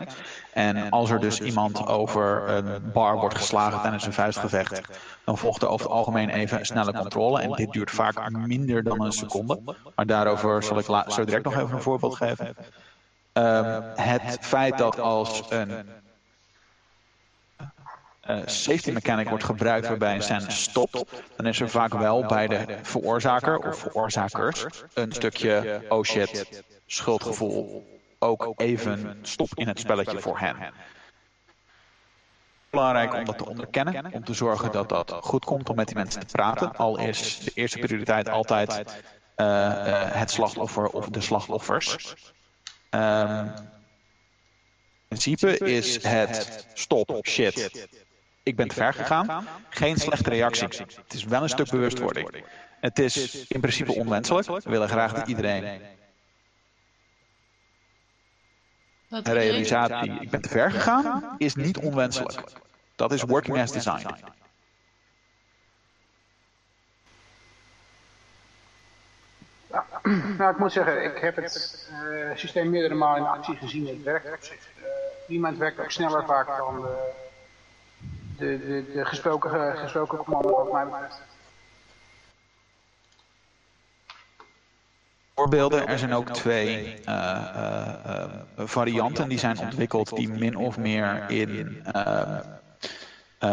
En 0.53 0.91
als 0.91 1.11
er 1.11 1.21
dus 1.21 1.41
iemand 1.41 1.87
over 1.87 2.49
een 2.49 2.91
bar 2.93 3.17
wordt 3.17 3.35
geslagen 3.35 3.81
tijdens 3.81 4.07
een 4.07 4.13
vuistgevecht, 4.13 4.81
dan 5.25 5.39
volgt 5.39 5.63
er 5.63 5.69
over 5.69 5.87
het 5.87 5.95
algemeen 5.95 6.29
even 6.29 6.59
een 6.59 6.67
snelle 6.67 6.93
controle. 6.93 7.41
En 7.41 7.53
dit 7.53 7.73
duurt 7.73 7.91
vaak 7.91 8.31
minder 8.31 8.83
dan 8.83 9.03
een 9.03 9.13
seconde. 9.13 9.61
Maar 9.95 10.07
daarover 10.07 10.63
zal 10.63 10.79
ik 10.79 11.11
zo 11.13 11.25
direct 11.25 11.45
nog 11.45 11.55
even 11.55 11.75
een 11.75 11.83
voorbeeld 11.83 12.17
geven. 12.17 12.57
Um, 13.33 13.83
het 13.95 14.39
feit 14.41 14.79
dat 14.79 15.01
als 15.01 15.43
een 15.49 15.71
uh, 18.31 18.41
safety 18.47 18.91
mechanic 18.91 19.29
wordt 19.29 19.45
gebruikt 19.45 19.89
waarbij 19.89 20.15
een 20.15 20.23
scène 20.23 20.51
stopt, 20.51 21.05
dan 21.37 21.47
is 21.47 21.61
er 21.61 21.71
vaak 21.71 21.95
wel 21.95 22.27
bij 22.27 22.47
de 22.47 22.79
veroorzaker 22.83 23.59
of 23.59 23.79
veroorzakers 23.79 24.67
een 24.95 25.13
stukje 25.13 25.83
oh 25.89 26.05
shit, 26.05 26.63
schuldgevoel, 26.87 27.87
ook 28.19 28.53
even 28.57 29.19
stop 29.23 29.49
in 29.55 29.69
het 29.69 29.81
spelletje 29.81 30.21
voor 30.21 30.39
hen. 30.39 30.57
Belangrijk 32.71 33.15
om 33.15 33.25
dat 33.25 33.39
te 33.39 33.47
onderkennen, 33.47 34.13
om 34.13 34.25
te 34.25 34.35
zorgen 34.35 34.73
dat 34.73 34.89
dat 34.89 35.11
goed 35.21 35.45
komt 35.45 35.69
om 35.69 35.77
met 35.77 35.87
die 35.87 35.97
mensen 35.97 36.27
te 36.27 36.33
praten. 36.33 36.77
Al 36.77 36.99
is 36.99 37.39
de 37.39 37.51
eerste 37.55 37.79
prioriteit 37.79 38.29
altijd 38.29 39.03
uh, 39.37 39.47
uh, 39.47 40.13
het 40.13 40.31
slachtoffer 40.31 40.87
of 40.89 41.09
de 41.09 41.21
slachtoffers. 41.21 42.15
Um, 42.91 43.53
in 45.09 45.19
principe 45.19 45.59
is 45.59 46.03
het 46.03 46.67
stop, 46.75 47.19
shit, 47.23 47.87
ik 48.43 48.57
ben 48.57 48.69
te 48.69 48.75
ver 48.75 48.95
gegaan. 48.95 49.47
Geen 49.69 49.97
slechte 49.97 50.31
reactie. 50.31 50.69
Het 50.69 51.15
is 51.15 51.25
wel 51.25 51.43
een 51.43 51.49
stuk 51.49 51.71
bewustwording. 51.71 52.45
Het 52.81 52.99
is 52.99 53.47
in 53.47 53.61
principe 53.61 53.95
onwenselijk. 53.95 54.47
We 54.47 54.71
willen 54.71 54.89
graag 54.89 55.13
dat 55.13 55.29
iedereen 55.29 55.81
een 59.09 59.23
realisatie, 59.23 60.21
ik 60.21 60.31
ben 60.31 60.41
te 60.41 60.49
ver 60.49 60.71
gegaan, 60.71 61.35
is 61.39 61.55
niet 61.55 61.79
onwenselijk. 61.79 62.43
Dat 62.97 63.13
is 63.13 63.23
working 63.23 63.59
as 63.59 63.73
designed. 63.73 64.21
Ja, 69.71 69.85
nou, 70.39 70.53
ik 70.53 70.59
moet 70.59 70.73
zeggen, 70.73 71.05
ik 71.05 71.19
heb 71.19 71.37
het 71.37 71.89
uh, 71.93 72.37
systeem 72.37 72.71
meerdere 72.71 72.95
malen 72.95 73.21
in 73.21 73.29
actie 73.29 73.57
gezien. 73.57 73.87
Het 73.87 74.03
werkt 74.03 74.33
op 74.33 74.43
zich. 74.45 74.69
Uh, 74.79 74.85
iemand 75.29 75.59
werkt 75.59 75.81
ook 75.81 75.91
sneller 75.91 76.25
vaak 76.25 76.47
dan 76.47 76.81
de, 76.81 77.22
de, 78.43 78.85
de, 78.95 79.05
gesproken, 79.05 80.19
commando 80.19 80.51
wat 80.51 80.73
mij. 80.73 81.09
Voorbeelden, 85.35 85.87
er 85.87 85.99
zijn 85.99 86.13
ook 86.15 86.31
twee 86.31 86.95
uh, 87.09 87.15
uh, 87.57 87.95
uh, 88.07 88.25
varianten 88.57 89.29
die 89.29 89.39
zijn 89.39 89.59
ontwikkeld 89.59 90.17
die 90.17 90.29
min 90.29 90.57
of 90.57 90.79
meer 90.79 91.31
in, 91.31 91.83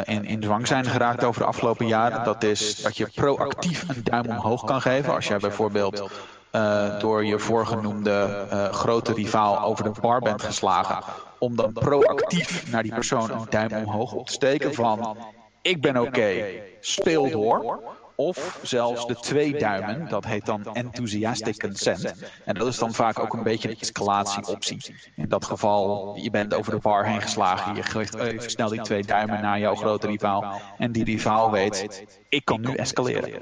in, 0.04 0.25
in 0.25 0.43
zwang 0.43 0.67
zijn 0.67 0.86
geraakt 0.86 1.23
over 1.23 1.41
de 1.41 1.47
afgelopen 1.47 1.88
jaren. 1.88 2.23
Dat 2.23 2.43
is 2.43 2.82
dat 2.82 2.97
je 2.97 3.10
proactief 3.15 3.89
een 3.89 4.04
duim 4.04 4.25
omhoog 4.25 4.63
kan 4.63 4.82
geven. 4.82 5.13
Als 5.13 5.28
jij 5.28 5.38
bijvoorbeeld 5.38 6.10
uh, 6.51 6.99
door 6.99 7.25
je 7.25 7.39
voorgenoemde 7.39 8.47
uh, 8.53 8.69
grote 8.69 9.13
rivaal 9.13 9.62
over 9.62 9.83
de 9.83 9.99
bar 10.01 10.19
bent 10.19 10.41
geslagen. 10.41 11.03
Om 11.39 11.55
dan 11.55 11.73
proactief 11.73 12.71
naar 12.71 12.83
die 12.83 12.93
persoon 12.93 13.31
een 13.31 13.45
duim 13.49 13.71
omhoog 13.73 14.13
op 14.13 14.25
te 14.25 14.33
steken 14.33 14.73
van 14.73 15.17
ik 15.62 15.81
ben 15.81 15.97
oké, 15.97 16.33
speel 16.79 17.29
door. 17.29 17.79
Of 18.15 18.59
zelfs 18.62 19.07
de 19.07 19.15
twee 19.15 19.57
duimen, 19.57 20.09
dat 20.09 20.25
heet 20.25 20.45
dan 20.45 20.75
enthusiastic 20.75 21.59
consent. 21.59 22.13
En 22.45 22.53
dat 22.53 22.67
is 22.67 22.77
dan 22.77 22.93
vaak 22.93 23.19
ook 23.19 23.33
een 23.33 23.43
beetje 23.43 23.69
een 23.69 23.79
escalatieoptie. 23.79 24.95
In 25.15 25.29
dat 25.29 25.45
geval, 25.45 26.15
je 26.21 26.29
bent 26.29 26.53
over 26.53 26.71
de 26.71 26.79
bar 26.79 27.05
heen 27.05 27.21
geslagen, 27.21 27.75
je 27.75 27.83
geeft 27.83 28.15
even 28.15 28.49
snel 28.51 28.69
die 28.69 28.81
twee 28.81 29.03
duimen 29.03 29.41
naar 29.41 29.59
jouw 29.59 29.75
grote 29.75 30.07
rivaal. 30.07 30.62
En 30.77 30.91
die 30.91 31.03
rivaal 31.03 31.51
weet, 31.51 32.05
ik 32.29 32.45
kan 32.45 32.62
nu 32.62 32.73
escaleren 32.73 33.41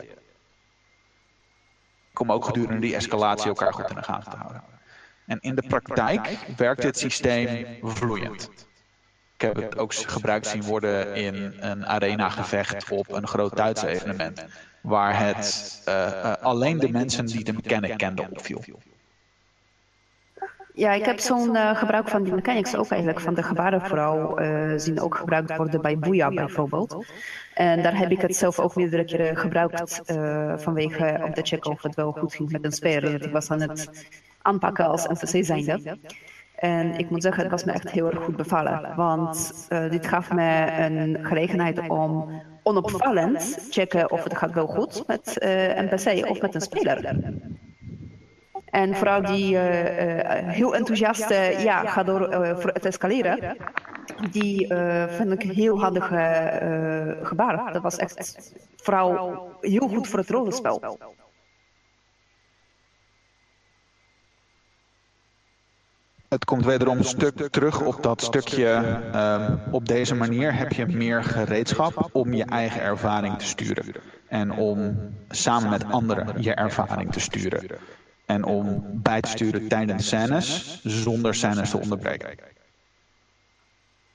om 2.20 2.32
ook 2.32 2.46
gedurende 2.46 2.82
die 2.82 2.96
escalatie 2.96 3.48
elkaar 3.48 3.74
goed 3.74 3.90
in 3.90 3.96
de 3.96 4.04
gaten 4.04 4.32
te 4.32 4.38
houden. 4.38 4.62
En 5.26 5.38
in 5.42 5.56
de 5.56 5.64
praktijk 5.68 6.38
werkt 6.58 6.82
dit 6.82 6.98
systeem 6.98 7.66
vloeiend. 7.82 8.50
Ik 9.34 9.42
heb 9.42 9.56
het 9.56 9.78
ook 9.78 9.94
gebruikt 9.94 10.48
zien 10.48 10.64
worden 10.64 11.16
in 11.16 11.54
een 11.60 11.86
arenagevecht 11.86 12.92
op 12.92 13.12
een 13.12 13.28
groot 13.28 13.56
Duits 13.56 13.84
evenement. 13.84 14.46
Waar 14.82 15.20
het 15.20 15.82
uh, 15.88 16.34
alleen 16.34 16.80
de 16.80 16.90
mensen 16.90 17.26
die 17.26 17.44
de 17.44 17.54
mechanic 17.54 17.98
kenden 17.98 18.32
opviel. 18.32 18.62
Ja, 20.74 20.92
ik 20.92 21.06
heb 21.06 21.20
zo'n 21.20 21.56
uh, 21.56 21.78
gebruik 21.78 22.08
van 22.08 22.24
die 22.24 22.34
mechanics 22.34 22.76
ook 22.76 22.90
eigenlijk 22.90 23.22
van 23.22 23.34
de 23.34 23.44
gebarenvrouw 23.44 24.40
uh, 24.40 24.74
zien 24.78 25.02
ook 25.02 25.18
gebruikt 25.18 25.56
worden 25.56 25.82
bij 25.82 25.98
Boeia 25.98 26.30
bijvoorbeeld. 26.30 27.06
En 27.58 27.82
daar 27.82 27.98
heb 27.98 28.12
ik 28.12 28.22
het 28.22 28.36
zelf 28.36 28.60
ook 28.60 28.76
meerdere 28.76 29.06
keren 29.06 29.38
gebruikt 29.38 30.02
uh, 30.12 30.54
vanwege 30.58 31.20
om 31.24 31.34
te 31.34 31.42
checken 31.42 31.72
of 31.72 31.82
het 31.82 31.96
wel 31.96 32.12
goed 32.12 32.36
ging 32.36 32.52
met 32.52 32.66
een 32.66 32.72
speler. 32.72 33.12
Dat 33.12 33.26
ik 33.26 33.32
was 33.32 33.52
aan 33.52 33.62
het 33.62 34.08
aanpakken 34.42 34.86
als 34.86 35.08
NPC 35.08 35.46
zijnde. 35.46 35.98
En 36.56 36.98
ik 36.98 37.10
moet 37.10 37.22
zeggen, 37.22 37.42
het 37.42 37.52
was 37.52 37.64
me 37.64 37.72
echt 37.72 37.92
heel 37.92 38.12
erg 38.12 38.24
goed 38.24 38.36
bevallen. 38.36 38.96
Want 38.96 39.68
dit 39.90 40.08
gaf 40.08 40.32
me 40.32 40.72
een 40.80 41.26
gelegenheid 41.26 41.90
om 41.90 42.42
onopvallend 42.64 43.68
checken 43.70 44.12
of 44.12 44.24
het 44.24 44.38
gaat 44.38 44.54
wel 44.54 44.68
goed 44.68 45.04
met 45.08 45.36
NPC 45.76 46.30
of 46.30 46.42
met 46.42 46.56
een 46.56 46.62
speler. 46.62 47.16
En 48.70 48.96
vooral 48.96 49.22
die 49.22 49.54
uh, 49.54 49.62
heel 50.50 50.76
enthousiaste 50.76 51.56
ja, 51.58 51.86
ga 51.86 52.04
door 52.04 52.34
uh, 52.34 52.58
voor 52.58 52.70
het 52.74 52.86
escaleren. 52.86 53.58
Die 54.32 54.68
vind 55.08 55.32
ik 55.32 55.42
heel 55.42 55.80
handige 55.80 57.20
gebaar. 57.24 57.74
Dat 57.74 57.82
was 57.82 57.96
echt 57.96 58.52
vooral 58.76 59.50
heel 59.62 59.88
goed 59.88 60.08
voor 60.08 60.20
het 60.20 60.30
rollenspel. 60.30 60.98
Het 66.28 66.46
komt 66.46 66.66
wederom 66.66 67.04
stuk 67.04 67.48
terug 67.50 67.82
op 67.82 68.04
dat 68.04 68.22
stukje. 68.22 69.00
Uh, 69.14 69.52
op 69.72 69.88
deze 69.88 70.16
manier 70.16 70.56
heb 70.56 70.72
je 70.72 70.86
meer 70.86 71.24
gereedschap 71.24 72.10
om 72.12 72.34
je 72.34 72.46
eigen 72.46 72.82
ervaring 72.82 73.38
te 73.38 73.46
sturen. 73.46 73.86
En 74.28 74.52
om 74.52 74.98
samen 75.30 75.70
met 75.70 75.92
anderen 75.92 76.42
je 76.42 76.54
ervaring 76.54 77.12
te 77.12 77.20
sturen. 77.20 77.64
En 78.26 78.44
om 78.44 78.84
bij 78.94 79.22
te 79.22 79.30
sturen 79.30 79.68
tijdens 79.68 80.08
scènes, 80.08 80.80
zonder 80.84 81.36
scènes 81.36 81.70
te 81.70 81.80
onderbreken. 81.80 82.30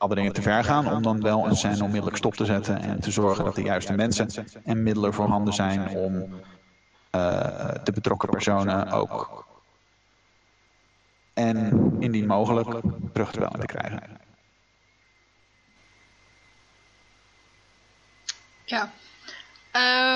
Dingen 0.09 0.33
te 0.33 0.43
ver 0.43 0.65
gaan 0.65 0.93
om 0.93 1.03
dan 1.03 1.21
wel 1.21 1.47
een 1.47 1.57
scène 1.57 1.83
onmiddellijk 1.83 2.17
stop 2.17 2.35
te 2.35 2.45
zetten 2.45 2.81
en 2.81 3.01
te 3.01 3.11
zorgen 3.11 3.45
dat 3.45 3.55
de 3.55 3.63
juiste 3.63 3.93
mensen 3.93 4.29
en 4.65 4.83
middelen 4.83 5.15
voorhanden 5.15 5.55
zijn 5.55 5.89
om 5.89 6.15
uh, 6.15 7.75
de 7.85 7.93
betrokken 7.93 8.29
personen 8.29 8.91
ook 8.91 9.45
en 11.35 11.97
indien 12.01 12.27
mogelijk 12.27 12.81
terug 13.13 13.33
te 13.33 13.41
wel 13.41 13.51
te 13.51 13.67
krijgen. 13.67 14.03
Ja. 18.65 18.93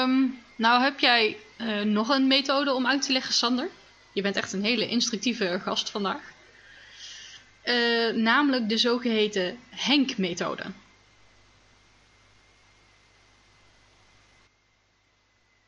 Um, 0.02 0.38
nou 0.56 0.82
heb 0.82 0.98
jij 0.98 1.36
uh, 1.58 1.82
nog 1.82 2.08
een 2.08 2.26
methode 2.26 2.74
om 2.74 2.86
uit 2.86 3.02
te 3.02 3.12
leggen, 3.12 3.34
Sander? 3.34 3.68
Je 4.12 4.22
bent 4.22 4.36
echt 4.36 4.52
een 4.52 4.64
hele 4.64 4.88
instructieve 4.88 5.60
gast 5.62 5.90
vandaag. 5.90 6.34
Uh, 7.66 8.14
namelijk 8.14 8.68
de 8.68 8.76
zogeheten 8.76 9.58
Henk-methode. 9.70 10.62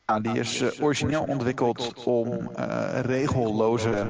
Ja, 0.06 0.20
die 0.20 0.38
is 0.38 0.60
uh, 0.60 0.68
origineel 0.80 1.22
ontwikkeld 1.22 2.04
om 2.04 2.28
uh, 2.28 3.00
regelloze 3.00 4.06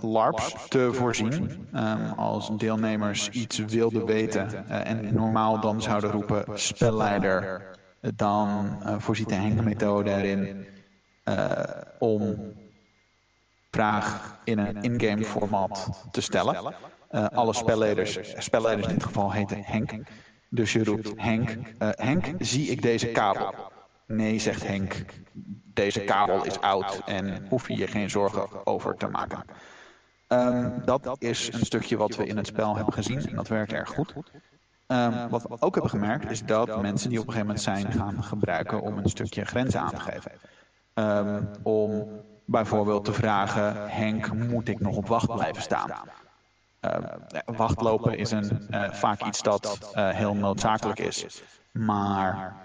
LARPs 0.00 0.68
te 0.68 0.92
voorzien. 0.92 1.68
Um, 1.74 2.12
als 2.16 2.50
deelnemers 2.56 3.28
iets 3.28 3.58
wilden 3.58 4.06
weten 4.06 4.68
en 4.68 5.14
normaal 5.14 5.60
dan 5.60 5.82
zouden 5.82 6.10
roepen 6.10 6.44
spelleider 6.58 7.66
dan 8.14 8.78
voorziet 8.98 9.28
de 9.28 9.34
Henk-methode 9.34 10.10
erin 10.10 10.66
om 11.98 12.52
vraag 13.70 14.38
in 14.44 14.58
een 14.58 14.82
in-game 14.82 15.24
format 15.24 16.04
te 16.10 16.20
stellen. 16.20 16.74
alle 17.10 17.52
spelleiders, 17.52 18.18
spelleiders 18.38 18.88
in 18.88 18.94
dit 18.94 19.04
geval 19.04 19.32
heten 19.32 19.62
Henk. 19.62 19.92
Dus 20.48 20.72
je 20.72 20.84
roept 20.84 21.12
Henk, 21.16 21.58
Henk, 21.78 22.26
zie 22.38 22.70
ik 22.70 22.82
deze 22.82 23.06
kabel? 23.06 23.54
Nee, 24.06 24.38
zegt 24.38 24.66
Henk, 24.66 25.04
deze 25.74 26.00
kabel 26.00 26.44
is 26.44 26.60
oud 26.60 27.02
en 27.06 27.46
hoef 27.48 27.68
je 27.68 27.76
je 27.76 27.86
geen 27.86 28.10
zorgen 28.10 28.66
over 28.66 28.96
te 28.96 29.06
maken. 29.06 29.44
Um, 30.28 30.82
dat 30.84 31.16
is 31.18 31.52
een 31.52 31.64
stukje 31.64 31.96
wat 31.96 32.16
we 32.16 32.26
in 32.26 32.36
het 32.36 32.46
spel 32.46 32.76
hebben 32.76 32.94
gezien 32.94 33.26
en 33.26 33.36
dat 33.36 33.48
werkt 33.48 33.72
erg 33.72 33.88
goed. 33.88 34.14
Um, 34.86 35.28
wat 35.28 35.42
we 35.42 35.56
ook 35.60 35.72
hebben 35.74 35.90
gemerkt 35.90 36.30
is 36.30 36.44
dat 36.44 36.82
mensen 36.82 37.10
die 37.10 37.20
op 37.20 37.26
een 37.26 37.32
gegeven 37.32 37.54
moment 37.54 37.60
zijn 37.60 37.92
gaan 37.92 38.22
gebruiken 38.22 38.80
om 38.80 38.98
een 38.98 39.08
stukje 39.08 39.44
grenzen 39.44 39.80
aan 39.80 39.90
te 39.90 40.00
geven. 40.00 40.32
Um, 40.94 41.50
om 41.62 42.08
bijvoorbeeld 42.50 43.04
te 43.04 43.12
vragen, 43.12 43.90
Henk, 43.90 44.32
moet 44.32 44.68
ik 44.68 44.80
nog 44.80 44.96
op 44.96 45.06
wacht 45.06 45.34
blijven 45.34 45.62
staan? 45.62 45.90
Uh, 46.80 46.92
wachtlopen 47.44 48.18
is 48.18 48.30
een, 48.30 48.66
uh, 48.70 48.92
vaak 48.92 49.24
iets 49.24 49.42
dat 49.42 49.92
uh, 49.96 50.08
heel 50.08 50.34
noodzakelijk 50.34 50.98
is. 50.98 51.42
Maar 51.72 52.56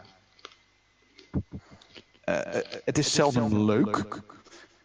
het 2.84 2.98
is 2.98 3.14
zelden 3.14 3.66
leuk. 3.66 4.22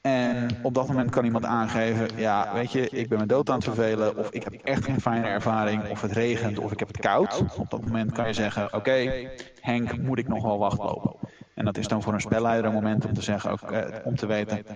En 0.01 0.49
op 0.63 0.75
dat 0.75 0.87
moment 0.87 1.11
kan 1.11 1.25
iemand 1.25 1.45
aangeven, 1.45 2.17
ja, 2.17 2.53
weet 2.53 2.73
je, 2.73 2.89
ik 2.89 3.09
ben 3.09 3.19
me 3.19 3.27
dood 3.27 3.49
aan 3.49 3.55
het 3.55 3.65
vervelen, 3.65 4.17
of 4.17 4.31
ik 4.31 4.45
heb 4.45 4.53
echt 4.53 4.85
geen 4.85 5.01
fijne 5.01 5.27
ervaring, 5.27 5.91
of 5.91 6.01
het 6.01 6.13
regent, 6.13 6.59
of 6.59 6.73
ik 6.73 6.79
heb 6.79 6.89
het 6.89 7.01
koud. 7.01 7.45
Op 7.57 7.71
dat 7.71 7.81
moment 7.81 8.13
kan 8.13 8.27
je 8.27 8.33
zeggen, 8.33 8.65
oké, 8.65 8.77
okay, 8.77 9.31
Henk, 9.61 9.99
moet 9.99 10.19
ik 10.19 10.29
nog 10.29 10.43
wel 10.43 10.59
wachtlopen? 10.59 11.30
En 11.61 11.67
dat 11.67 11.77
is 11.77 11.89
dan 11.89 12.03
voor 12.03 12.13
een 12.13 12.21
spelleider 12.21 12.65
een 12.65 12.73
moment 12.73 13.05
om 13.05 13.15
te 13.15 13.23
zeggen, 13.23 13.51
ook, 13.51 13.71
uh, 13.71 13.85
om 14.05 14.17
te 14.17 14.27
weten, 14.27 14.67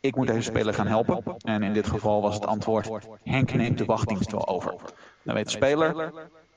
ik 0.00 0.16
moet 0.16 0.26
deze 0.26 0.42
speler 0.42 0.74
gaan 0.74 0.86
helpen. 0.86 1.36
En 1.38 1.62
in 1.62 1.72
dit 1.72 1.86
geval 1.86 2.22
was 2.22 2.34
het 2.34 2.46
antwoord, 2.46 2.88
Henk 3.22 3.52
neemt 3.52 3.78
de 3.78 3.84
wachtdienst 3.84 4.32
wel 4.32 4.48
over. 4.48 4.74
Dan 5.22 5.34
weet 5.34 5.44
de 5.44 5.50
speler, 5.50 6.12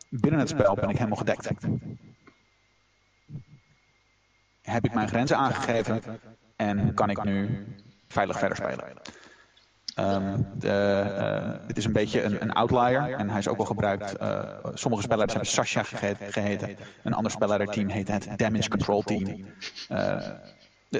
binnen 0.09 0.39
het 0.39 0.49
spel 0.49 0.75
ben 0.75 0.89
ik 0.89 0.95
helemaal 0.97 1.17
gedekt 1.17 1.49
heb 4.61 4.85
ik 4.85 4.93
mijn 4.93 5.07
grenzen 5.07 5.37
aangegeven 5.37 6.01
en 6.55 6.93
kan 6.93 7.09
ik 7.09 7.23
nu 7.23 7.65
veilig 8.07 8.39
verder 8.39 8.57
spelen. 8.57 8.83
Um, 10.01 10.47
de, 10.53 11.03
uh, 11.17 11.67
het 11.67 11.77
is 11.77 11.85
een 11.85 11.93
beetje 11.93 12.23
een, 12.23 12.41
een, 12.41 12.51
outlier 12.51 13.13
en 13.13 13.29
hij 13.29 13.39
is 13.39 13.47
ook 13.47 13.57
wel 13.57 13.65
gebruikt. 13.65 14.21
Uh, 14.21 14.43
sommige 14.73 15.03
spelers 15.03 15.31
hebben 15.33 15.49
Sasha 15.49 15.83
geheten. 15.83 16.77
Een 17.03 17.13
ander 17.13 17.31
spelleiderteam 17.31 17.89
heet 17.89 18.07
het 18.07 18.27
Damage 18.35 18.69
Control 18.69 19.01
Team. 19.01 19.45
Uh, 19.91 20.27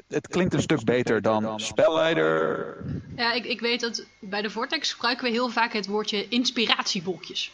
het, 0.07 0.27
klinkt 0.27 0.53
een 0.53 0.61
stuk 0.61 0.83
beter 0.83 1.21
dan 1.21 1.59
spelleider. 1.59 2.77
Ja, 3.15 3.33
ik, 3.33 3.45
ik 3.45 3.59
weet 3.59 3.79
dat 3.79 4.05
bij 4.19 4.41
de 4.41 4.49
Vortex 4.49 4.93
gebruiken 4.93 5.25
we 5.25 5.31
heel 5.31 5.49
vaak 5.49 5.73
het 5.73 5.87
woordje 5.87 6.27
inspiratiebolkjes. 6.27 7.51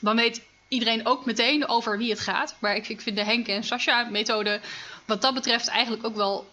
Dan 0.00 0.16
weet 0.16 0.42
iedereen 0.68 1.06
ook 1.06 1.24
meteen 1.24 1.68
over 1.68 1.98
wie 1.98 2.10
het 2.10 2.20
gaat. 2.20 2.56
Maar 2.58 2.76
ik, 2.76 2.88
ik 2.88 3.00
vind 3.00 3.16
de 3.16 3.24
Henk 3.24 3.48
en 3.48 3.64
Sasha 3.64 4.08
methode 4.10 4.60
wat 5.04 5.22
dat 5.22 5.34
betreft 5.34 5.68
eigenlijk 5.68 6.06
ook 6.06 6.16
wel 6.16 6.46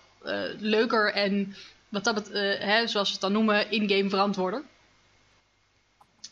leuker 0.59 1.13
en 1.13 1.55
wat 1.93 2.03
dat 2.03 2.31
uh, 2.31 2.59
hè, 2.59 2.87
zoals 2.87 3.07
we 3.07 3.13
het 3.13 3.21
dan 3.21 3.31
noemen, 3.31 3.71
in-game 3.71 4.09
verantwoorden. 4.09 4.63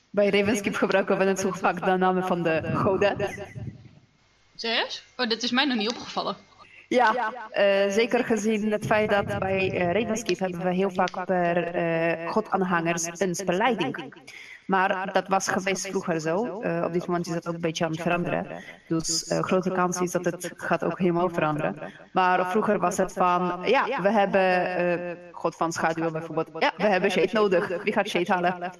Bij 0.10 0.30
Ravenskip 0.30 0.76
gebruiken 0.76 1.18
we 1.18 1.24
het 1.24 1.40
zo 1.40 1.52
vaak 1.52 1.86
de 1.86 1.98
namen 1.98 2.24
van 2.28 2.44
de 2.44 2.72
goden. 2.74 3.16
Serieus? 4.56 5.04
Oh, 5.18 5.28
dit 5.28 5.44
is 5.44 5.52
mij 5.52 5.66
nog 5.66 5.78
niet 5.78 5.90
opgevallen. 5.90 6.36
Ja, 6.88 7.34
uh, 7.54 7.92
zeker 7.92 8.26
gezien 8.26 8.72
het 8.72 8.86
feit 8.86 9.10
dat 9.10 9.40
bij 9.40 9.72
uh, 9.74 9.92
Ravenskip 9.92 10.40
hebben 10.40 10.64
we 10.64 10.74
heel 10.74 10.92
vaak 10.92 11.26
per 11.26 11.76
uh, 11.76 12.32
godaanhangers 12.32 13.20
een 13.20 13.36
spelleiding. 13.36 14.14
Maar 14.66 15.14
dat 15.14 15.28
was 15.28 15.48
geweest 15.48 15.88
vroeger 15.88 16.20
zo. 16.20 16.62
Uh, 16.62 16.84
op 16.86 16.94
dit 16.94 17.08
moment 17.08 17.28
is 17.28 17.34
dat 17.34 17.48
ook 17.48 17.54
een 17.54 17.62
beetje 17.62 17.86
aan 17.86 17.92
het 17.92 18.02
veranderen. 18.02 18.64
Dus 18.88 19.32
uh, 19.32 19.40
grote 19.40 19.72
kans 19.72 20.02
is 20.02 20.12
dat 20.12 20.26
het 20.26 20.54
gaat 20.56 20.84
ook 20.84 21.00
helemaal 21.00 21.30
veranderen. 21.30 21.76
Maar 22.14 22.50
vroeger 22.50 22.80
was 22.80 22.98
het 22.98 23.14
van, 23.14 23.60
ja, 23.66 24.02
we 24.02 24.10
hebben 24.10 24.80
uh, 25.00 25.12
God 25.32 25.56
van 25.56 25.72
schaduw 25.72 26.12
bijvoorbeeld. 26.12 26.50
Ja, 26.60 26.74
we 26.78 26.84
hebben 26.84 27.12
shade 27.12 27.30
nodig. 27.32 27.84
Wie 27.84 27.94
gaat 27.94 28.08
shade 28.08 28.34
halen? 28.34 28.72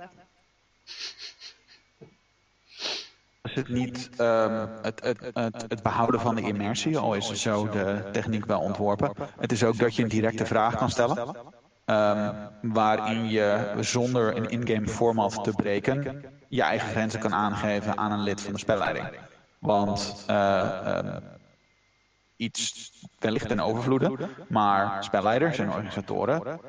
Is 3.44 3.56
het 3.56 3.70
niet 3.70 4.10
um, 4.20 4.70
het, 4.82 5.04
het, 5.04 5.20
het, 5.34 5.66
het, 5.68 5.84
behouden 5.84 6.20
van 6.20 6.36
de 6.36 6.42
immersie, 6.42 6.98
al 6.98 7.14
is 7.14 7.32
zo 7.32 7.70
de 7.70 8.10
techniek 8.12 8.46
wel 8.46 8.60
ontworpen. 8.60 9.12
Het 9.40 9.52
is 9.52 9.64
ook 9.64 9.78
dat 9.78 9.96
je 9.96 10.04
een 10.04 10.10
directe 10.10 10.46
vraag 10.46 10.76
kan 10.76 10.90
stellen. 10.90 11.36
Um, 11.92 12.34
waarin 12.62 13.30
je 13.30 13.74
zonder 13.80 14.38
een 14.38 14.50
in-game 14.50 14.88
format 14.88 15.44
te 15.44 15.52
breken 15.52 16.26
je 16.48 16.62
eigen 16.62 16.90
grenzen 16.90 17.20
kan 17.20 17.34
aangeven 17.34 17.98
aan 17.98 18.12
een 18.12 18.24
lid 18.24 18.42
van 18.42 18.54
de 18.54 18.60
spelleiding. 18.60 19.08
Want 19.60 20.26
uh, 20.30 21.02
um, 21.06 21.20
iets 22.36 22.92
wellicht 23.20 23.48
ten 23.48 23.60
overvloede, 23.60 24.30
maar 24.50 25.04
spelleiders 25.04 25.60
en 25.60 25.70
organisatoren 25.70 26.60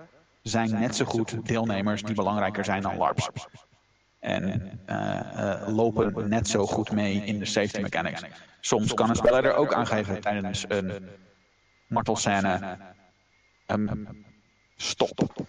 zijn 0.43 0.71
net 0.81 0.97
zo 0.97 1.05
goed 1.05 1.47
deelnemers 1.47 2.03
die 2.03 2.15
belangrijker 2.15 2.65
zijn 2.65 2.83
dan 2.83 2.97
LARPs. 2.97 3.29
En 4.21 4.81
uh, 4.87 5.21
uh, 5.37 5.69
lopen 5.69 6.29
net 6.29 6.49
zo 6.49 6.67
goed 6.67 6.93
mee 6.93 7.15
in 7.25 7.39
de 7.39 7.45
safety 7.45 7.81
mechanics. 7.81 8.25
Soms 8.61 8.95
kan 8.95 9.09
een 9.09 9.17
spelleider 9.17 9.55
ook 9.55 9.75
aangeven 9.75 10.21
tijdens 10.21 10.65
een 10.69 11.09
martelscène. 11.87 12.79
Um, 13.67 14.31
stop. 14.83 15.47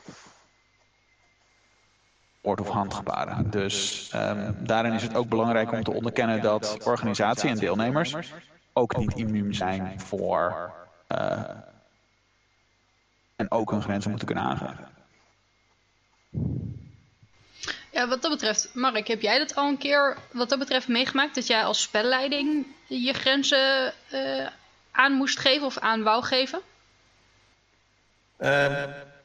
Woord 2.41 2.59
of 2.59 2.69
handgebaren. 2.69 3.49
Dus 3.49 4.09
um, 4.15 4.55
daarin 4.59 4.93
is 4.93 5.01
het 5.01 5.15
ook 5.15 5.29
belangrijk 5.29 5.71
om 5.71 5.83
te 5.83 5.93
onderkennen 5.93 6.41
dat 6.41 6.83
organisatie 6.83 7.49
en 7.49 7.57
deelnemers 7.57 8.15
ook 8.73 8.97
niet 8.97 9.13
immuun 9.13 9.55
zijn 9.55 9.99
voor 9.99 10.71
uh, 11.09 11.49
en 13.35 13.51
ook 13.51 13.71
hun 13.71 13.81
grenzen 13.81 14.09
moeten 14.09 14.27
kunnen 14.27 14.45
aangeven. 14.45 14.87
Ja, 17.91 18.07
wat 18.07 18.21
dat 18.21 18.31
betreft, 18.31 18.69
Mark, 18.73 19.07
heb 19.07 19.21
jij 19.21 19.37
dat 19.37 19.55
al 19.55 19.67
een 19.67 19.77
keer 19.77 20.17
wat 20.31 20.49
dat 20.49 20.59
betreft 20.59 20.87
meegemaakt? 20.87 21.35
Dat 21.35 21.47
jij 21.47 21.63
als 21.63 21.81
spelleiding 21.81 22.67
je 22.87 23.13
grenzen 23.13 23.93
uh, 24.13 24.47
aan 24.91 25.13
moest 25.13 25.39
geven 25.39 25.65
of 25.65 25.77
aan 25.77 26.03
wou 26.03 26.23
geven? 26.23 26.61
Uh, 28.39 28.83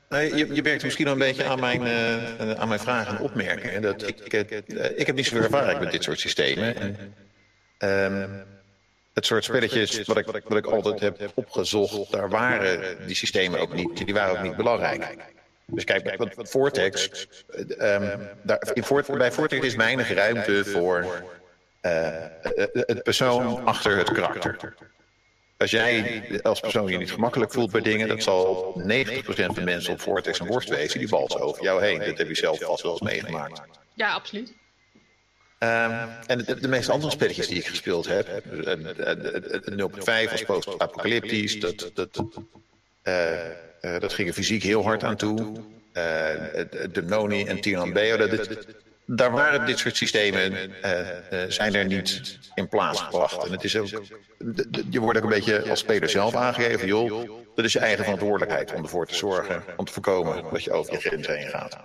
Nee, 0.08 0.36
je, 0.36 0.54
je 0.54 0.62
merkt 0.62 0.82
misschien 0.82 1.06
al 1.06 1.12
een 1.12 1.18
beetje 1.18 1.44
aan 1.44 1.60
mijn, 1.60 1.82
uh, 1.82 2.50
aan 2.50 2.68
mijn 2.68 2.80
vragen 2.80 3.16
en 3.16 3.22
opmerkingen. 3.22 3.82
Dat 3.82 4.08
ik, 4.08 4.32
uh, 4.32 4.84
ik 4.96 5.06
heb 5.06 5.16
niet 5.16 5.26
zoveel 5.26 5.42
ervaring 5.42 5.80
met 5.80 5.90
dit 5.90 6.02
soort 6.02 6.20
systemen. 6.20 6.76
En, 6.76 8.12
um, 8.12 8.44
het 9.14 9.26
soort 9.26 9.44
spelletjes 9.44 10.02
wat 10.06 10.16
ik, 10.16 10.26
wat 10.26 10.56
ik 10.56 10.66
altijd 10.66 11.00
heb 11.00 11.32
opgezocht, 11.34 12.12
daar 12.12 12.28
waren 12.28 13.06
die 13.06 13.16
systemen 13.16 13.60
ook 13.60 13.74
niet, 13.74 14.06
die 14.06 14.14
waren 14.14 14.36
ook 14.36 14.42
niet 14.42 14.56
belangrijk. 14.56 15.16
Dus 15.66 15.84
kijk, 15.84 16.16
wat, 16.16 16.34
wat 16.34 16.50
Vortex, 16.50 17.26
um, 17.78 18.28
daar, 18.42 18.68
in 18.74 18.84
Vortex, 18.84 19.18
bij 19.18 19.32
Vortex 19.32 19.66
is 19.66 19.74
weinig 19.74 20.12
ruimte 20.12 20.64
voor 20.64 21.22
uh, 21.82 22.08
het 22.72 23.02
persoon 23.02 23.64
achter 23.64 23.96
het 23.96 24.12
karakter. 24.12 24.74
Als 25.58 25.70
jij 25.70 26.22
als 26.42 26.60
persoon 26.60 26.90
je 26.90 26.98
niet 26.98 27.10
gemakkelijk 27.10 27.52
voelt 27.52 27.70
bij 27.70 27.80
dingen, 27.80 28.08
dat 28.08 28.22
zal 28.22 28.74
90% 28.82 28.82
van 29.24 29.54
de 29.54 29.60
mensen 29.60 29.92
op 29.92 30.00
Vortex 30.00 30.38
en 30.38 30.46
Worst 30.46 30.68
wezen, 30.68 30.98
die 30.98 31.08
valt 31.08 31.40
over 31.40 31.62
jou 31.62 31.82
heen. 31.82 31.98
Dat 31.98 32.18
heb 32.18 32.28
je 32.28 32.34
zelf 32.34 32.58
vast 32.60 32.82
wel 32.82 32.92
eens 32.92 33.00
meegemaakt. 33.00 33.60
Ja, 33.94 34.12
absoluut. 34.12 34.52
Um, 35.60 36.08
en 36.26 36.44
de, 36.44 36.60
de, 36.60 36.68
meeste 36.68 36.92
andere 36.92 37.12
spelletjes 37.12 37.46
die 37.46 37.58
ik 37.58 37.66
gespeeld 37.66 38.06
heb, 38.06 38.26
het 38.26 39.70
0.5 40.26 40.30
was 40.30 40.42
post-apocalyptisch, 40.44 41.60
dat, 41.60 41.90
dat, 41.94 42.24
uh, 43.04 43.34
uh, 43.82 44.00
dat 44.00 44.12
ging 44.12 44.28
er 44.28 44.34
fysiek 44.34 44.62
heel 44.62 44.82
hard 44.82 45.04
aan 45.04 45.16
toe. 45.16 45.38
Uh, 45.40 46.02
de 46.92 47.02
Noni 47.06 47.44
en 47.44 47.60
Tiran 47.60 47.92
Beo, 47.92 48.16
dat, 48.16 48.48
daar 49.10 49.30
waren 49.30 49.66
dit 49.66 49.78
soort 49.78 49.96
systemen, 49.96 50.52
uh, 50.52 51.00
uh, 51.32 51.44
zijn 51.48 51.74
er 51.74 51.84
niet 51.84 52.38
in 52.54 52.68
plaats 52.68 53.00
gebracht. 53.00 53.44
En 53.44 53.52
het 53.52 53.64
is 53.64 53.76
ook, 53.76 53.88
je 54.90 55.00
wordt 55.00 55.18
ook 55.18 55.24
een 55.24 55.30
beetje 55.30 55.70
als 55.70 55.78
speler 55.78 56.08
zelf 56.08 56.34
aangegeven, 56.34 56.86
joh, 56.86 57.30
dat 57.54 57.64
is 57.64 57.72
je 57.72 57.78
eigen 57.78 58.04
verantwoordelijkheid 58.04 58.72
om 58.72 58.82
ervoor 58.82 59.06
te 59.06 59.14
zorgen, 59.14 59.64
om 59.76 59.84
te 59.84 59.92
voorkomen 59.92 60.44
dat 60.52 60.64
je 60.64 60.72
over 60.72 60.92
je 60.92 60.98
grens 60.98 61.26
heen 61.26 61.48
gaat. 61.48 61.76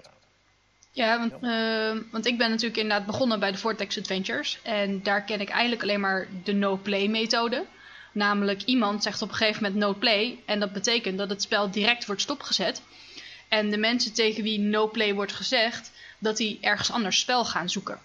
Ja, 0.92 1.18
want, 1.18 1.44
uh, 1.44 2.04
want 2.12 2.26
ik 2.26 2.38
ben 2.38 2.50
natuurlijk 2.50 2.78
inderdaad 2.78 3.06
begonnen 3.06 3.40
bij 3.40 3.52
de 3.52 3.58
Vortex 3.58 3.98
Adventures. 3.98 4.60
En 4.64 5.04
daar 5.04 5.24
ken 5.24 5.42
ik 5.42 5.50
eigenlijk 5.50 5.82
alleen 5.82 6.00
maar 6.00 6.28
de 6.44 6.54
no-play 6.54 7.08
methode. 7.08 7.66
Namelijk 8.12 8.62
iemand 8.62 9.04
zegt 9.04 9.22
op 9.22 9.30
een 9.30 9.36
gegeven 9.36 9.64
moment 9.64 9.82
no-play. 9.82 10.40
En 10.46 10.60
dat 10.60 10.74
betekent 10.74 11.18
dat 11.18 11.30
het 11.30 11.42
spel 11.42 11.72
direct 11.72 12.06
wordt 12.06 12.22
stopgezet. 12.22 12.82
En 13.48 13.70
de 13.70 13.78
mensen 13.78 14.14
tegen 14.14 14.44
wie 14.44 14.60
no-play 14.60 15.14
wordt 15.14 15.34
gezegd, 15.34 15.92
dat 16.24 16.38
die 16.38 16.58
ergens 16.62 16.92
anders 16.92 17.20
spel 17.20 17.46
gaan 17.46 17.70
zoeken. 17.70 18.00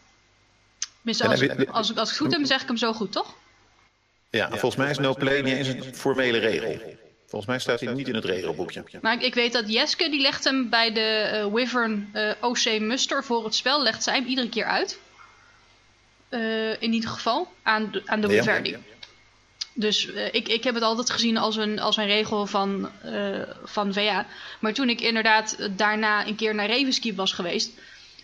Als, 1.05 1.21
als, 1.23 1.71
als, 1.71 1.91
ik 1.91 1.97
het 1.97 2.17
goed 2.17 2.33
heb, 2.33 2.47
zeg 2.47 2.63
ik 2.63 2.67
hem 2.67 2.77
zo 2.77 2.93
goed, 2.93 3.13
toch? 3.13 3.35
Ja, 4.31 4.49
volgens 4.49 4.77
mij 4.77 4.91
is 4.91 4.99
no 4.99 5.15
play 5.15 5.41
niet 5.41 5.55
eens 5.55 5.69
een 5.69 5.95
formele 5.95 6.39
regel. 6.39 6.97
Volgens 7.27 7.51
mij 7.51 7.59
staat 7.59 7.81
hij 7.81 7.93
niet 7.93 8.09
in 8.09 8.15
het 8.15 8.25
regelboekje. 8.25 8.85
Maar 9.01 9.15
ik, 9.15 9.23
ik 9.23 9.35
weet 9.35 9.53
dat 9.53 9.73
Jeske, 9.73 10.11
die 10.11 10.21
legt 10.21 10.45
hem 10.45 10.69
bij 10.69 10.93
de 10.93 11.01
eh, 11.01 11.53
Wyvern 11.53 12.11
eh, 12.13 12.31
OC 12.41 12.81
Muster 12.81 13.25
voor 13.25 13.45
het 13.45 13.55
spel, 13.55 13.83
legt 13.83 14.03
zij 14.03 14.15
hem 14.15 14.27
iedere 14.27 14.49
keer 14.49 14.65
uit. 14.65 14.99
Eh, 16.29 16.83
in 16.83 16.93
ieder 16.93 17.11
geval, 17.11 17.53
aan 17.63 17.91
de, 17.91 18.03
aan 18.05 18.21
de 18.21 18.29
Ja. 18.29 18.79
Dus 19.79 20.07
ik, 20.33 20.49
ik 20.49 20.65
heb 20.65 20.75
het 20.75 20.83
altijd 20.83 21.11
gezien 21.11 21.37
als 21.37 21.57
een, 21.57 21.79
als 21.79 21.97
een 21.97 22.07
regel 22.07 22.47
van, 22.47 22.91
eh, 23.03 23.41
van 23.65 23.93
VA. 23.93 24.27
Maar 24.59 24.73
toen 24.73 24.89
ik 24.89 25.01
inderdaad 25.01 25.69
daarna 25.77 26.27
een 26.27 26.37
keer 26.37 26.55
naar 26.55 26.69
Ravenskeep 26.69 27.17
was 27.17 27.33
geweest... 27.33 27.71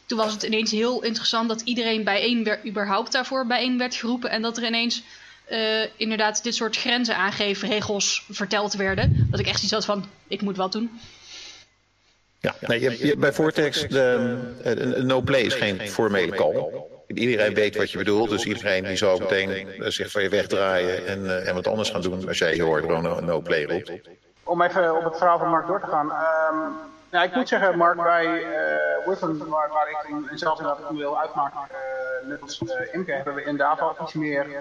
toen 0.06 0.18
was 0.18 0.32
het 0.32 0.42
ineens 0.42 0.70
heel 0.70 1.02
interessant 1.02 1.48
dat 1.48 1.60
iedereen 1.60 2.04
bijeen 2.04 2.44
werd, 2.44 2.66
überhaupt 2.66 3.12
daarvoor 3.12 3.46
bijeen 3.46 3.78
werd 3.78 3.94
geroepen. 3.94 4.30
En 4.30 4.42
dat 4.42 4.56
er 4.56 4.64
ineens 4.64 5.02
eh, 5.44 5.82
inderdaad 5.96 6.42
dit 6.42 6.54
soort 6.54 6.76
grenzen 6.76 7.16
aangeefregels 7.16 8.26
verteld 8.30 8.74
werden. 8.74 9.26
Dat 9.30 9.40
ik 9.40 9.46
echt 9.46 9.62
iets 9.62 9.72
had 9.72 9.84
van, 9.84 10.04
ik 10.28 10.42
moet 10.42 10.56
wat 10.56 10.72
doen. 10.72 11.00
Ja, 12.40 12.54
nee, 12.60 12.80
je, 12.80 13.06
je 13.06 13.16
bij 13.16 13.32
Vortex 13.32 13.88
de, 13.88 14.38
een, 14.62 14.98
een 14.98 15.06
no-play 15.06 15.40
is 15.40 15.54
geen 15.54 15.88
formele 15.88 16.36
call. 16.36 16.72
Iedereen 17.06 17.54
weet 17.54 17.76
wat 17.76 17.90
je 17.90 17.98
bedoelt, 17.98 18.30
dus 18.30 18.44
iedereen 18.44 18.84
die 18.84 18.96
zal 18.96 19.18
meteen 19.18 19.68
eh, 19.68 19.90
zich 19.90 20.10
van 20.10 20.22
je 20.22 20.28
wegdraaien 20.28 21.06
en, 21.06 21.26
eh, 21.26 21.48
en 21.48 21.54
wat 21.54 21.66
anders 21.66 21.90
gaan 21.90 22.00
doen 22.00 22.28
als 22.28 22.38
jij 22.38 22.54
je 22.54 22.62
hoort 22.62 22.84
gewoon 22.84 23.04
een 23.04 23.24
no-play 23.24 23.64
roept. 23.64 23.92
Om 24.42 24.62
even 24.62 24.96
op 24.96 25.04
het 25.04 25.16
verhaal 25.16 25.38
van 25.38 25.50
Mark 25.50 25.66
door 25.66 25.80
te 25.80 25.86
gaan. 25.86 26.10
Ehm, 26.10 26.93
nou, 27.14 27.26
ik 27.26 27.34
moet 27.34 27.48
zeggen, 27.48 27.76
Mark, 27.76 27.96
bij 27.96 28.24
uh, 28.24 29.48
waar, 29.48 29.68
waar 29.68 29.90
ik 29.90 30.04
toen 30.08 30.28
en 30.28 30.38
zelfs 30.38 30.60
inderdaad 30.60 30.90
wil 30.90 31.20
uitmaken, 31.20 31.60
uh, 31.70 32.28
net 32.28 32.42
als 32.42 32.60
uh, 32.60 32.94
Imke, 32.94 33.12
hebben 33.12 33.34
we 33.34 33.40
inderdaad 33.40 33.80
al 33.80 33.96
iets 34.02 34.12
meer 34.12 34.46
uh, 34.46 34.60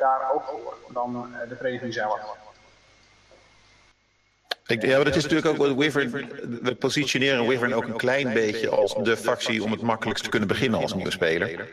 daar 0.00 0.32
ook 0.32 0.42
voor 0.44 0.74
dan 0.92 1.32
uh, 1.32 1.48
de 1.48 1.56
vereniging 1.56 1.94
zelf. 1.94 2.20
Ik, 4.66 4.82
ja, 4.82 4.96
maar 4.96 5.04
dat 5.04 5.16
is 5.16 5.22
natuurlijk 5.22 5.48
ook 5.48 5.66
wat 5.66 5.76
Wyvern. 5.76 6.10
We 6.62 6.74
positioneren 6.74 7.48
Wyvern 7.48 7.74
ook 7.74 7.84
een 7.84 7.96
klein 7.96 8.32
beetje 8.32 8.68
als 8.68 8.94
de 8.94 9.16
factie 9.16 9.62
om 9.62 9.70
het 9.70 9.82
makkelijkst 9.82 10.24
te 10.24 10.30
kunnen 10.30 10.48
beginnen 10.48 10.80
als 10.80 10.94
nieuwe 10.94 11.10
speler. 11.10 11.68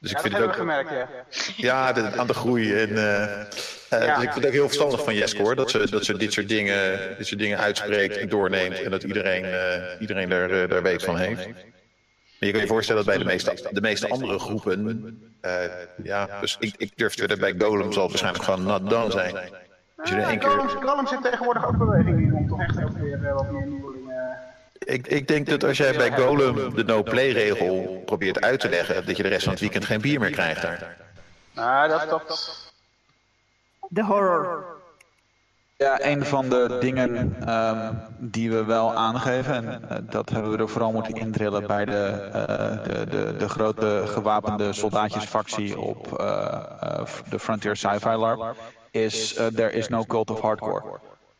Dus 0.00 0.10
ik 0.10 0.16
ja, 0.16 0.22
vind 0.22 0.34
het 0.34 0.42
ook. 0.42 0.54
Gemerkt, 0.54 0.90
ja, 0.90 1.08
ja 1.56 1.92
de, 1.92 2.16
aan 2.16 2.26
de 2.26 2.34
groei. 2.34 2.74
En, 2.74 2.88
uh, 2.88 2.96
uh, 2.96 3.46
ja, 3.88 4.14
dus 4.14 4.24
ik 4.24 4.32
vind 4.32 4.34
het 4.34 4.46
ook 4.46 4.52
heel 4.52 4.66
verstandig 4.66 5.04
van 5.04 5.14
Jeske 5.14 5.42
hoor. 5.42 5.56
Dat 5.56 5.70
ze, 5.70 5.90
dat 5.90 6.04
ze 6.04 6.16
dit, 6.16 6.32
soort 6.32 6.48
dingen, 6.48 7.00
dit 7.18 7.26
soort 7.26 7.40
dingen 7.40 7.58
uitspreekt 7.58 8.16
en 8.16 8.28
doorneemt. 8.28 8.82
En 8.82 8.90
dat 8.90 9.02
iedereen, 9.02 9.44
uh, 9.44 10.00
iedereen 10.00 10.28
daar, 10.28 10.68
daar 10.68 10.82
weet 10.82 11.02
van 11.02 11.16
heeft. 11.16 11.46
Maar 11.46 12.48
je 12.48 12.50
kan 12.50 12.60
je 12.60 12.66
voorstellen 12.66 13.04
dat 13.04 13.14
bij 13.14 13.24
de 13.24 13.30
meeste, 13.30 13.68
de 13.70 13.80
meeste 13.80 14.08
andere 14.08 14.38
groepen. 14.38 15.32
ja, 16.02 16.40
dus 16.40 16.56
ik, 16.60 16.74
ik 16.76 16.92
durf 16.96 17.14
te 17.14 17.36
bij 17.36 17.54
Golem 17.58 17.92
zal 17.92 18.08
waarschijnlijk 18.08 18.44
gewoon 18.44 18.62
not 18.62 18.90
done 18.90 19.10
zijn. 19.10 19.36
Als 19.96 20.10
je 20.10 20.16
er 20.16 20.28
één 20.28 20.38
keer... 20.38 20.50
Golem 20.82 21.06
zit 21.06 21.22
tegenwoordig 21.22 21.66
ook 21.66 21.78
beweging 21.78 22.20
in 22.20 22.34
om 22.34 22.48
toch 22.48 22.60
echt 22.60 22.74
weer 22.74 23.34
wat 23.34 23.50
meer. 23.50 24.09
Ik, 24.90 25.06
ik 25.06 25.28
denk 25.28 25.46
dat 25.46 25.64
als 25.64 25.76
jij 25.76 25.96
bij 25.96 26.12
Golem 26.12 26.74
de 26.74 26.84
no-play-regel 26.84 28.02
probeert 28.04 28.40
uit 28.40 28.60
te 28.60 28.68
leggen, 28.68 29.06
dat 29.06 29.16
je 29.16 29.22
de 29.22 29.28
rest 29.28 29.42
van 29.42 29.52
het 29.52 29.60
weekend 29.60 29.84
geen 29.84 30.00
bier 30.00 30.20
meer 30.20 30.30
krijgt 30.30 30.62
daar. 30.62 30.96
Ah, 31.54 31.88
dat, 31.88 32.10
dat... 32.28 32.72
De 33.88 34.04
horror. 34.04 34.64
Ja, 35.76 36.04
een 36.04 36.24
van 36.24 36.48
de 36.48 36.76
dingen 36.80 37.36
um, 37.54 38.00
die 38.18 38.50
we 38.50 38.64
wel 38.64 38.94
aangeven, 38.94 39.54
en 39.54 39.82
uh, 39.90 39.98
dat 40.10 40.30
hebben 40.30 40.50
we 40.50 40.58
er 40.58 40.68
vooral 40.68 40.92
moeten 40.92 41.14
indrillen 41.14 41.66
bij 41.66 41.84
de, 41.84 42.28
uh, 42.28 42.84
de, 42.84 43.06
de, 43.10 43.36
de, 43.36 43.48
grote 43.48 44.02
gewapende 44.06 44.72
soldaatjesfactie 44.72 45.78
op 45.78 46.20
uh, 46.20 47.04
de 47.28 47.38
Frontier 47.38 47.76
Sci-Fi 47.76 48.14
LARP, 48.14 48.56
is 48.90 49.38
uh, 49.38 49.46
there 49.46 49.72
is 49.72 49.88
no 49.88 50.04
cult 50.04 50.30
of 50.30 50.40
hardcore. 50.40 50.82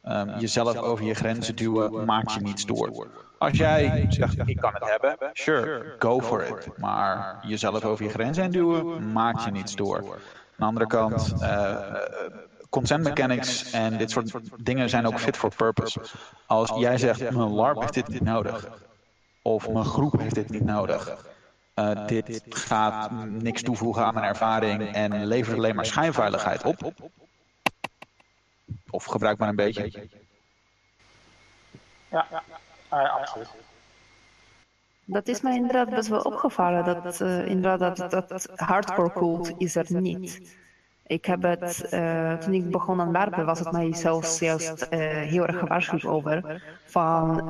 Um, 0.08 0.38
jezelf 0.38 0.76
over 0.76 1.04
je 1.04 1.14
grenzen 1.14 1.56
duwen 1.56 2.04
maakt 2.04 2.32
je 2.32 2.40
niet 2.40 2.66
door. 2.66 3.08
Als 3.40 3.58
jij 3.58 4.06
zegt, 4.08 4.48
ik 4.48 4.56
kan 4.56 4.74
het 4.74 4.88
hebben, 4.88 5.30
sure, 5.32 5.94
go 5.98 6.20
for 6.20 6.44
it. 6.44 6.78
Maar 6.78 7.38
jezelf 7.42 7.84
over 7.84 8.04
je 8.04 8.10
grenzen 8.10 8.50
duwen 8.50 9.12
maakt 9.12 9.44
je 9.44 9.50
niet 9.50 9.76
door. 9.76 9.98
Aan 9.98 10.14
de 10.56 10.64
andere 10.64 10.86
kant, 10.86 11.34
uh, 11.42 11.94
consent 12.70 13.04
mechanics 13.04 13.70
en 13.70 13.98
dit 13.98 14.10
soort 14.10 14.32
dingen 14.56 14.88
zijn 14.88 15.06
ook 15.06 15.18
fit 15.18 15.36
for 15.36 15.54
purpose. 15.56 16.00
Als 16.46 16.72
jij 16.76 16.98
zegt, 16.98 17.20
mijn 17.20 17.50
LARP 17.50 17.80
heeft 17.80 17.94
dit 17.94 18.08
niet 18.08 18.22
nodig. 18.22 18.68
Of 19.42 19.68
mijn 19.68 19.84
groep 19.84 20.18
heeft 20.18 20.34
dit 20.34 20.50
niet 20.50 20.64
nodig. 20.64 21.16
Uh, 21.74 22.06
dit 22.06 22.42
gaat 22.48 23.10
niks 23.26 23.62
toevoegen 23.62 24.04
aan 24.04 24.14
mijn 24.14 24.26
ervaring 24.26 24.92
en 24.92 25.26
levert 25.26 25.56
alleen 25.56 25.74
maar 25.74 25.86
schijnveiligheid 25.86 26.64
op. 26.64 26.92
Of 28.90 29.04
gebruik 29.04 29.38
maar 29.38 29.48
een 29.48 29.56
beetje. 29.56 30.08
Ja, 32.08 32.26
ja, 32.30 32.42
Dat 35.04 35.28
is 35.28 35.40
mij 35.40 35.56
inderdaad 35.56 35.90
best 35.90 36.08
wel 36.08 36.20
opgevallen. 36.20 36.84
Dat, 36.84 37.20
uh, 37.20 37.46
inderdaad, 37.46 37.96
dat, 37.96 38.28
dat, 38.28 38.48
hardcore 38.54 39.12
cult 39.12 39.52
is 39.58 39.76
er 39.76 40.00
niet. 40.00 40.56
Ik 41.06 41.24
heb 41.24 41.42
het, 41.42 41.92
uh, 41.92 42.32
toen 42.32 42.54
ik 42.54 42.70
begon 42.70 43.00
aan 43.00 43.10
larpen, 43.10 43.44
was 43.44 43.58
het 43.58 43.72
mij 43.72 43.94
zelfs 43.94 44.38
juist 44.38 44.86
uh, 44.90 44.98
heel 45.08 45.46
erg 45.46 45.58
gewaarschuwd 45.58 46.04
over. 46.04 46.62
Van 46.84 47.46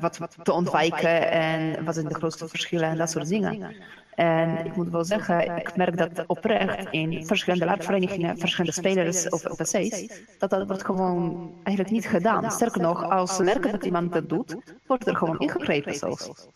wat, 0.00 0.18
wat 0.18 0.36
te 0.42 0.52
ontwijken 0.52 1.30
en 1.30 1.84
wat 1.84 1.94
zijn 1.94 2.08
de 2.08 2.14
grootste 2.14 2.48
verschillen 2.48 2.88
en 2.88 2.96
dat 2.96 3.10
soort 3.10 3.28
dingen. 3.28 3.74
En 4.20 4.66
ik 4.66 4.76
moet 4.76 4.88
wel 4.88 5.04
zeggen, 5.04 5.56
ik 5.56 5.76
merk 5.76 5.96
dat 5.96 6.26
oprecht 6.26 6.86
in 6.90 7.26
verschillende 7.26 7.64
larpverenigingen, 7.64 8.38
verschillende 8.38 8.76
spelers 8.76 9.28
of 9.28 9.42
PC's, 9.42 10.20
dat 10.38 10.50
dat 10.50 10.66
wordt 10.66 10.84
gewoon 10.84 11.52
eigenlijk 11.62 11.90
niet 11.90 12.08
gedaan. 12.08 12.50
Sterker 12.50 12.80
nog, 12.80 13.10
als 13.10 13.36
ze 13.36 13.42
merken 13.42 13.72
dat 13.72 13.84
iemand 13.84 14.12
dat 14.12 14.28
doet, 14.28 14.56
wordt 14.86 15.06
er 15.06 15.16
gewoon 15.16 15.38
ingegrepen 15.38 15.94
zelfs. 15.94 16.46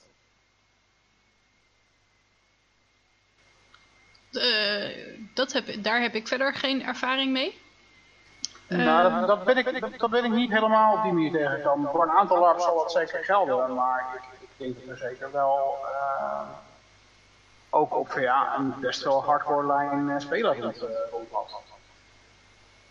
Uh, 4.31 4.89
dat 5.35 5.53
heb, 5.53 5.83
daar 5.83 6.01
heb 6.01 6.15
ik 6.15 6.29
verder 6.29 6.55
geen 6.55 6.83
ervaring 6.83 7.33
mee. 7.33 7.61
Nou, 8.69 9.11
dat, 9.11 9.27
dat, 9.27 9.45
ben 9.45 9.57
ik, 9.57 9.81
dat, 9.81 9.99
dat 9.99 10.11
ben 10.11 10.25
ik 10.25 10.33
niet 10.33 10.51
helemaal 10.51 10.97
op 10.97 11.03
die 11.03 11.13
manier 11.13 11.33
tegengekomen. 11.33 11.91
Voor 11.91 12.03
een 12.03 12.17
aantal 12.17 12.41
LARPs 12.41 12.65
zal 12.65 12.77
dat 12.77 12.93
zeker 12.93 13.25
gelden, 13.25 13.75
maar 13.75 14.05
ik, 14.15 14.41
ik 14.41 14.49
denk 14.57 14.75
dat 14.81 14.89
er 14.89 14.99
zeker 14.99 15.33
wel 15.33 15.77
uh, 15.83 16.41
ook 17.75 17.97
op 17.97 18.19
ja, 18.19 18.57
een 18.59 18.75
best 18.81 19.05
wel 19.05 19.25
hardcore 19.25 19.67
lijn 19.67 20.09
uh, 20.09 20.19
spelers 20.19 20.59
rond, 20.59 20.77
uh, 20.77 20.89
rondloopt. 21.11 21.55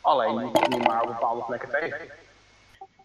Alleen 0.02 0.52
niet 0.70 0.88
maar 0.88 1.02
op 1.02 1.08
bepaalde 1.08 1.44
plekken 1.44 1.70
tegen. 1.70 1.98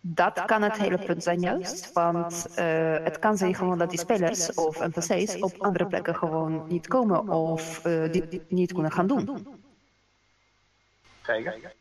Dat 0.01 0.45
kan 0.45 0.63
het 0.63 0.77
hele 0.77 0.99
punt 0.99 1.23
zijn 1.23 1.41
juist, 1.41 1.93
want 1.93 2.47
uh, 2.59 2.97
het 3.05 3.19
kan 3.19 3.37
zijn 3.37 3.55
gewoon 3.55 3.79
dat 3.79 3.91
die 3.91 3.99
spelers 3.99 4.55
of 4.55 4.79
NPC's 4.79 5.43
op 5.43 5.55
andere 5.59 5.87
plekken 5.87 6.15
gewoon 6.15 6.65
niet 6.69 6.87
komen 6.89 7.29
of 7.29 7.87
uh, 7.87 8.13
die 8.13 8.43
niet 8.49 8.73
kunnen 8.73 8.93
gaan 8.93 9.07
doen. 9.07 9.47
Zeker. 11.23 11.75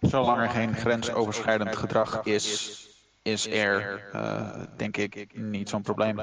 Zolang 0.00 0.40
er 0.40 0.50
geen 0.50 0.74
grensoverschrijdend 0.74 1.76
gedrag 1.76 2.24
is, 2.24 2.86
is 3.22 3.46
er, 3.46 4.04
uh, 4.14 4.62
denk 4.76 4.96
ik, 4.96 5.28
niet 5.34 5.68
zo'n 5.68 5.82
probleem. 5.82 6.20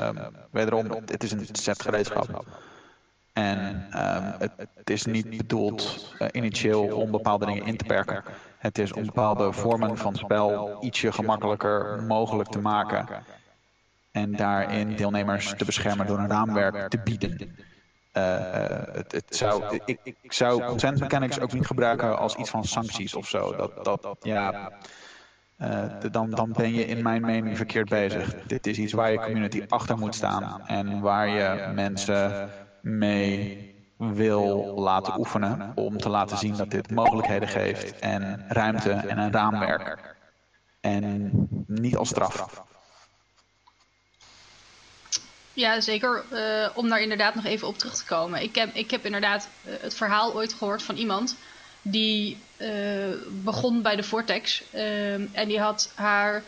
Um, 0.00 0.18
wederom, 0.50 0.86
het 1.06 1.22
is 1.22 1.32
een 1.32 1.46
set 1.52 1.82
gereedschap. 1.82 2.44
En 3.32 3.58
um, 3.58 4.50
het, 4.74 4.90
is 4.90 5.04
niet 5.04 5.36
bedoeld 5.36 6.12
uh, 6.18 6.28
initieel 6.32 6.86
om 6.86 7.10
bepaalde 7.10 7.46
dingen 7.46 7.64
in 7.66 7.76
te 7.76 7.84
perken. 7.84 8.22
Het 8.58 8.78
is 8.78 8.92
om 8.92 9.04
bepaalde 9.04 9.52
vormen 9.52 9.96
van 9.96 10.14
spel 10.14 10.78
ietsje 10.80 11.12
gemakkelijker 11.12 12.02
mogelijk 12.02 12.48
te 12.48 12.58
maken. 12.58 13.08
En 14.10 14.36
daarin 14.36 14.96
deelnemers 14.96 15.54
te 15.56 15.64
beschermen 15.64 16.06
door 16.06 16.18
een 16.18 16.28
raamwerk 16.28 16.88
te 16.88 16.98
bieden. 17.04 17.56
Uh, 18.16 18.22
het, 18.92 19.12
het 19.12 19.36
zou, 19.36 19.80
ik, 19.84 20.32
zou 20.32 20.64
consent 20.64 21.00
mechanics 21.00 21.40
ook 21.40 21.52
niet 21.52 21.66
gebruiken 21.66 22.18
als 22.18 22.34
iets 22.34 22.50
van 22.50 22.64
sancties 22.64 23.14
of 23.14 23.28
zo. 23.28 23.56
Dat, 23.56 23.84
dat, 23.84 24.16
ja, 24.20 24.72
dan, 26.10 26.30
dan 26.30 26.52
ben 26.52 26.74
je 26.74 26.86
in 26.86 27.02
mijn 27.02 27.22
mening 27.22 27.56
verkeerd 27.56 27.88
bezig. 27.88 28.34
Dit 28.46 28.66
is 28.66 28.78
iets 28.78 28.92
waar 28.92 29.10
je 29.10 29.18
community 29.18 29.64
achter 29.68 29.98
moet 29.98 30.14
staan. 30.14 30.62
En 30.66 31.00
waar 31.00 31.28
je 31.28 31.70
mensen 31.74 32.50
mee 32.80 33.72
wil 33.96 34.74
laten 34.76 35.18
oefenen 35.18 35.72
om 35.74 35.98
te 35.98 36.08
laten 36.08 36.38
zien 36.38 36.56
dat 36.56 36.70
dit 36.70 36.90
mogelijkheden 36.90 37.48
geeft 37.48 37.98
en 37.98 38.44
ruimte 38.48 38.92
en 38.92 39.18
een 39.18 39.32
raamwerk. 39.32 40.16
En 40.80 41.30
niet 41.66 41.96
als 41.96 42.08
straf. 42.08 42.62
Ja, 45.52 45.80
zeker. 45.80 46.24
Uh, 46.32 46.68
om 46.74 46.88
daar 46.88 47.00
inderdaad 47.00 47.34
nog 47.34 47.44
even 47.44 47.68
op 47.68 47.78
terug 47.78 47.94
te 47.94 48.04
komen. 48.04 48.42
Ik 48.42 48.54
heb, 48.54 48.74
ik 48.74 48.90
heb 48.90 49.04
inderdaad 49.04 49.48
uh, 49.64 49.74
het 49.80 49.94
verhaal 49.94 50.34
ooit 50.34 50.52
gehoord 50.52 50.82
van 50.82 50.96
iemand 50.96 51.36
die 51.84 52.38
uh, 52.56 52.68
begon 53.42 53.82
bij 53.82 53.96
de 53.96 54.02
Vortex. 54.02 54.62
en 55.32 55.48
die 55.48 55.60
had 55.60 55.92
haar 55.94 56.42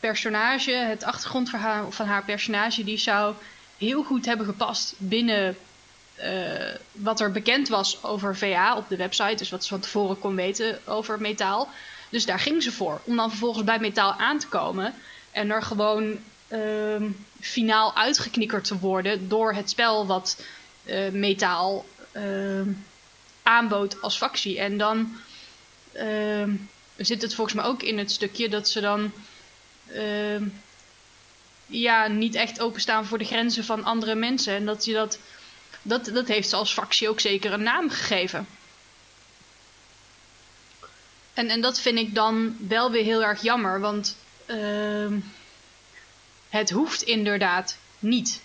personage, 0.00 0.72
het 0.72 1.04
achtergrondverhaal 1.04 1.90
van 1.92 2.06
haar 2.06 2.24
personage, 2.24 2.84
die 2.84 2.98
zou 2.98 3.34
heel 3.78 4.02
goed 4.02 4.26
hebben 4.26 4.46
gepast 4.46 4.94
binnen 4.98 5.56
eh, 6.20 6.74
wat 6.92 7.20
er 7.20 7.32
bekend 7.32 7.68
was 7.68 8.04
over 8.04 8.36
VA 8.36 8.76
op 8.76 8.88
de 8.88 8.96
website. 8.96 9.34
Dus 9.34 9.50
wat 9.50 9.62
ze 9.62 9.68
van 9.68 9.80
tevoren 9.80 10.18
kon 10.18 10.34
weten 10.34 10.78
over 10.86 11.20
metaal. 11.20 11.68
Dus 12.08 12.26
daar 12.26 12.40
ging 12.40 12.62
ze 12.62 12.72
voor. 12.72 13.00
Om 13.04 13.16
dan 13.16 13.30
vervolgens 13.30 13.64
bij 13.64 13.78
metaal 13.78 14.12
aan 14.12 14.38
te 14.38 14.48
komen. 14.48 14.94
En 15.30 15.50
er 15.50 15.62
gewoon 15.62 16.18
ehm, 16.48 17.10
finaal 17.40 17.96
uitgeknikkerd 17.96 18.64
te 18.64 18.78
worden 18.78 19.28
door 19.28 19.54
het 19.54 19.70
spel 19.70 20.06
wat 20.06 20.42
uh, 20.84 21.08
metaal 21.08 21.84
uh, 22.12 22.22
aanbood 23.50 24.02
als 24.02 24.16
factie. 24.16 24.58
En 24.58 24.78
dan 24.78 25.16
uh, 25.96 26.44
zit 26.96 27.22
het 27.22 27.34
volgens 27.34 27.56
mij 27.56 27.64
ook 27.64 27.82
in 27.82 27.98
het 27.98 28.10
stukje 28.10 28.48
dat 28.48 28.68
ze 28.68 28.80
dan 28.80 29.12
ja, 31.66 32.06
niet 32.06 32.34
echt 32.34 32.60
openstaan 32.60 33.06
voor 33.06 33.18
de 33.18 33.24
grenzen 33.24 33.64
van 33.64 33.84
andere 33.84 34.14
mensen. 34.14 34.54
En 34.54 34.66
dat 34.66 34.84
je 34.84 34.92
dat, 34.92 35.18
dat, 35.82 36.04
dat 36.04 36.28
heeft 36.28 36.48
ze 36.48 36.56
als 36.56 36.72
factie 36.72 37.08
ook 37.08 37.20
zeker 37.20 37.52
een 37.52 37.62
naam 37.62 37.90
gegeven. 37.90 38.46
En, 41.34 41.48
en 41.48 41.60
dat 41.60 41.80
vind 41.80 41.98
ik 41.98 42.14
dan 42.14 42.56
wel 42.68 42.90
weer 42.90 43.04
heel 43.04 43.24
erg 43.24 43.42
jammer, 43.42 43.80
want 43.80 44.16
het 46.48 46.70
hoeft 46.70 47.02
inderdaad 47.02 47.76
niet. 47.98 48.42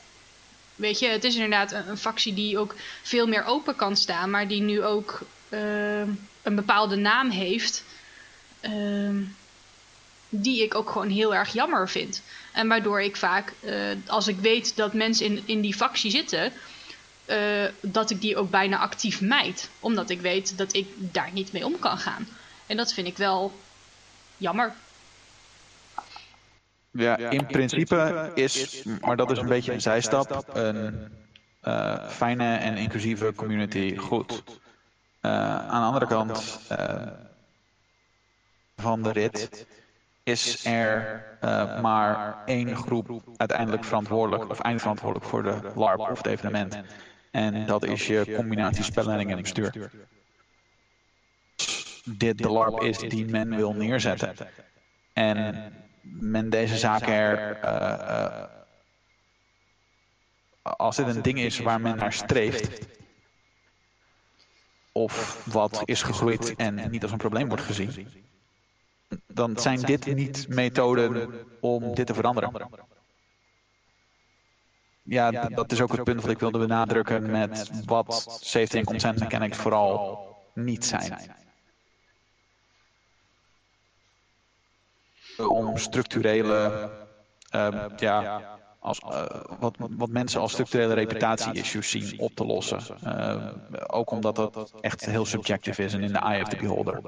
Weet 0.75 0.99
je, 0.99 1.07
het 1.07 1.23
is 1.23 1.33
inderdaad 1.33 1.71
een, 1.71 1.89
een, 1.89 1.97
factie 1.97 2.33
die 2.33 2.57
ook 2.57 2.75
veel 3.01 3.27
meer 3.27 3.45
open 3.45 3.75
kan 3.75 3.95
staan, 3.95 4.29
maar 4.29 4.47
die 4.47 4.61
nu 4.61 4.83
ook 4.83 5.21
uh, 5.49 5.99
een 6.41 6.55
bepaalde 6.55 6.95
naam 6.95 7.29
heeft. 7.29 7.83
Uh, 8.61 9.21
die 10.29 10.63
ik 10.63 10.75
ook 10.75 10.89
gewoon 10.89 11.09
heel 11.09 11.35
erg 11.35 11.53
jammer 11.53 11.89
vind. 11.89 12.21
En 12.51 12.67
waardoor 12.67 13.01
ik 13.01 13.15
vaak, 13.15 13.53
uh, 13.63 13.73
als 14.05 14.27
ik 14.27 14.39
weet 14.39 14.75
dat 14.75 14.93
mensen 14.93 15.25
in, 15.25 15.43
in 15.45 15.61
die 15.61 15.73
factie 15.73 16.11
zitten, 16.11 16.53
uh, 17.25 17.65
dat 17.81 18.09
ik 18.09 18.21
die 18.21 18.37
ook 18.37 18.49
bijna 18.49 18.77
actief 18.77 19.21
mijd. 19.21 19.69
Omdat 19.79 20.09
ik 20.09 20.21
weet 20.21 20.57
dat 20.57 20.73
ik 20.73 20.87
daar 20.97 21.29
niet 21.33 21.51
mee 21.51 21.65
om 21.65 21.79
kan 21.79 21.97
gaan. 21.97 22.27
En 22.65 22.77
dat 22.77 22.93
vind 22.93 23.07
ik 23.07 23.17
wel 23.17 23.59
jammer. 24.37 24.73
Ja, 26.97 27.17
in 27.17 27.45
principe 27.45 28.31
is, 28.33 28.83
maar 29.01 29.15
dat 29.15 29.31
is 29.31 29.37
een 29.37 29.47
beetje 29.47 29.73
een 29.73 29.81
zijstap, 29.81 30.49
een 30.53 31.07
uh, 31.63 32.07
fijne 32.07 32.55
en 32.55 32.77
inclusieve 32.77 33.33
community 33.35 33.95
goed. 33.95 34.43
Uh, 35.21 35.31
aan 35.57 35.81
de 35.81 35.85
andere 35.85 36.07
kant 36.07 36.59
uh, 36.71 37.01
van 38.77 39.03
de 39.03 39.11
rit 39.11 39.65
is 40.23 40.65
er 40.65 41.23
maar 41.81 42.35
één 42.45 42.75
groep 42.75 43.21
uiteindelijk 43.37 43.83
verantwoordelijk 43.83 44.49
of 44.49 44.59
eindverantwoordelijk 44.59 45.29
voor 45.29 45.43
de 45.43 45.71
LARP 45.75 45.99
of 45.99 46.17
het 46.17 46.25
evenement. 46.25 46.77
En 47.31 47.65
dat 47.65 47.85
is 47.85 48.07
je 48.07 48.33
combinatie 48.35 48.83
spelleiding 48.83 49.31
en 49.31 49.41
bestuur. 49.41 49.91
Dit 52.05 52.37
de 52.37 52.49
LARP 52.49 52.81
is 52.81 52.97
die 52.97 53.25
men 53.25 53.55
wil 53.55 53.73
neerzetten. 53.73 54.35
En 55.13 55.73
men 56.05 56.49
deze 56.49 56.77
zaken 56.77 57.13
er. 57.13 57.59
Uh, 57.63 57.71
uh, 58.09 58.43
als 60.61 60.95
dit 60.95 61.07
een 61.07 61.21
ding 61.21 61.39
is 61.39 61.59
waar 61.59 61.81
men 61.81 61.97
naar 61.97 62.13
streeft. 62.13 62.87
Of 64.91 65.45
wat 65.45 65.81
is 65.85 66.03
gegroeid 66.03 66.55
en 66.55 66.89
niet 66.91 67.03
als 67.03 67.11
een 67.11 67.17
probleem 67.17 67.47
wordt 67.47 67.63
gezien. 67.63 68.07
Dan 69.27 69.57
zijn 69.57 69.81
dit 69.81 70.05
niet 70.05 70.47
methoden 70.47 71.33
om 71.59 71.95
dit 71.95 72.07
te 72.07 72.13
veranderen. 72.13 72.69
Ja, 75.03 75.31
dat 75.31 75.71
is 75.71 75.81
ook 75.81 75.91
het 75.91 76.03
punt 76.03 76.21
wat 76.21 76.31
ik 76.31 76.39
wilde 76.39 76.59
benadrukken 76.59 77.31
met 77.31 77.71
wat 77.85 78.39
safety 78.41 78.77
en 78.77 78.83
consent 78.83 79.19
mechanics 79.19 79.57
vooral 79.57 80.27
niet 80.53 80.85
zijn. 80.85 81.35
Om 85.37 85.77
structurele, 85.77 86.89
uh, 87.55 87.85
ja, 87.97 88.41
als, 88.79 88.99
uh, 88.99 89.25
wat, 89.59 89.75
wat 89.77 90.09
mensen 90.09 90.41
als 90.41 90.51
structurele 90.51 90.93
reputatie-issues 90.93 91.89
zien 91.89 92.19
op 92.19 92.31
te 92.35 92.45
lossen. 92.45 92.81
Uh, 93.05 93.47
ook 93.87 94.11
omdat 94.11 94.35
dat 94.35 94.73
echt 94.81 95.05
heel 95.05 95.25
subjectief 95.25 95.77
is 95.77 95.93
en 95.93 96.03
in 96.03 96.13
de 96.13 96.19
eye 96.19 96.41
of 96.41 96.49
the 96.49 96.57
beholder. 96.57 97.01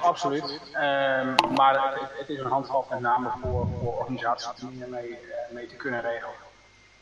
Absoluut. 0.00 0.60
Um, 0.74 1.54
maar 1.54 1.94
het, 2.18 2.28
is 2.28 2.38
een 2.38 2.46
handvat 2.46 2.90
met 2.90 3.00
name 3.00 3.30
voor, 3.42 3.68
voor 3.80 3.98
organisaties 3.98 4.50
die 4.60 4.82
ermee 4.82 5.18
mee 5.50 5.66
te 5.66 5.76
kunnen 5.76 6.00
regelen. 6.00 6.34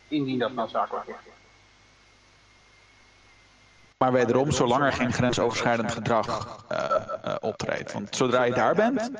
Indien 0.08 0.38
dat 0.38 0.52
noodzakelijk 0.52 1.06
is. 1.06 1.35
Maar 3.98 4.12
wederom, 4.12 4.52
zolang 4.52 4.84
er 4.84 4.92
geen 4.92 5.12
grensoverschrijdend 5.12 5.92
gedrag 5.92 6.64
uh, 6.72 6.78
uh, 7.24 7.34
optreedt. 7.40 7.92
Want 7.92 8.16
zodra 8.16 8.42
je 8.42 8.52
daar 8.52 8.74
bent, 8.74 9.10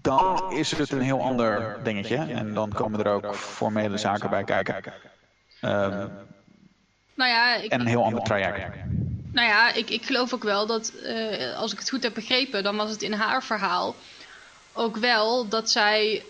dan 0.00 0.52
is 0.52 0.70
het 0.70 0.90
een 0.90 1.00
heel 1.00 1.22
ander 1.22 1.78
dingetje. 1.82 2.16
En 2.16 2.54
dan 2.54 2.72
komen 2.72 3.04
er 3.04 3.12
ook 3.12 3.34
formele 3.34 3.98
zaken 3.98 4.30
bij 4.30 4.44
kijken. 4.44 4.92
Um, 5.62 6.10
nou 7.14 7.30
ja, 7.30 7.54
ik, 7.54 7.70
en 7.70 7.80
een 7.80 7.86
heel 7.86 8.04
ander 8.04 8.22
traject. 8.22 8.76
Nou 9.32 9.48
ja, 9.48 9.72
ik, 9.72 9.90
ik 9.90 10.04
geloof 10.04 10.34
ook 10.34 10.42
wel 10.42 10.66
dat, 10.66 10.92
uh, 11.02 11.56
als 11.56 11.72
ik 11.72 11.78
het 11.78 11.90
goed 11.90 12.02
heb 12.02 12.14
begrepen, 12.14 12.62
dan 12.62 12.76
was 12.76 12.90
het 12.90 13.02
in 13.02 13.12
haar 13.12 13.42
verhaal 13.42 13.94
ook 14.72 14.96
wel 14.96 15.48
dat 15.48 15.70
zij 15.70 16.22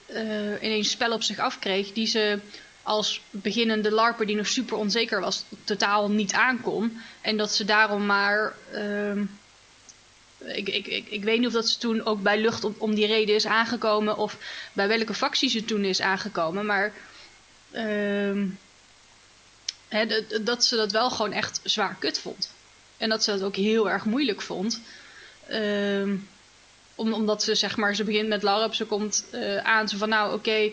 ineens 0.61 0.91
spel 0.91 1.13
op 1.13 1.23
zich 1.23 1.39
afkreeg 1.39 1.93
die 1.93 2.07
ze 2.07 2.41
als 2.87 3.21
beginnende 3.31 3.91
larper 3.91 4.27
die 4.27 4.37
nog 4.37 4.47
super 4.47 4.77
onzeker 4.77 5.21
was, 5.21 5.45
totaal 5.65 6.11
niet 6.11 6.33
aankon. 6.33 7.01
En 7.21 7.37
dat 7.37 7.55
ze 7.55 7.65
daarom 7.65 8.07
maar. 8.07 8.55
Uh, 8.75 9.21
ik, 10.39 10.69
ik, 10.69 10.87
ik, 10.87 11.09
ik 11.09 11.25
weet 11.25 11.39
niet 11.39 11.47
of 11.47 11.53
dat 11.53 11.69
ze 11.69 11.79
toen 11.79 12.05
ook 12.05 12.23
bij 12.23 12.41
lucht 12.41 12.65
om, 12.65 12.75
om 12.79 12.95
die 12.95 13.07
reden 13.07 13.35
is 13.35 13.47
aangekomen. 13.47 14.17
Of 14.17 14.39
bij 14.73 14.89
welke 14.89 15.15
factie 15.15 15.49
ze 15.49 15.65
toen 15.65 15.85
is 15.85 16.01
aangekomen. 16.01 16.67
Maar. 16.67 16.93
Uh, 17.73 18.43
hè, 19.89 20.07
dat 20.43 20.65
ze 20.65 20.77
dat 20.77 20.93
wel 20.93 21.11
gewoon 21.11 21.33
echt 21.33 21.61
zwaar 21.63 21.97
kut 21.99 22.19
vond. 22.19 22.53
En 22.97 23.09
dat 23.09 23.25
ze 23.25 23.31
dat 23.31 23.43
ook 23.43 23.57
heel 23.57 23.91
erg 23.91 24.05
moeilijk 24.05 24.43
vond. 24.43 24.81
Uh, 25.51 26.13
om, 26.95 27.13
omdat 27.13 27.43
ze 27.43 27.55
zeg 27.55 27.77
maar, 27.77 27.95
ze 27.95 28.05
begint 28.05 28.29
met 28.29 28.43
LARP, 28.43 28.75
ze 28.75 28.85
komt 28.85 29.25
uh, 29.33 29.57
aan, 29.57 29.89
ze 29.89 29.97
van 29.97 30.09
nou 30.09 30.35
oké, 30.35 30.71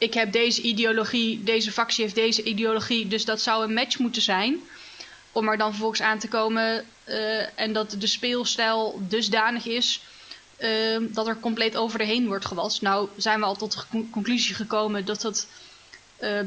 ik 0.00 0.14
heb 0.14 0.32
deze 0.32 0.60
ideologie, 0.62 1.42
deze 1.42 1.72
factie 1.72 2.04
heeft 2.04 2.14
deze 2.14 2.42
ideologie, 2.42 3.08
dus 3.08 3.24
dat 3.24 3.40
zou 3.40 3.64
een 3.64 3.72
match 3.72 3.98
moeten 3.98 4.22
zijn. 4.22 4.60
Om 5.32 5.48
er 5.48 5.58
dan 5.58 5.70
vervolgens 5.70 6.00
aan 6.00 6.18
te 6.18 6.28
komen 6.28 6.84
uh, 7.08 7.60
en 7.60 7.72
dat 7.72 7.96
de 7.98 8.06
speelstijl 8.06 9.00
dusdanig 9.08 9.66
is 9.66 10.02
uh, 10.58 10.96
dat 11.00 11.26
er 11.26 11.40
compleet 11.40 11.76
over 11.76 11.98
de 11.98 12.04
heen 12.04 12.26
wordt 12.26 12.44
gewast. 12.44 12.82
Nou 12.82 13.08
zijn 13.16 13.38
we 13.38 13.44
al 13.44 13.56
tot 13.56 13.86
de 13.90 14.04
conclusie 14.10 14.54
gekomen 14.54 15.04
dat 15.04 15.20
dat 15.20 15.46
uh, 16.20 16.40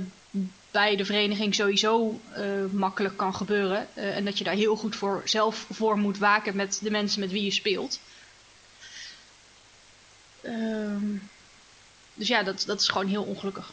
bij 0.71 0.95
de 0.95 1.05
vereniging 1.05 1.55
sowieso 1.55 2.19
makkelijk 2.71 3.17
kan 3.17 3.35
gebeuren. 3.35 3.95
en 3.95 4.25
dat 4.25 4.37
je 4.37 4.43
daar 4.43 4.55
heel 4.55 4.75
goed 4.75 4.95
voor 4.95 5.21
zelf 5.25 5.65
voor 5.71 5.97
moet 5.97 6.17
waken 6.17 6.55
met 6.55 6.79
de 6.81 6.91
mensen 6.91 7.19
met 7.19 7.31
wie 7.31 7.43
je 7.43 7.51
speelt. 7.51 7.99
Ehm 10.41 11.15
dus 12.13 12.27
ja, 12.27 12.43
dat, 12.43 12.63
dat 12.65 12.81
is 12.81 12.87
gewoon 12.87 13.07
heel 13.07 13.23
ongelukkig. 13.23 13.71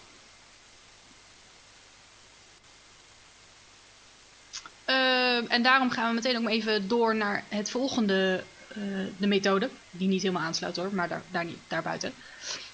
Uh, 4.90 5.52
en 5.52 5.62
daarom 5.62 5.90
gaan 5.90 6.08
we 6.08 6.14
meteen 6.14 6.36
ook 6.36 6.48
even 6.48 6.88
door 6.88 7.14
naar 7.14 7.44
het 7.48 7.70
volgende, 7.70 8.44
uh, 8.76 9.06
de 9.16 9.26
methode. 9.26 9.70
Die 9.90 10.08
niet 10.08 10.22
helemaal 10.22 10.42
aansluit 10.42 10.76
hoor, 10.76 10.94
maar 10.94 11.08
daar, 11.08 11.22
daar 11.30 11.44
niet, 11.44 11.58
daarbuiten. 11.68 12.14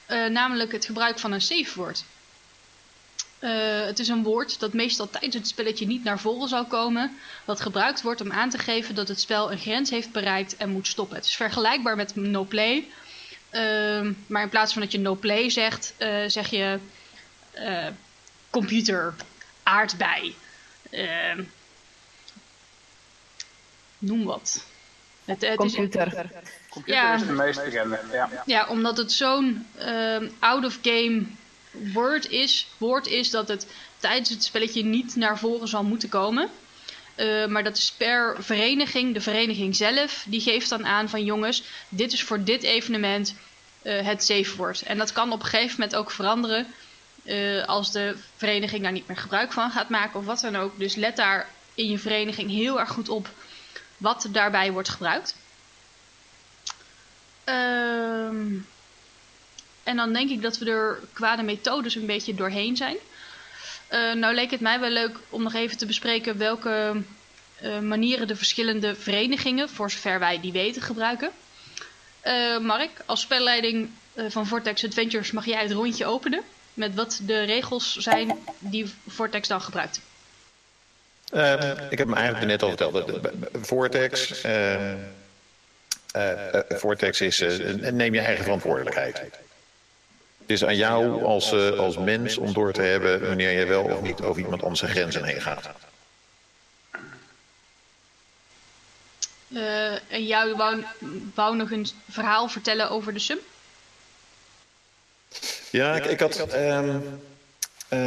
Uh, 0.08 0.26
namelijk 0.26 0.72
het 0.72 0.84
gebruik 0.84 1.18
van 1.18 1.32
een 1.32 1.40
safe 1.40 1.72
word. 1.74 2.04
het 3.86 3.98
is 3.98 4.08
een 4.08 4.22
woord 4.22 4.60
dat 4.60 4.72
meestal 4.72 5.10
tijdens 5.10 5.34
het 5.34 5.48
spelletje 5.48 5.86
niet 5.86 6.04
naar 6.04 6.20
voren 6.20 6.48
zal 6.48 6.64
komen. 6.64 7.18
Dat 7.44 7.60
gebruikt 7.60 8.02
wordt 8.02 8.20
om 8.20 8.32
aan 8.32 8.50
te 8.50 8.58
geven 8.58 8.94
dat 8.94 9.08
het 9.08 9.20
spel 9.20 9.52
een 9.52 9.58
grens 9.58 9.90
heeft 9.90 10.12
bereikt 10.12 10.56
en 10.56 10.70
moet 10.70 10.86
stoppen. 10.86 11.16
Het 11.16 11.26
is 11.26 11.36
vergelijkbaar 11.36 11.96
met 11.96 12.16
no 12.16 12.44
Uh, 13.57 14.12
maar 14.26 14.42
in 14.42 14.48
plaats 14.48 14.72
van 14.72 14.82
dat 14.82 14.92
je 14.92 14.98
no 14.98 15.14
play 15.14 15.50
zegt, 15.50 15.94
uh, 15.98 16.24
zeg 16.26 16.50
je 16.50 16.78
uh, 17.59 17.86
computer, 18.50 19.14
aardbei. 19.62 20.36
Ehm, 20.90 21.42
noem 23.98 24.24
wat. 24.24 24.64
Het, 25.24 25.40
het 25.40 25.57
computer. 25.57 26.07
Is, 26.07 26.50
computer 26.70 27.02
ja, 27.02 27.14
is 27.14 27.26
de 27.26 27.32
meest 27.32 27.64
bekende. 27.64 28.00
Ja. 28.12 28.42
ja, 28.46 28.68
omdat 28.68 28.96
het 28.96 29.12
zo'n 29.12 29.66
ehm, 29.78 30.28
out-of-game 30.38 31.22
word 31.70 32.28
is, 32.28 32.68
woord 32.78 33.07
is 33.07 33.30
dat 33.30 33.48
het 33.48 33.66
tijdens 33.98 34.28
het 34.28 34.44
spelletje 34.44 34.84
niet 34.84 35.16
naar 35.16 35.38
voren 35.38 35.68
zal 35.68 35.84
moeten 35.84 36.09
komen. 36.09 36.50
Uh, 37.16 37.46
maar 37.46 37.64
dat 37.64 37.76
is 37.76 37.92
per 37.96 38.36
vereniging. 38.38 39.14
De 39.14 39.20
vereniging 39.20 39.76
zelf 39.76 40.24
die 40.28 40.40
geeft 40.40 40.68
dan 40.68 40.86
aan 40.86 41.08
van 41.08 41.24
jongens, 41.24 41.62
dit 41.88 42.12
is 42.12 42.22
voor 42.22 42.44
dit 42.44 42.62
evenement 42.62 43.34
het 43.82 44.24
safe 44.24 44.56
wordt. 44.56 44.82
En 44.82 44.98
dat 44.98 45.12
kan 45.12 45.32
op 45.32 45.40
een 45.40 45.46
gegeven 45.46 45.74
moment 45.78 45.96
ook 45.96 46.10
veranderen 46.10 46.66
als 47.66 47.92
de 47.92 48.16
vereniging 48.36 48.82
daar 48.82 48.92
niet 48.92 49.08
meer 49.08 49.16
gebruik 49.16 49.52
van 49.52 49.70
gaat 49.70 49.88
maken 49.88 50.18
of 50.18 50.26
wat 50.26 50.40
dan 50.40 50.56
ook. 50.56 50.78
Dus 50.78 50.94
let 50.94 51.16
daar 51.16 51.48
in 51.74 51.90
je 51.90 51.98
vereniging 51.98 52.50
heel 52.50 52.80
erg 52.80 52.88
goed 52.88 53.08
op 53.08 53.28
wat 53.96 54.28
daarbij 54.30 54.72
wordt 54.72 54.88
gebruikt. 54.88 55.36
Ehm, 57.44 58.54
en 59.82 59.96
dan 59.96 60.12
denk 60.12 60.30
ik 60.30 60.42
dat 60.42 60.58
we 60.58 60.70
er 60.70 60.98
qua 61.12 61.36
de 61.36 61.42
methodes 61.42 61.94
een 61.94 62.06
beetje 62.06 62.34
doorheen 62.34 62.76
zijn. 62.76 62.96
Uh, 63.93 64.12
nou 64.12 64.34
leek 64.34 64.51
het 64.51 64.61
mij 64.61 64.80
wel 64.80 64.91
leuk 64.91 65.18
om 65.28 65.43
nog 65.43 65.55
even 65.55 65.76
te 65.76 65.87
bespreken 65.87 66.39
welke 66.39 67.03
uh, 67.62 67.78
manieren 67.78 68.26
de 68.26 68.37
verschillende 68.37 68.95
verenigingen, 68.95 69.68
voor 69.68 69.91
zover 69.91 70.18
wij 70.18 70.41
die 70.41 70.53
weten, 70.53 70.82
gebruiken. 70.82 71.30
Uh, 72.24 72.59
Mark, 72.59 72.91
als 73.05 73.20
spelleiding 73.20 73.91
van 74.28 74.47
Vortex 74.47 74.84
Adventures 74.84 75.30
mag 75.30 75.47
jij 75.47 75.62
het 75.62 75.72
rondje 75.72 76.07
openen 76.07 76.43
met 76.74 76.95
wat 76.95 77.20
de 77.22 77.43
regels 77.43 77.97
zijn 77.97 78.39
die 78.59 78.93
Vortex 79.07 79.49
dan 79.49 79.61
gebruikt. 79.61 80.01
Ehm, 81.32 81.76
ik 81.91 81.99
heb 81.99 82.07
me 82.09 82.14
eigenlijk 82.14 82.47
net 82.47 82.62
al 82.62 82.68
verteld. 82.68 83.20
Vortex, 83.53 84.41
ehm, 84.41 84.97
Vortex 86.68 87.20
is, 87.20 87.39
neem 87.91 88.14
je 88.14 88.20
eigen 88.20 88.45
verantwoordelijkheid. 88.45 89.22
Het 90.47 90.55
is 90.55 90.64
aan 90.64 90.76
jou 90.76 91.24
als, 91.24 91.53
als 91.53 91.99
mens 91.99 92.36
om 92.36 92.53
door 92.53 92.72
te 92.72 92.82
hebben 92.82 93.26
wanneer 93.26 93.59
je 93.59 93.64
wel 93.64 93.84
of 93.84 94.01
niet 94.01 94.20
over 94.22 94.42
iemand 94.42 94.62
anders 94.62 94.80
zijn 94.80 94.92
grenzen 94.92 95.24
heen 95.24 95.40
gaat. 95.40 95.68
Uh, 99.49 100.12
en 100.12 100.26
jou 100.26 100.57
wou, 100.57 100.84
wou, 101.34 101.57
nog 101.57 101.70
een 101.70 101.86
verhaal 102.11 102.49
vertellen 102.49 102.90
over 102.90 103.12
de 103.12 103.18
sum? 103.18 103.38
Ja, 105.70 105.94
ik, 105.94 106.05
ik 106.05 106.20
had. 106.20 106.55
Um, 106.55 107.20
uh, 107.90 107.99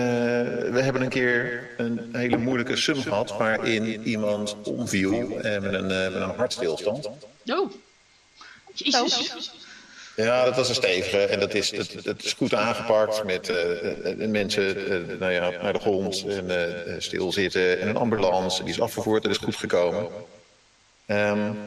we 0.72 0.80
hebben 0.82 1.02
een 1.02 1.10
keer 1.10 1.70
een 1.78 2.10
hele 2.12 2.38
moeilijke 2.38 2.76
sum 2.76 3.02
gehad 3.02 3.38
waarin 3.38 4.04
iemand 4.04 4.56
omviel 4.64 5.14
uh, 5.14 5.42
met, 5.42 5.74
een, 5.74 5.88
met 5.88 6.14
een 6.14 6.36
hartstilstand. 6.36 7.10
Oh, 7.46 7.72
jezus. 8.74 9.52
Ja, 10.24 10.46
dat 10.46 10.56
was 10.56 10.70
een 10.70 10.76
stevige 10.76 11.18
en 11.18 11.40
dat 11.40 11.54
is, 11.54 11.72
het 12.04 12.24
is 12.24 12.34
goed 12.34 12.54
aangepakt 12.54 13.24
met 13.24 13.52
mensen 14.18 14.76
nou 15.20 15.32
ja, 15.32 15.50
naar 15.62 15.74
de 15.74 15.80
grond 15.80 16.26
en 16.28 17.02
stilzitten 17.02 17.80
en 17.80 17.88
een 17.88 17.98
ambulance. 17.98 18.64
Die 18.64 18.74
is 18.74 18.82
afgevoerd, 18.82 19.24
dat 19.24 19.32
is 19.32 19.38
goed 19.38 19.56
gekomen. 19.56 20.08
Um, 21.08 21.58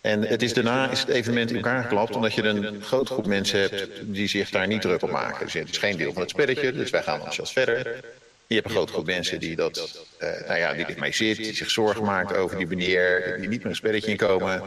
en 0.00 0.22
het 0.22 0.42
is 0.42 0.52
daarna 0.52 0.90
is 0.90 1.00
het 1.00 1.08
evenement 1.08 1.50
in 1.50 1.56
elkaar 1.56 1.82
geklapt 1.82 2.16
omdat 2.16 2.34
je 2.34 2.42
een 2.42 2.82
grote 2.82 3.12
groep 3.12 3.26
mensen 3.26 3.60
hebt 3.60 3.88
die 4.02 4.28
zich 4.28 4.50
daar 4.50 4.66
niet 4.66 4.80
druk 4.80 5.02
op 5.02 5.10
maken. 5.10 5.44
Dus 5.44 5.54
het 5.54 5.70
is 5.70 5.78
geen 5.78 5.96
deel 5.96 6.12
van 6.12 6.22
het 6.22 6.30
spelletje, 6.30 6.72
dus 6.72 6.90
wij 6.90 7.02
gaan 7.02 7.20
als 7.38 7.52
verder. 7.52 8.04
Je 8.46 8.54
hebt 8.54 8.66
een 8.66 8.72
grote 8.72 8.92
groep 8.92 9.06
mensen 9.06 9.40
die, 9.40 9.56
dat, 9.56 10.04
uh, 10.22 10.28
nou 10.46 10.58
ja, 10.58 10.72
die 10.72 10.84
ermee 10.84 11.12
zit, 11.12 11.36
die 11.36 11.54
zich 11.54 11.70
zorgen 11.70 12.04
maakt 12.04 12.36
over 12.36 12.56
die 12.56 12.66
meneer, 12.66 13.36
die 13.40 13.48
niet 13.48 13.58
meer 13.58 13.70
een 13.70 13.76
spelletje 13.76 14.10
inkomen. 14.10 14.62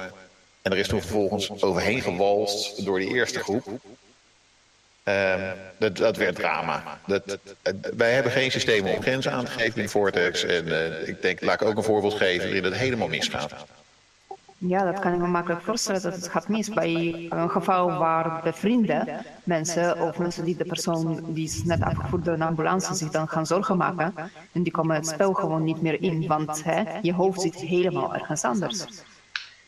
En 0.61 0.71
er 0.71 0.77
is 0.77 0.87
toen 0.87 1.01
vervolgens 1.01 1.61
overheen 1.61 2.01
gewalst 2.01 2.85
door 2.85 2.99
die 2.99 3.13
eerste 3.13 3.39
groep. 3.39 3.67
Uh, 5.03 5.51
dat, 5.77 5.97
dat 5.97 6.17
werd 6.17 6.35
drama. 6.35 6.99
Dat, 7.05 7.21
dat, 7.25 7.39
wij 7.97 8.13
hebben 8.13 8.31
geen 8.31 8.51
systeem 8.51 8.85
om 8.85 9.01
grenzen 9.01 9.31
aan 9.31 9.45
te 9.45 9.51
geven 9.51 9.81
in 9.81 9.89
Vortex. 9.89 10.43
En 10.43 10.67
uh, 10.67 11.07
ik 11.07 11.21
denk, 11.21 11.41
laat 11.41 11.61
ik 11.61 11.67
ook 11.67 11.77
een 11.77 11.83
voorbeeld 11.83 12.13
geven 12.13 12.43
waarin 12.43 12.63
het 12.63 12.75
helemaal 12.75 13.07
misgaat. 13.07 13.53
Ja, 14.57 14.91
dat 14.91 14.99
kan 14.99 15.13
ik 15.13 15.19
me 15.19 15.27
makkelijk 15.27 15.61
voorstellen 15.61 16.01
dat 16.01 16.15
het 16.15 16.27
gaat 16.27 16.47
mis 16.47 16.69
bij 16.69 17.27
een 17.29 17.49
geval 17.49 17.97
waar 17.97 18.43
de 18.43 18.53
vrienden, 18.53 19.25
mensen 19.43 20.01
of 20.01 20.17
mensen 20.17 20.45
die 20.45 20.57
de 20.57 20.65
persoon 20.65 21.23
die 21.27 21.45
is 21.45 21.63
net 21.63 21.81
afgevoerd 21.81 22.25
door 22.25 22.33
een 22.33 22.41
ambulance 22.41 22.95
zich 22.95 23.09
dan 23.09 23.27
gaan 23.27 23.45
zorgen 23.45 23.77
maken. 23.77 24.13
En 24.51 24.63
die 24.63 24.71
komen 24.71 24.95
het 24.95 25.07
spel 25.07 25.33
gewoon 25.33 25.63
niet 25.63 25.81
meer 25.81 26.01
in, 26.01 26.27
want 26.27 26.63
je 27.01 27.13
hoofd 27.13 27.41
zit 27.41 27.55
helemaal 27.55 28.13
ergens 28.13 28.43
anders. 28.43 28.85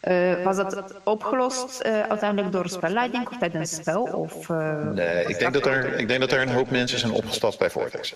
Uh, 0.01 0.43
was 0.43 0.55
dat 0.55 0.93
opgelost 1.03 1.81
uh, 1.85 2.01
uiteindelijk 2.01 2.51
door 2.51 2.69
spelleiding 2.69 3.29
of 3.29 3.37
tijdens 3.37 3.71
het 3.71 3.81
spel? 3.81 4.03
Of, 4.03 4.49
uh, 4.49 4.91
nee, 4.91 5.25
ik 5.25 5.39
denk, 5.39 5.53
dat 5.53 5.65
er, 5.65 5.99
ik 5.99 6.07
denk 6.07 6.19
dat 6.19 6.31
er 6.31 6.41
een 6.41 6.49
hoop 6.49 6.69
mensen 6.69 6.99
zijn 6.99 7.11
opgestapt 7.11 7.57
bij 7.57 7.69
Vortex. 7.69 8.13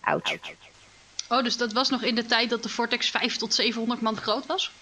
Ouch. 0.00 0.38
Oh, 1.28 1.42
dus 1.42 1.56
dat 1.56 1.72
was 1.72 1.90
nog 1.90 2.02
in 2.02 2.14
de 2.14 2.26
tijd 2.26 2.50
dat 2.50 2.62
de 2.62 2.68
Vortex 2.68 3.10
5 3.10 3.36
tot 3.36 3.54
700 3.54 4.00
man 4.00 4.16
groot 4.16 4.46
was? 4.46 4.72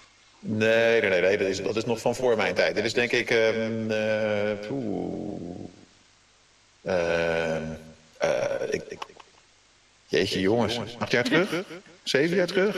Nee, 0.41 1.01
nee, 1.01 1.11
nee, 1.11 1.21
nee 1.21 1.39
dat, 1.39 1.49
is, 1.49 1.63
dat 1.63 1.77
is 1.77 1.85
nog 1.85 2.01
van 2.01 2.15
voor 2.15 2.37
mijn 2.37 2.55
tijd. 2.55 2.75
Dit 2.75 2.85
is 2.85 2.95
denk 2.95 3.13
ik... 3.13 3.31
Um, 3.31 3.91
ik, 8.71 8.83
ik, 8.89 8.99
jeetje 10.07 10.41
jongens, 10.41 10.79
acht 10.99 11.11
jaar 11.11 11.25
terug? 11.25 11.65
Zeven 12.03 12.37
jaar 12.37 12.47
terug? 12.47 12.77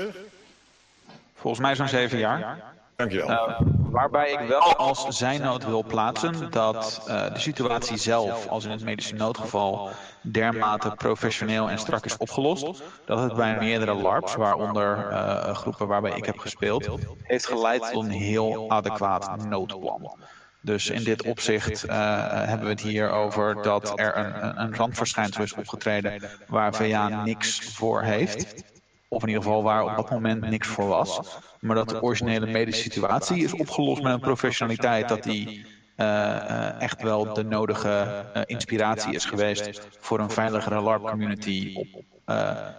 Volgens 1.34 1.62
mij 1.62 1.74
zo'n 1.74 1.88
zeven 1.88 2.18
jaar. 2.18 2.78
Dankjewel. 3.00 3.30
Uh, 3.30 3.60
waarbij 3.90 4.30
ik 4.30 4.48
wel 4.48 4.76
als 4.76 5.06
zijnood 5.08 5.64
wil 5.64 5.84
plaatsen 5.84 6.50
dat 6.50 7.02
uh, 7.08 7.32
de 7.32 7.38
situatie 7.38 7.96
zelf, 7.96 8.48
als 8.48 8.64
in 8.64 8.70
het 8.70 8.84
medische 8.84 9.14
noodgeval, 9.14 9.90
dermate 10.22 10.90
professioneel 10.90 11.70
en 11.70 11.78
strak 11.78 12.04
is 12.04 12.16
opgelost, 12.16 12.82
dat 13.04 13.18
het 13.18 13.34
bij 13.34 13.56
meerdere 13.58 13.94
LARPs, 13.94 14.34
waaronder 14.34 15.10
uh, 15.10 15.54
groepen 15.54 15.86
waarbij 15.86 16.12
ik 16.16 16.24
heb 16.24 16.38
gespeeld, 16.38 16.88
heeft 17.22 17.46
geleid 17.46 17.92
tot 17.92 18.04
een 18.04 18.10
heel 18.10 18.70
adequaat 18.70 19.44
noodplan. 19.44 20.14
Dus 20.62 20.90
in 20.90 21.04
dit 21.04 21.22
opzicht 21.26 21.82
hebben 21.86 22.66
we 22.66 22.68
het 22.68 22.80
hier 22.80 23.10
over 23.10 23.62
dat 23.62 23.98
er 23.98 24.16
een, 24.16 24.60
een 24.60 24.76
randverschijnsel 24.76 25.42
is 25.42 25.54
opgetreden 25.54 26.22
waar 26.46 26.74
VA 26.74 27.22
niks 27.22 27.60
voor 27.60 28.02
heeft. 28.02 28.64
Of 29.12 29.22
in 29.22 29.28
ieder 29.28 29.42
geval 29.42 29.62
waar 29.62 29.84
op 29.84 29.96
dat 29.96 30.10
moment 30.10 30.40
niks 30.40 30.68
voor 30.68 30.86
was. 30.86 31.38
Maar 31.60 31.76
dat 31.76 31.88
de 31.88 32.02
originele 32.02 32.46
medische 32.46 32.82
situatie 32.82 33.42
is 33.44 33.54
opgelost 33.54 34.02
met 34.02 34.12
een 34.12 34.20
professionaliteit 34.20 35.08
dat 35.08 35.22
die 35.22 35.48
uh, 35.48 36.06
uh, 36.06 36.80
echt 36.80 37.02
wel 37.02 37.34
de 37.34 37.44
nodige 37.44 38.24
uh, 38.36 38.42
inspiratie 38.46 39.14
is 39.14 39.24
geweest 39.24 39.88
voor 40.00 40.18
een 40.18 40.30
veiligere 40.30 40.80
LARP-community 40.80 41.74
op 41.74 42.04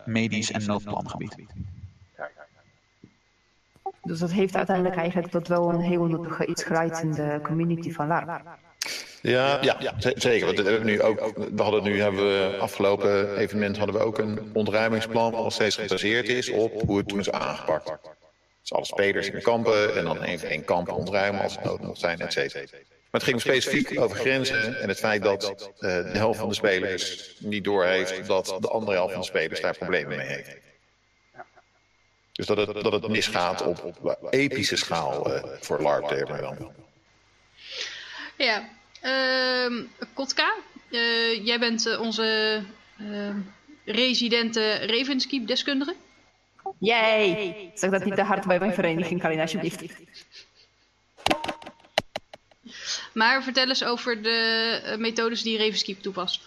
medisch 0.05 0.51
en 0.51 0.65
noodplangebied. 0.65 1.35
Dus 4.03 4.19
dat 4.19 4.31
heeft 4.31 4.55
uiteindelijk 4.55 4.95
eigenlijk 4.95 5.31
tot 5.31 5.47
wel 5.47 5.69
een 5.69 5.81
heel 5.81 6.05
nuttige 6.05 6.45
iets 6.45 6.63
geleid 6.63 7.01
in 7.01 7.11
de 7.11 7.39
community 7.43 7.91
van 7.91 8.07
LARP. 8.07 8.41
Ja, 9.21 9.57
ja, 9.61 9.77
ja, 9.79 9.93
zeker. 10.15 10.45
Want 10.45 10.59
we, 10.59 10.69
hebben 10.69 10.85
nu 10.85 11.01
ook, 11.01 11.33
we 11.35 11.61
hadden 11.61 11.83
nu 11.83 12.01
hebben 12.01 12.25
we 12.25 12.57
afgelopen 12.57 13.37
evenement 13.37 13.77
hadden 13.77 13.95
we 13.95 14.01
ook 14.01 14.17
een 14.17 14.49
ontruimingsplan 14.53 15.31
wat 15.31 15.43
nog 15.43 15.53
steeds 15.53 15.75
gebaseerd 15.75 16.29
is 16.29 16.49
op 16.49 16.81
hoe 16.81 16.97
het 16.97 17.07
toen 17.07 17.19
is 17.19 17.31
aangepakt. 17.31 17.91
Dus 18.61 18.73
alle 18.73 18.85
spelers 18.85 19.29
in 19.29 19.41
kampen 19.41 19.95
en 19.95 20.03
dan 20.03 20.23
één 20.23 20.39
voor 20.39 20.49
één 20.49 20.65
kampen 20.65 20.93
ontruimen 20.93 21.41
als 21.41 21.55
het 21.55 21.63
nodig 21.63 21.97
zijn, 21.97 22.19
et 22.19 22.33
cetera. 22.33 22.65
Maar 23.11 23.21
het 23.21 23.29
ging 23.29 23.41
specifiek 23.41 23.99
over 23.99 24.17
grenzen 24.17 24.81
en 24.81 24.87
het 24.87 24.99
feit 24.99 25.23
dat 25.23 25.71
uh, 25.79 25.79
de 25.79 26.09
helft 26.17 26.39
van 26.39 26.49
de 26.49 26.55
spelers 26.55 27.33
niet 27.39 27.63
doorheeft 27.63 28.27
dat 28.27 28.57
de 28.59 28.67
andere 28.67 28.91
helft 28.91 29.11
van 29.11 29.21
de 29.21 29.27
spelers 29.27 29.61
daar 29.61 29.77
problemen 29.77 30.17
mee 30.17 30.27
heeft. 30.27 30.57
Dus 32.31 32.45
dat 32.45 32.57
het, 32.57 32.83
dat 32.83 32.91
het 32.91 33.07
misgaat 33.07 33.61
op, 33.61 33.83
op 34.01 34.27
epische 34.29 34.75
schaal 34.75 35.33
uh, 35.33 35.43
voor 35.59 35.81
LARP, 35.81 36.29
maar 36.29 36.41
dan. 36.41 36.71
Ja, 38.41 38.63
uh, 39.03 39.83
Kotka, 40.13 40.53
uh, 40.89 41.45
jij 41.45 41.59
bent 41.59 41.87
uh, 41.87 42.01
onze 42.01 42.61
uh, 43.01 43.35
residente 43.85 44.75
Ravenskeep-deskundige. 44.75 45.95
Jee, 46.77 47.71
zeg 47.73 47.89
dat 47.89 48.05
niet 48.05 48.15
te 48.15 48.21
hard 48.21 48.47
bij 48.47 48.59
mijn 48.59 48.73
vereniging, 48.73 49.21
Karin, 49.21 49.39
alsjeblieft. 49.39 49.83
Maar 53.13 53.43
vertel 53.43 53.67
eens 53.67 53.83
over 53.83 54.21
de 54.23 54.95
methodes 54.99 55.41
die 55.41 55.57
Ravenskeep 55.57 56.01
toepast. 56.01 56.41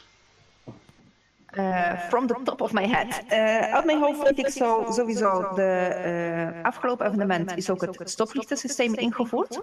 Uh, 1.52 1.98
from 1.98 2.26
the 2.26 2.40
top 2.44 2.60
of 2.60 2.72
my 2.72 2.88
head. 2.88 3.22
Uh, 3.28 3.74
uit 3.74 3.84
mijn 3.84 3.98
hoofd 3.98 4.22
weet 4.22 4.38
ik 4.38 4.48
zo, 4.48 4.86
sowieso, 4.90 5.54
de 5.54 6.52
uh, 6.56 6.64
afgelopen 6.64 7.06
evenement 7.06 7.56
is 7.56 7.70
ook 7.70 7.80
het 7.80 8.10
stoplichtensysteem 8.10 8.94
ingevoerd. 8.94 9.60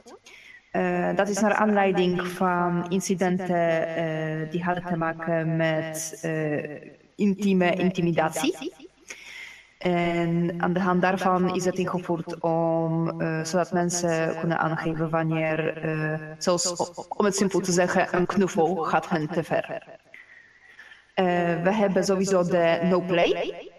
Uh, 0.71 1.15
dat 1.15 1.29
is 1.29 1.39
naar 1.39 1.53
aanleiding 1.53 2.27
van 2.27 2.85
incidenten 2.89 3.87
uh, 3.87 4.51
die 4.51 4.63
hadden 4.63 4.83
te 4.83 4.97
maken 4.97 5.55
met 5.55 6.21
uh, 6.25 6.81
intieme 7.15 7.73
intimidatie. 7.73 8.73
En 9.77 10.55
aan 10.57 10.73
de 10.73 10.79
hand 10.79 11.01
daarvan 11.01 11.55
is 11.55 11.65
het 11.65 11.77
ingevoerd 11.77 12.39
om, 12.39 13.13
zodat 13.43 13.71
mensen 13.71 14.39
kunnen 14.39 14.59
aangeven 14.59 15.09
wanneer, 15.09 15.73
zoals 16.37 16.91
om 17.07 17.25
het 17.25 17.35
simpel 17.35 17.59
te 17.59 17.71
zeggen, 17.71 18.07
een 18.15 18.25
knuffel 18.25 18.75
gaat 18.75 19.09
hen 19.09 19.27
te 19.27 19.43
ver. 19.43 19.83
we 21.63 21.73
hebben 21.73 22.03
sowieso 22.03 22.43
de 22.43 22.79
no-play. 22.83 23.70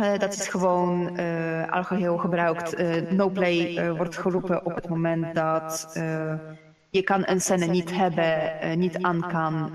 Uh, 0.00 0.18
dat 0.18 0.34
is 0.34 0.48
gewoon 0.48 1.20
uh, 1.20 1.72
algeheel 1.72 2.16
gebruikt. 2.16 2.80
Uh, 2.80 3.10
no 3.10 3.28
play 3.28 3.92
wordt 3.96 4.16
geroepen 4.16 4.64
op 4.64 4.74
het 4.74 4.88
moment 4.88 5.34
dat 5.34 5.98
je 6.90 7.02
kan 7.02 7.22
een 7.26 7.40
scène 7.40 7.66
niet 7.66 7.96
hebben, 7.96 8.78
niet 8.78 9.02
aan 9.02 9.28
kan, 9.28 9.72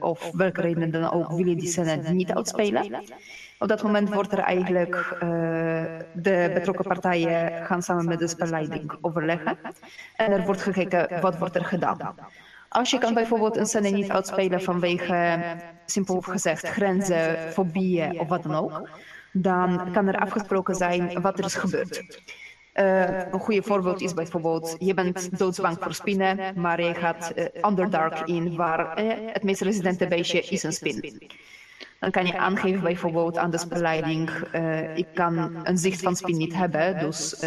of 0.00 0.30
welke 0.32 0.60
reden 0.60 0.90
dan 0.90 1.12
ook, 1.12 1.28
wil 1.28 1.46
je 1.46 1.56
die 1.56 1.68
scène 1.68 2.12
niet 2.12 2.32
uitspelen. 2.32 3.04
Op 3.58 3.68
dat 3.68 3.82
moment 3.82 4.14
wordt 4.14 4.32
er 4.32 4.38
eigenlijk 4.38 5.16
de 6.12 6.50
betrokken 6.54 6.84
partijen 6.84 7.64
gaan 7.64 7.82
samen 7.82 8.04
met 8.04 8.18
de 8.18 8.28
spelleiding 8.28 8.92
overleggen. 9.00 9.58
En 10.16 10.32
er 10.32 10.44
wordt 10.44 10.62
gekeken 10.62 11.20
wat 11.20 11.38
wordt 11.38 11.56
er 11.56 11.64
gedaan. 11.64 12.14
Als 12.68 12.90
je 12.90 12.98
kan 12.98 13.14
bijvoorbeeld 13.14 13.56
een 13.56 13.66
scène 13.66 13.90
niet 13.90 14.10
uitspelen 14.10 14.62
vanwege, 14.62 15.38
simpel 15.86 16.20
gezegd, 16.20 16.68
grenzen, 16.68 17.38
fobieën 17.38 18.20
of 18.20 18.28
wat 18.28 18.42
dan 18.42 18.54
ook, 18.54 18.88
dan 19.36 19.92
kan 19.92 20.08
er 20.08 20.18
afgesproken 20.18 20.74
zijn 20.74 21.20
wat 21.20 21.38
er 21.38 21.44
is 21.44 21.54
gebeurd. 21.54 22.22
Uh, 22.74 23.32
een 23.32 23.40
goede 23.40 23.62
voorbeeld 23.62 24.00
is 24.00 24.14
bijvoorbeeld, 24.14 24.76
je 24.78 24.94
bent 24.94 25.38
doodsbang 25.38 25.76
voor 25.80 25.94
spinnen, 25.94 26.60
maar 26.60 26.82
je 26.82 26.94
gaat 26.94 27.32
uh, 27.36 27.44
Underdark 27.68 28.20
in, 28.20 28.56
waar 28.56 29.04
uh, 29.04 29.12
het 29.32 29.42
meest 29.42 29.60
resistente 29.60 30.06
beestje 30.06 30.40
is 30.40 30.62
een 30.62 30.72
spin. 30.72 31.30
Dan 32.00 32.10
kan 32.10 32.26
je 32.26 32.38
aangeven 32.38 32.82
bijvoorbeeld 32.82 33.38
aan 33.38 33.50
de 33.50 33.58
spelleiding, 33.58 34.30
ik 34.94 35.06
kan 35.14 35.56
een 35.62 35.78
zicht 35.78 36.02
van 36.02 36.16
spin 36.16 36.36
niet 36.36 36.54
hebben, 36.54 36.98
dus 36.98 37.38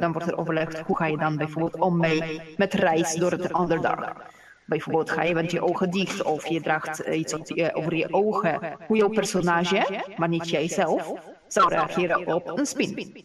dan 0.00 0.12
wordt 0.12 0.28
er 0.28 0.38
overlegd, 0.38 0.78
hoe 0.78 0.96
ga 0.96 1.06
je 1.06 1.16
dan 1.16 1.36
bijvoorbeeld 1.36 1.82
om 1.82 1.98
mee 1.98 2.40
met 2.56 2.74
reis 2.74 3.14
door 3.14 3.30
het 3.30 3.58
Underdark. 3.58 4.36
Bijvoorbeeld 4.68 5.10
ga 5.10 5.22
je 5.22 5.34
met 5.34 5.50
je 5.50 5.62
ogen 5.62 5.90
dicht 5.90 6.22
of 6.22 6.46
je 6.46 6.60
draagt 6.60 6.98
iets 6.98 7.34
op 7.34 7.46
je, 7.46 7.74
over 7.74 7.94
je 7.94 8.12
ogen, 8.12 8.76
hoe 8.86 8.96
jouw 8.96 9.08
personage, 9.08 10.04
maar 10.16 10.28
niet 10.28 10.50
jijzelf, 10.50 11.12
zou 11.46 11.68
reageren 11.68 12.34
op 12.34 12.58
een 12.58 12.66
spin. 12.66 13.24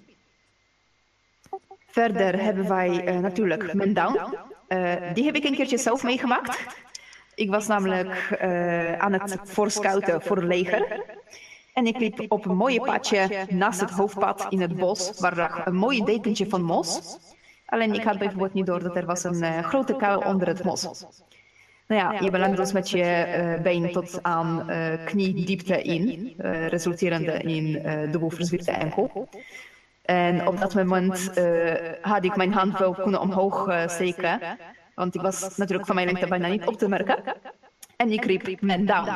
Verder 1.87 2.41
hebben 2.41 2.67
wij 2.67 3.15
uh, 3.15 3.19
natuurlijk 3.19 3.73
Mendown. 3.73 4.19
Uh, 4.67 4.93
die 5.13 5.25
heb 5.25 5.35
ik 5.35 5.43
een 5.43 5.55
keertje 5.55 5.77
zelf 5.77 6.03
meegemaakt. 6.03 6.65
Ik 7.35 7.49
was 7.49 7.67
namelijk 7.67 8.37
uh, 8.41 8.97
aan 8.97 9.13
het 9.13 9.39
voorscouten 9.43 10.21
voor 10.21 10.35
het 10.35 10.45
leger. 10.45 11.01
En 11.73 11.85
ik 11.85 11.97
liep 11.97 12.31
op 12.31 12.45
een 12.45 12.55
mooie 12.55 12.81
padje 12.81 13.45
naast 13.49 13.79
het 13.79 13.89
hoofdpad 13.89 14.45
in 14.49 14.61
het 14.61 14.75
bos, 14.75 15.19
waar 15.19 15.35
lag 15.35 15.65
een 15.65 15.75
mooi 15.75 16.03
dekentje 16.03 16.49
van 16.49 16.61
mos. 16.61 17.17
Alleen 17.65 17.93
ik 17.93 18.03
had 18.03 18.17
bijvoorbeeld 18.17 18.53
niet 18.53 18.65
door 18.65 18.83
dat 18.83 18.95
er 18.95 19.05
was 19.05 19.23
een 19.23 19.63
grote 19.63 19.95
kuil 19.95 20.19
onder 20.19 20.47
het 20.47 20.63
mos. 20.63 21.05
Nou 21.87 22.01
ja, 22.01 22.21
je 22.21 22.31
belandt 22.31 22.57
dus 22.57 22.71
met 22.71 22.89
je 22.89 23.59
been 23.63 23.91
tot 23.91 24.19
aan 24.21 24.65
kniediepte 25.05 25.81
in, 25.81 26.33
resulterende 26.67 27.31
in 27.31 27.71
dubbel 28.11 28.29
verzwikte 28.29 28.71
enkel. 28.71 29.29
En 30.01 30.47
op 30.47 30.59
dat 30.59 30.73
moment 30.73 31.31
had 32.01 32.25
ik 32.25 32.35
mijn 32.35 32.53
hand 32.53 32.79
wel 32.79 32.93
kunnen 32.93 33.21
omhoog 33.21 33.73
steken. 33.85 34.39
Want 34.95 35.15
ik 35.15 35.21
was 35.21 35.57
natuurlijk 35.57 35.87
van 35.87 35.95
mijn 35.95 36.07
lengte 36.07 36.27
bijna 36.27 36.47
niet 36.47 36.65
op 36.65 36.77
te 36.77 36.87
merken. 36.87 37.23
En 37.95 38.11
ik 38.11 38.25
riep 38.25 38.61
men 38.61 38.85
down. 38.85 39.09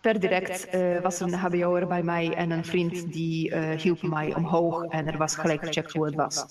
Per 0.00 0.20
direct 0.20 0.68
was 1.02 1.20
een 1.20 1.34
hbo'er 1.34 1.86
bij 1.86 2.02
mij 2.02 2.34
en 2.34 2.50
een 2.50 2.64
vriend 2.64 3.12
die 3.12 3.56
hielp 3.56 4.02
mij 4.02 4.34
omhoog. 4.34 4.84
En 4.84 5.06
er 5.06 5.16
was 5.16 5.36
gelijk 5.36 5.64
gecheckt 5.64 5.92
hoe 5.92 6.04
het 6.04 6.14
was. 6.14 6.46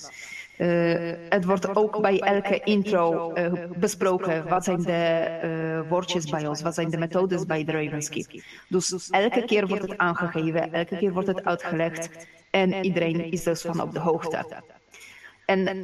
Het 1.30 1.46
wordt 1.46 1.76
ook 1.76 2.02
bij 2.02 2.20
elke 2.20 2.60
intro 2.64 3.34
besproken. 3.76 4.48
Wat 4.48 4.64
zijn 4.64 4.82
de 4.82 5.86
woordjes 5.90 6.26
bij 6.26 6.48
ons? 6.48 6.62
Wat 6.62 6.74
zijn 6.74 6.90
de 6.90 6.98
methodes 6.98 7.46
bij 7.46 7.64
de 7.64 7.72
Ravenskeep? 7.72 8.44
Dus 8.70 9.10
elke 9.10 9.46
keer 9.46 9.68
wordt 9.68 9.84
het 9.84 9.98
aangegeven. 9.98 10.74
Elke 10.74 10.98
keer 10.98 11.14
wordt 11.14 11.28
het 11.28 11.46
uitgelegd. 11.46 12.10
En 12.50 12.74
iedereen 12.74 13.32
is 13.32 13.44
dus 13.44 13.62
van 13.62 13.82
op 13.82 13.94
de 13.94 14.00
hoogte. 14.00 14.64
En 15.46 15.84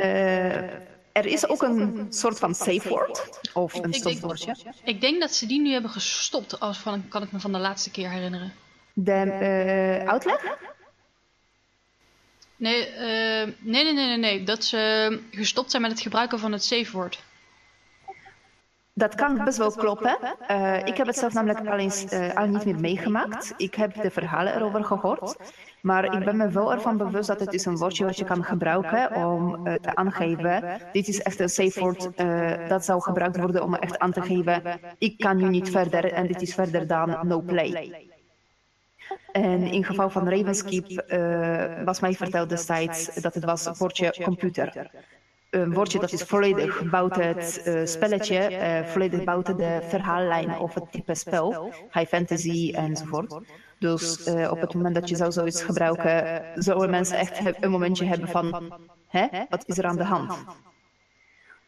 er 1.12 1.26
is 1.26 1.48
ook 1.48 1.62
een 1.62 2.06
soort 2.10 2.40
van 2.40 2.56
safe 2.56 2.90
word 2.90 3.40
of 3.54 3.74
een 3.74 3.94
stopwoordje. 3.94 4.56
Ik 4.84 5.02
denk 5.02 5.20
dat 5.20 5.34
ze 5.34 5.46
die 5.46 5.62
nu 5.62 5.72
hebben 5.72 5.92
gestopt, 5.92 6.60
als 6.60 6.78
van, 6.78 7.08
kan 7.08 7.24
ik 7.24 7.32
me 7.32 7.40
van 7.40 7.52
de 7.52 7.60
laatste 7.60 7.92
keer 7.92 8.10
herinneren. 8.10 8.54
De 8.94 9.26
uh, 10.02 10.10
uitleg? 10.10 10.58
Nee, 12.64 12.88
uh, 12.88 13.54
nee, 13.60 13.84
nee, 13.84 13.94
nee, 13.94 14.06
nee, 14.06 14.18
nee. 14.18 14.44
Dat 14.44 14.64
ze 14.64 15.20
gestopt 15.32 15.70
zijn 15.70 15.82
met 15.82 15.92
het 15.92 16.02
gebruiken 16.02 16.40
van 16.40 16.52
het 16.52 16.64
safe 16.64 16.92
word. 16.92 17.24
Dat 18.94 19.16
kan 19.16 19.44
best 19.44 19.58
wel 19.58 19.72
kloppen. 19.72 20.18
Uh, 20.52 20.86
ik 20.86 20.98
heb 20.98 21.08
het 21.08 21.18
zelf 21.18 21.34
namelijk 21.34 21.68
al, 21.68 21.78
eens, 21.78 22.06
uh, 22.14 22.34
al 22.34 22.48
niet 22.48 22.66
meer 22.66 22.80
meegemaakt. 22.80 23.54
Ik 23.58 23.76
heb 23.76 24.02
de 24.02 24.12
verhalen 24.12 24.56
erover 24.56 24.84
gehoord. 24.84 25.36
Maar 25.82 26.04
ik 26.04 26.26
ben 26.26 26.38
me 26.38 26.50
wel 26.50 26.72
ervan 26.74 26.98
bewust 26.98 27.28
dat 27.28 27.40
het 27.40 27.54
is 27.54 27.66
een 27.66 27.78
woordje 27.78 28.06
wat 28.06 28.18
je 28.18 28.26
kan 28.26 28.44
gebruiken 28.44 29.16
om 29.16 29.68
uh, 29.68 29.74
te 29.74 29.96
aangeven. 29.96 30.82
Dit 30.92 31.08
is 31.08 31.22
echt 31.22 31.40
een 31.40 31.50
safe 31.50 31.80
word. 31.80 32.10
dat 32.70 32.86
zou 32.86 33.02
gebruikt 33.02 33.38
worden 33.38 33.64
om 33.64 33.76
echt 33.76 34.00
aan 34.00 34.12
te 34.12 34.22
geven. 34.22 34.80
Ik 34.98 35.18
kan 35.18 35.38
nu 35.38 35.50
niet 35.50 35.70
verder 35.70 36.12
en 36.12 36.28
dit 36.28 36.42
is 36.42 36.54
verder 36.54 36.88
dan 36.88 37.18
no 37.28 37.42
play. 37.42 38.12
En 39.32 39.64
in 39.64 39.84
geval 39.84 40.10
van 40.10 40.30
Ravenskeep 40.30 41.04
was 41.86 42.00
mij 42.00 42.14
verteld 42.14 42.50
destijds 42.50 43.16
dat 43.16 43.34
het 43.34 43.46
was 43.46 43.78
woordje 43.78 44.16
computer 44.24 44.92
een 45.54 45.74
woordje 45.74 46.00
dat 46.00 46.12
is 46.12 46.22
volledig 46.22 46.90
buiten 46.90 47.28
het 47.28 47.62
uh, 47.66 47.86
spelletje, 47.86 48.52
uh, 48.52 48.88
volledig 48.88 49.24
buiten 49.24 49.58
de 49.58 49.80
verhaallijn 49.88 50.58
of 50.58 50.74
het 50.74 50.92
type 50.92 51.16
spel, 51.16 51.72
high 51.92 52.08
fantasy 52.08 52.72
enzovoort. 52.76 53.40
Dus 53.80 54.28
uh, 54.28 54.52
op 54.52 54.62
het 54.62 54.74
moment 54.74 54.96
dat 54.96 55.10
je 55.10 55.16
zou 55.16 55.32
zoiets 55.32 55.64
gebruiken, 55.64 56.42
zouden 56.56 56.90
mensen 56.90 57.18
echt 57.18 57.64
een 57.64 57.72
momentje 57.72 58.06
hebben 58.06 58.30
van, 58.30 58.74
hè, 59.08 59.28
wat 59.50 59.64
is 59.68 59.78
er 59.78 59.86
aan 59.86 59.98
de 59.98 60.04
hand? 60.04 60.46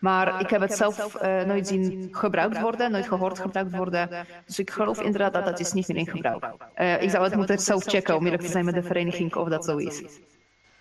Maar 0.05 0.41
ik 0.41 0.49
heb 0.49 0.61
het 0.61 0.73
zelf 0.73 1.21
nooit 1.45 1.67
zien 1.67 2.09
gebruikt 2.11 2.59
worden, 2.59 2.91
nooit 2.91 3.07
gehoord 3.07 3.39
gebruikt 3.39 3.75
worden. 3.75 4.09
Dus 4.45 4.59
ik 4.59 4.71
geloof 4.71 5.01
inderdaad 5.01 5.33
dat 5.33 5.45
dat 5.45 5.59
is 5.59 5.71
niet 5.73 5.87
meer 5.87 5.97
in 5.97 6.07
gebruik. 6.07 6.43
ik 7.01 7.09
zou 7.09 7.23
het 7.23 7.35
moeten 7.35 7.59
zelf 7.59 7.83
checken 7.83 8.15
om 8.15 8.23
eerlijk 8.23 8.43
te 8.43 8.49
zijn 8.49 8.65
met 8.65 8.73
de 8.73 8.83
vereniging 8.83 9.35
of 9.35 9.49
dat 9.49 9.65
zo 9.65 9.77
is. 9.77 10.03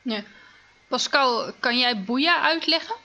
Ja. 0.02 0.20
Pascal, 0.88 1.52
kan 1.60 1.78
jij 1.78 2.04
Boeia 2.04 2.42
uitleggen? 2.42 2.96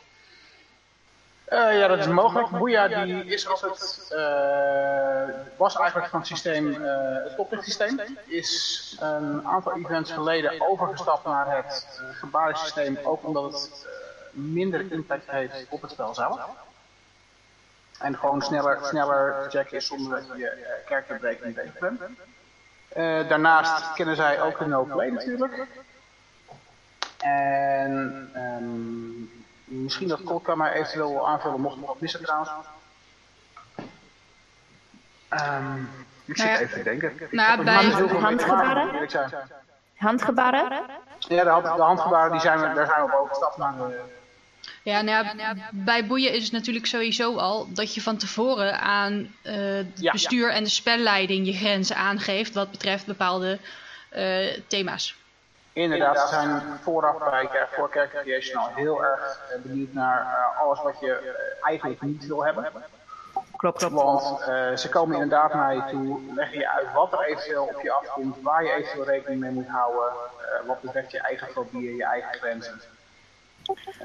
Uh, 1.49 1.79
ja, 1.79 1.87
dat 1.87 1.99
is 1.99 2.07
mogelijk. 2.07 2.49
Boeia 2.49 2.87
die 2.87 3.25
is 3.25 3.47
altijd, 3.47 4.09
uh, 4.13 5.35
was 5.57 5.75
eigenlijk 5.77 6.09
van 6.09 6.19
het 6.19 6.27
systeem, 6.27 6.67
uh, 6.67 6.77
het 7.23 7.33
oplichtsysteem. 7.37 7.99
Is 8.25 8.97
een 8.99 9.47
aantal 9.47 9.77
events 9.77 10.11
geleden 10.11 10.69
overgestapt 10.69 11.25
naar 11.25 11.55
het 11.55 12.01
gebarensysteem, 12.13 12.97
ook 13.03 13.27
omdat 13.27 13.43
het 13.43 13.87
minder 14.31 14.91
impact 14.91 15.31
heeft 15.31 15.65
op 15.69 15.81
het 15.81 15.91
spel 15.91 16.15
zelf. 16.15 16.39
En 17.99 18.17
gewoon 18.17 18.41
sneller, 18.41 18.79
sneller 18.85 19.43
te 19.43 19.57
checken 19.57 19.77
is 19.77 19.85
zonder 19.85 20.11
dat 20.11 20.37
je 20.37 20.37
je 20.37 20.81
karakterbreking 20.85 21.55
bezig 21.55 21.79
bent. 21.79 22.01
daarnaast 23.29 23.93
kennen 23.93 24.15
zij 24.15 24.41
ook 24.41 24.59
de 24.59 24.67
no-play 24.67 25.09
natuurlijk. 25.09 25.67
En 27.19 28.31
um, 28.35 29.45
misschien 29.65 30.07
dat 30.07 30.23
Kol 30.23 30.39
kan 30.39 30.57
mij 30.57 30.71
eventueel 30.71 31.27
aanvullen 31.27 31.61
mocht 31.61 31.77
ik 31.77 31.85
wat 31.85 32.01
missen 32.01 32.21
trouwens. 32.21 32.49
Um, 35.29 35.89
ik 36.25 36.37
zit 36.37 36.45
nou 36.45 36.59
even 36.59 36.77
te 36.77 36.83
denken. 36.83 37.27
Nou, 37.31 37.63
bij 37.63 37.83
handgebaren? 37.83 39.09
Handgebaren? 39.95 40.85
Ja, 41.19 41.43
de, 41.43 41.61
de 41.61 41.81
handgebaren 41.81 42.31
die 42.31 42.41
zijn 42.41 42.59
we, 42.59 42.73
daar 42.73 42.85
zijn 42.85 43.05
we 43.05 43.13
op 43.13 43.19
overgestapt 43.19 43.57
naar 43.57 43.77
de... 43.77 43.99
Ja, 44.83 45.01
nou 45.01 45.37
ja, 45.37 45.55
bij 45.71 46.05
boeien 46.05 46.33
is 46.33 46.43
het 46.43 46.51
natuurlijk 46.51 46.85
sowieso 46.85 47.35
al 47.35 47.67
dat 47.73 47.93
je 47.93 48.01
van 48.01 48.17
tevoren 48.17 48.79
aan 48.79 49.33
uh, 49.43 49.53
het 49.55 49.87
ja, 49.95 50.11
bestuur 50.11 50.47
ja. 50.47 50.53
en 50.53 50.63
de 50.63 50.69
spelleiding 50.69 51.45
je 51.45 51.53
grenzen 51.53 51.95
aangeeft 51.95 52.53
wat 52.53 52.71
betreft 52.71 53.05
bepaalde 53.05 53.59
uh, 54.15 54.47
thema's. 54.67 55.15
Inderdaad, 55.73 56.19
ze 56.19 56.27
zijn 56.27 56.61
vooraf 56.81 57.17
bij 57.17 57.67
voor 57.71 57.89
Creation 57.89 58.63
al 58.63 58.69
heel 58.75 59.03
erg 59.03 59.39
benieuwd 59.63 59.93
naar 59.93 60.21
uh, 60.21 60.61
alles 60.61 60.81
wat 60.81 60.99
je 60.99 61.35
eigenlijk 61.61 62.01
niet 62.01 62.27
wil 62.27 62.45
hebben. 62.45 62.65
Klopt, 63.55 63.77
klopt. 63.77 63.93
Want 63.93 64.39
uh, 64.39 64.77
ze 64.77 64.89
komen 64.89 65.13
inderdaad 65.13 65.53
naar 65.53 65.75
je 65.75 65.83
toe, 65.89 66.19
leggen 66.35 66.59
je 66.59 66.69
uit 66.69 66.93
wat 66.93 67.13
er 67.13 67.25
eventueel 67.25 67.63
op 67.63 67.81
je 67.81 67.91
afkomt, 67.91 68.41
waar 68.41 68.63
je 68.63 68.71
eventueel 68.71 69.05
rekening 69.05 69.41
mee 69.41 69.51
moet 69.51 69.67
houden, 69.67 70.13
wat 70.65 70.81
betreft 70.81 71.11
je 71.11 71.19
eigen 71.19 71.47
fobieën, 71.47 71.95
je 71.95 72.05
eigen 72.05 72.33
grenzen. 72.33 72.81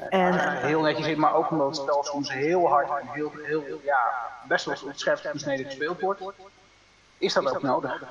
En, 0.08 0.58
heel 0.60 0.80
netjes 0.80 1.06
in, 1.06 1.18
maar 1.18 1.34
ook 1.34 1.50
omdat 1.50 1.66
het 1.66 1.76
spel 1.76 2.04
soms 2.04 2.32
heel 2.32 2.68
hard 2.68 2.88
en 3.00 3.08
heel, 3.12 3.32
heel, 3.42 3.80
ja, 3.84 4.00
best 4.48 4.64
wel 4.64 4.76
scherpst 4.92 5.26
gesneden 5.26 5.64
gespeeld 5.66 6.00
wordt, 6.00 6.22
is 7.18 7.32
dat 7.32 7.54
ook 7.54 7.62
nodig. 7.62 8.02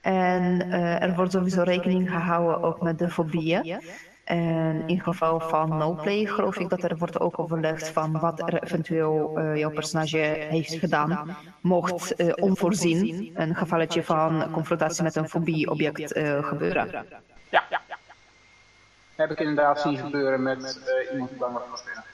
En 0.00 0.66
uh, 0.66 1.02
er 1.02 1.14
wordt 1.14 1.32
sowieso 1.32 1.62
rekening 1.62 2.10
gehouden 2.10 2.62
ook 2.62 2.80
met 2.80 2.98
de 2.98 3.10
fobieën. 3.10 3.82
En 4.24 4.82
in 4.86 5.00
geval 5.00 5.40
van 5.40 5.76
no-play 5.76 6.26
geloof 6.26 6.56
ik 6.56 6.68
dat 6.68 6.82
er 6.82 6.96
wordt 6.98 7.20
ook 7.20 7.38
overlegd 7.38 7.88
van 7.88 8.20
wat 8.20 8.40
er 8.40 8.62
eventueel 8.62 9.38
uh, 9.38 9.56
jouw 9.56 9.70
personage 9.70 10.16
heeft 10.48 10.74
gedaan. 10.74 11.36
Mocht 11.60 12.20
uh, 12.20 12.32
onvoorzien 12.34 13.32
een 13.34 13.54
gevalletje 13.54 14.04
van 14.04 14.50
confrontatie 14.50 15.02
met 15.02 15.16
een 15.16 15.28
fobie-object 15.28 16.18
gebeuren. 16.40 17.06
Ja, 17.48 17.64
ja. 17.70 17.81
Heb 19.22 19.30
ik 19.30 19.40
inderdaad 19.40 19.80
zien 19.80 19.96
gebeuren 19.96 20.42
met 20.42 20.80
iemand 21.12 21.30
die 21.30 21.38
bang 21.38 21.52
was 21.52 21.82
voor 21.82 22.04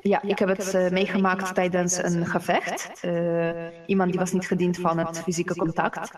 Ja, 0.00 0.22
ik 0.22 0.38
heb 0.38 0.48
het 0.48 0.74
uh, 0.74 0.90
meegemaakt 0.90 1.54
tijdens 1.54 2.02
een 2.02 2.26
gevecht. 2.26 3.04
Uh, 3.04 3.50
iemand 3.86 4.10
die 4.10 4.20
was 4.20 4.32
niet 4.32 4.46
gediend 4.46 4.78
van 4.78 4.98
het 4.98 5.22
fysieke 5.22 5.56
contact. 5.56 6.12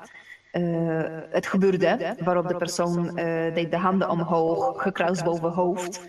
Het 1.31 1.47
gebeurde, 1.47 2.17
waarop 2.19 2.49
de 2.49 2.57
persoon 2.57 3.15
deed 3.55 3.71
de 3.71 3.77
handen 3.77 4.11
omhoog, 4.11 4.83
gekruist 4.83 5.25
boven 5.25 5.51
hoofd, 5.51 6.01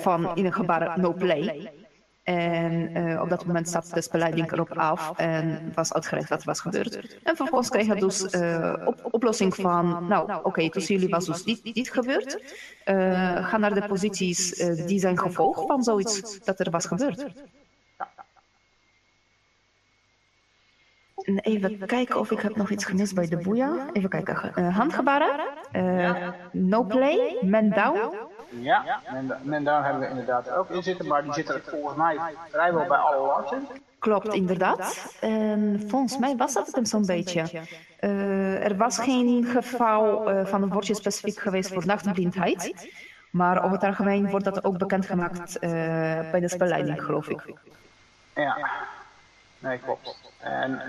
van 0.00 0.36
in 0.36 0.44
een 0.44 0.52
gebaar 0.52 1.00
no 1.00 1.12
play. 1.12 1.70
En 2.24 2.96
uh, 2.96 3.20
op 3.20 3.28
dat 3.28 3.44
moment 3.46 3.68
stapte 3.68 3.94
de 3.94 4.00
spelleiding 4.00 4.52
erop 4.52 4.72
af 4.72 5.12
en 5.16 5.72
was 5.74 5.92
uitgelegd 5.92 6.28
wat 6.28 6.40
er 6.40 6.46
was 6.46 6.60
gebeurd. 6.60 7.18
En 7.22 7.36
vervolgens 7.36 7.68
kreeg 7.70 7.86
hij 7.86 7.96
dus 7.96 8.34
uh, 8.34 8.74
op, 8.84 9.08
oplossing 9.10 9.54
van, 9.54 10.06
nou 10.08 10.32
oké, 10.32 10.46
okay, 10.48 10.68
tussen 10.68 10.94
jullie 10.94 11.10
was 11.10 11.26
dus 11.26 11.42
dit, 11.42 11.74
dit 11.74 11.90
gebeurd. 11.90 12.42
Uh, 12.84 13.48
ga 13.48 13.56
naar 13.56 13.74
de 13.74 13.86
posities 13.86 14.50
die 14.86 14.98
zijn 15.00 15.18
gevolg 15.18 15.66
van 15.66 15.82
zoiets 15.82 16.40
dat 16.44 16.60
er 16.60 16.70
was 16.70 16.86
gebeurd. 16.86 17.24
En 21.16 21.38
even 21.38 21.86
kijken 21.86 22.18
of 22.18 22.30
ik 22.30 22.40
heb 22.40 22.56
nog 22.56 22.70
iets 22.70 22.84
gemist 22.84 23.14
bij 23.14 23.28
de 23.28 23.36
boeia. 23.36 23.86
Even 23.92 24.08
kijken. 24.08 24.70
handgebaren. 24.72 25.40
no 26.52 26.84
play, 26.84 27.38
man 27.42 27.68
down. 27.68 28.32
Ja, 28.48 29.00
men, 29.42 29.64
daar 29.64 29.84
hebben 29.84 30.02
we 30.02 30.08
inderdaad 30.08 30.50
ook 30.50 30.70
in 30.70 30.82
zitten, 30.82 31.06
maar 31.06 31.22
die 31.22 31.32
zitten 31.32 31.62
volgens 31.66 31.96
mij 31.96 32.18
vrijwel 32.50 32.86
bij 32.86 32.98
alle 32.98 33.26
larsen. 33.26 33.66
Klopt, 33.98 34.34
inderdaad. 34.34 35.16
En 35.20 35.84
volgens 35.88 36.18
mij 36.18 36.36
was 36.36 36.52
dat 36.52 36.66
het 36.72 36.88
zo'n 36.88 37.06
beetje. 37.06 37.62
Uh, 38.00 38.64
er 38.64 38.76
was 38.76 38.98
geen 38.98 39.44
geval 39.44 40.30
uh, 40.30 40.46
van 40.46 40.62
een 40.62 40.68
woordje 40.68 40.94
specifiek 40.94 41.38
geweest 41.38 41.72
voor 41.72 41.86
nachtblindheid. 41.86 42.88
Maar 43.30 43.58
over 43.58 43.72
het 43.72 43.82
algemeen 43.82 44.30
wordt 44.30 44.44
dat 44.44 44.64
ook 44.64 44.78
bekendgemaakt 44.78 45.56
uh, 45.56 45.70
bij 46.30 46.40
de 46.40 46.48
spelleiding, 46.48 47.04
geloof 47.04 47.28
ik. 47.28 47.42
Ja, 48.34 48.58
nee, 49.58 49.78
klopt. 49.78 50.32
En 50.38 50.82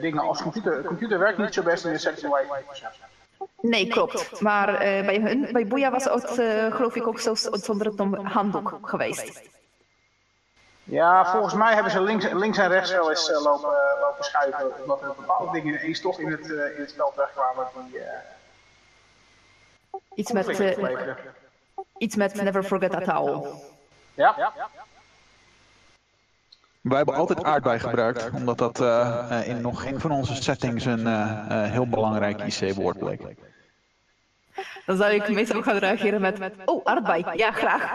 dingen 0.00 0.22
als 0.22 0.42
computer, 0.42 0.82
computer 0.82 1.18
werkt 1.18 1.38
niet 1.38 1.54
zo 1.54 1.62
best 1.62 1.84
in 1.84 1.92
de 1.92 1.98
setting 1.98 2.32
waar 2.32 2.40
je 2.40 2.48
Nee, 3.60 3.86
klopt. 3.86 4.40
Maar 4.40 4.72
uh, 4.72 4.78
bij, 4.78 5.20
hun, 5.20 5.48
bij 5.52 5.66
Boeia 5.66 5.90
was 5.90 6.04
het, 6.04 6.38
uh, 6.38 6.74
geloof 6.74 6.94
ik, 6.94 7.06
ook 7.06 7.20
zelfs 7.20 7.42
zonder 7.42 7.86
het 7.86 8.22
handdoek 8.22 8.78
geweest. 8.82 9.42
Ja, 10.84 11.32
volgens 11.32 11.54
mij 11.54 11.74
hebben 11.74 11.92
ze 11.92 12.00
links, 12.00 12.32
links 12.32 12.58
en 12.58 12.68
rechts 12.68 12.90
wel 12.90 13.10
eens 13.10 13.28
uh, 13.28 13.42
lopen, 13.42 13.74
lopen 14.00 14.24
schuiven. 14.24 14.80
Omdat 14.80 15.02
er 15.02 15.14
bepaalde 15.16 15.52
dingen 15.52 15.74
ineens 15.74 16.00
toch 16.00 16.20
in 16.20 16.30
het, 16.30 16.46
in 16.50 16.80
het 16.80 16.90
spel 16.90 17.12
terugkwamen. 17.14 17.66
Die, 17.90 18.00
iets, 20.14 20.32
met, 20.32 20.48
iets 21.98 22.16
met 22.16 22.34
Never 22.34 22.64
Forget 22.64 22.94
At 22.94 23.08
All. 23.08 23.46
Ja. 24.14 24.34
ja. 24.38 24.52
Wij 26.82 26.96
hebben 26.96 27.14
altijd 27.14 27.44
aardbei 27.44 27.78
gebruikt, 27.78 28.30
omdat 28.30 28.58
dat 28.58 28.80
uh, 28.80 29.42
in 29.44 29.60
nog 29.60 29.82
geen 29.82 30.00
van 30.00 30.10
onze 30.10 30.42
settings 30.42 30.84
een 30.84 31.06
uh, 31.06 31.70
heel 31.70 31.86
belangrijk 31.86 32.40
IC-woord 32.40 32.98
bleek. 32.98 33.20
Dan 34.86 34.96
zou 34.96 35.12
ik 35.12 35.28
meestal 35.28 35.62
gaan 35.62 35.76
reageren 35.76 36.20
met, 36.20 36.38
met 36.38 36.54
oh, 36.64 36.84
aardbei, 36.84 37.24
ja 37.36 37.52
graag. 37.52 37.94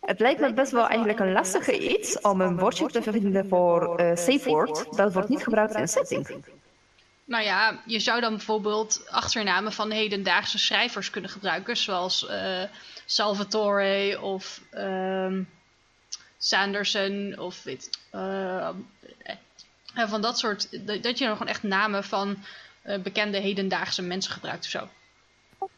Het 0.00 0.20
lijkt 0.20 0.40
me 0.40 0.52
best 0.52 0.72
wel 0.72 0.86
eigenlijk 0.86 1.18
een 1.18 1.32
lastige 1.32 1.78
iets 1.78 2.20
om 2.20 2.40
een 2.40 2.58
woordje 2.58 2.86
te 2.86 3.02
vinden 3.02 3.48
voor 3.48 4.00
uh, 4.00 4.16
safe 4.16 4.48
word. 4.48 4.96
Dat 4.96 5.12
wordt 5.12 5.28
niet 5.28 5.42
gebruikt 5.42 5.74
in 5.74 5.88
setting. 5.88 6.44
Nou 7.24 7.44
ja, 7.44 7.80
je 7.86 7.98
zou 7.98 8.20
dan 8.20 8.30
bijvoorbeeld 8.36 9.06
achternamen 9.10 9.72
van 9.72 9.90
hedendaagse 9.90 10.58
schrijvers 10.58 11.10
kunnen 11.10 11.30
gebruiken, 11.30 11.76
zoals 11.76 12.26
uh, 12.30 12.62
Salvatore 13.06 14.20
of 14.20 14.60
um, 14.74 15.48
Sanderson 16.38 17.34
of 17.38 17.62
weet, 17.62 17.90
uh, 18.14 18.68
van 19.94 20.20
dat 20.20 20.38
soort, 20.38 20.86
dat 21.02 21.18
je 21.18 21.26
gewoon 21.26 21.48
echt 21.48 21.62
namen 21.62 22.04
van 22.04 22.36
uh, 22.84 22.98
bekende 22.98 23.38
hedendaagse 23.38 24.02
mensen 24.02 24.32
gebruikt 24.32 24.64
of 24.64 24.70
zo. 24.70 24.88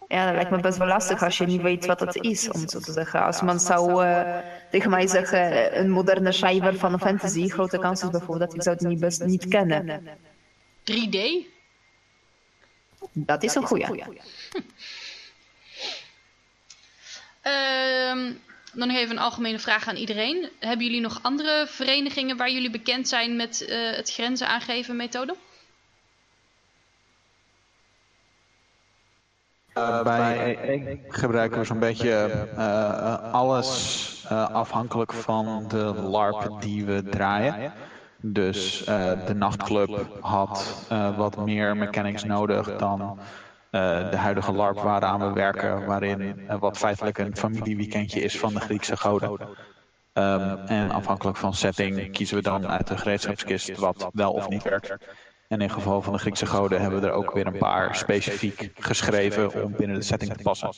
Ja, 0.09 0.25
dat 0.25 0.35
lijkt 0.35 0.51
me 0.51 0.61
best 0.61 0.79
wel 0.79 0.87
lastig 0.87 1.23
als 1.23 1.39
je 1.39 1.47
niet 1.47 1.63
weet 1.63 1.87
wat 1.87 2.01
het 2.01 2.15
is, 2.15 2.51
om 2.51 2.69
zo 2.69 2.79
te 2.79 2.93
zeggen. 2.93 3.25
Als 3.25 3.41
man 3.41 3.61
zou 3.61 4.07
uh, 4.07 4.39
tegen 4.71 4.91
mij 4.91 5.07
zeggen, 5.07 5.79
een 5.79 5.91
moderne 5.91 6.33
schrijver 6.33 6.79
van 6.79 6.93
een 6.93 7.01
fantasy, 7.01 7.49
grote 7.49 7.79
kans 7.79 8.03
is 8.03 8.11
bijvoorbeeld 8.11 8.51
dat 8.51 8.55
ik 8.55 8.63
zou 8.63 8.77
het 8.77 8.87
niet 8.87 9.01
best 9.01 9.25
niet 9.25 9.49
kennen. 9.49 10.09
3D? 10.93 11.19
Dat 13.13 13.43
is 13.43 13.55
een 13.55 13.63
goeie. 13.63 13.87
Uh, 17.45 18.33
dan 18.73 18.89
nog 18.89 18.97
even 18.97 19.17
een 19.17 19.23
algemene 19.23 19.59
vraag 19.59 19.89
aan 19.89 19.97
iedereen. 19.97 20.49
Hebben 20.59 20.87
jullie 20.87 21.01
nog 21.01 21.19
andere 21.23 21.67
verenigingen 21.69 22.37
waar 22.37 22.51
jullie 22.51 22.71
bekend 22.71 23.09
zijn 23.09 23.37
met 23.37 23.67
uh, 23.69 23.97
het 23.97 24.13
grenzen 24.13 24.49
aangeven 24.49 24.97
methode? 24.97 25.37
Uh, 29.75 30.03
bij 30.03 31.01
gebruiken 31.09 31.59
we 31.59 31.65
zo'n 31.65 31.79
beetje 31.79 32.47
uh, 32.57 33.33
alles 33.33 34.11
afhankelijk 34.31 35.13
van 35.13 35.65
de 35.69 35.95
LARP 35.95 36.61
die 36.61 36.85
we 36.85 37.03
draaien. 37.11 37.73
Dus 38.27 38.81
uh, 38.89 39.27
de 39.27 39.35
nachtclub 39.35 40.17
had 40.21 40.87
uh, 40.93 41.17
wat 41.17 41.37
meer 41.37 41.77
mechanics 41.77 42.25
nodig 42.25 42.77
dan 42.77 43.19
de 44.11 44.17
huidige 44.17 44.53
LARP 44.53 44.81
waaraan 44.81 45.21
we 45.21 45.33
werken, 45.33 45.87
waarin 45.87 46.47
wat 46.59 46.79
feitelijk 46.79 47.19
een 47.19 47.37
familieweekendje 47.37 48.21
is 48.21 48.39
van 48.39 48.55
de 48.55 48.61
Griekse 48.61 48.97
goden. 48.97 49.31
Um, 50.13 50.57
en 50.67 50.91
afhankelijk 50.91 51.37
van 51.37 51.55
setting 51.55 52.13
kiezen 52.13 52.37
we 52.37 52.43
dan 52.43 52.67
uit 52.67 52.87
de 52.87 52.97
gereedschapskist 52.97 53.79
wat 53.79 54.09
wel 54.13 54.33
of 54.33 54.49
niet 54.49 54.63
werkt. 54.63 54.97
En 55.49 55.61
in 55.61 55.71
geval 55.71 56.03
van 56.03 56.13
de 56.13 56.19
Griekse 56.19 56.47
goden 56.47 56.81
hebben 56.81 57.01
we 57.01 57.07
er 57.07 57.13
ook 57.13 57.33
weer 57.33 57.47
een 57.47 57.59
paar 57.59 57.97
specifiek 57.97 58.71
geschreven 58.75 59.65
om 59.65 59.73
binnen 59.77 59.97
de 59.97 60.03
setting 60.03 60.33
te 60.33 60.43
passen. 60.43 60.71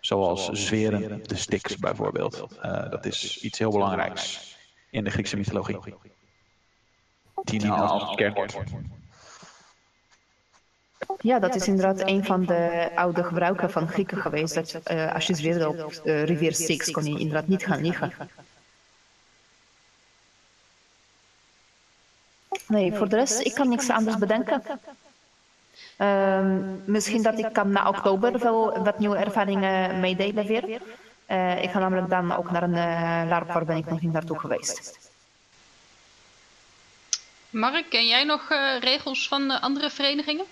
Zoals 0.00 0.48
zweren, 0.48 1.22
de 1.22 1.36
sticks 1.36 1.76
bijvoorbeeld. 1.76 2.46
dat 2.90 3.06
is 3.06 3.40
iets 3.40 3.58
heel 3.58 3.70
belangrijks 3.70 4.56
in 4.90 5.04
de 5.04 5.10
Griekse 5.10 5.36
mythologie. 5.36 5.78
Tina 7.44 7.74
als 7.74 8.14
kernwoord. 8.14 8.56
Ja, 11.20 11.38
dat 11.38 11.54
is 11.54 11.66
inderdaad 11.66 12.08
een 12.08 12.24
van 12.24 12.44
de 12.44 12.90
oude 12.94 13.24
gebruiken 13.24 13.70
van 13.70 13.88
Grieken 13.88 14.18
geweest. 14.18 14.54
Dat 14.54 14.80
uh, 14.90 15.14
als 15.14 15.26
je 15.26 15.34
zweerde 15.34 15.68
op 15.68 16.00
uh, 16.04 16.24
rivier 16.24 16.54
Styx 16.54 16.90
kon 16.90 17.04
je 17.04 17.18
inderdaad 17.18 17.46
niet 17.46 17.66
gaan 17.66 17.80
liggen. 17.82 18.12
Nee, 22.66 22.94
voor 22.94 23.08
de 23.08 23.16
rest, 23.16 23.40
ik 23.40 23.54
kan 23.54 23.68
niks 23.68 23.90
anders 23.90 24.18
bedenken. 24.18 24.62
Uh, 25.98 26.56
misschien 26.84 27.22
dat 27.22 27.38
ik 27.38 27.52
kan 27.52 27.70
na 27.70 27.88
oktober 27.88 28.38
wel 28.38 28.82
wat 28.82 28.98
nieuwe 28.98 29.16
ervaringen 29.16 30.00
meedelen 30.00 30.46
weer. 30.46 30.80
Uh, 31.28 31.62
ik 31.62 31.70
ga 31.70 31.78
namelijk 31.78 32.08
dan 32.08 32.32
ook 32.32 32.50
naar 32.50 32.62
een 32.62 32.74
uh, 32.74 33.28
LARP 33.28 33.52
waar 33.52 33.64
ben 33.64 33.76
ik 33.76 33.86
nog 33.86 34.00
niet 34.00 34.12
naartoe 34.12 34.38
geweest. 34.38 35.10
Mark, 37.50 37.90
ken 37.90 38.06
jij 38.06 38.24
nog 38.24 38.50
uh, 38.50 38.78
regels 38.80 39.28
van 39.28 39.42
uh, 39.42 39.62
andere 39.62 39.90
verenigingen? 39.90 40.44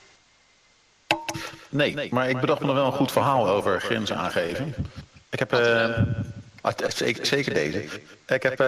Nee, 1.68 2.08
maar 2.10 2.28
ik 2.28 2.40
bedacht 2.40 2.60
me 2.60 2.66
nog 2.66 2.74
wel 2.74 2.86
een 2.86 2.92
goed 2.92 3.12
verhaal 3.12 3.48
over 3.48 3.80
grenzen 3.80 4.16
aangeven. 4.16 4.74
Ik 5.30 5.38
heb, 5.38 5.52
uh, 5.52 5.98
zeker, 6.88 7.26
zeker, 7.26 7.54
deze. 7.54 7.84
Ik 8.26 8.42
heb 8.42 8.64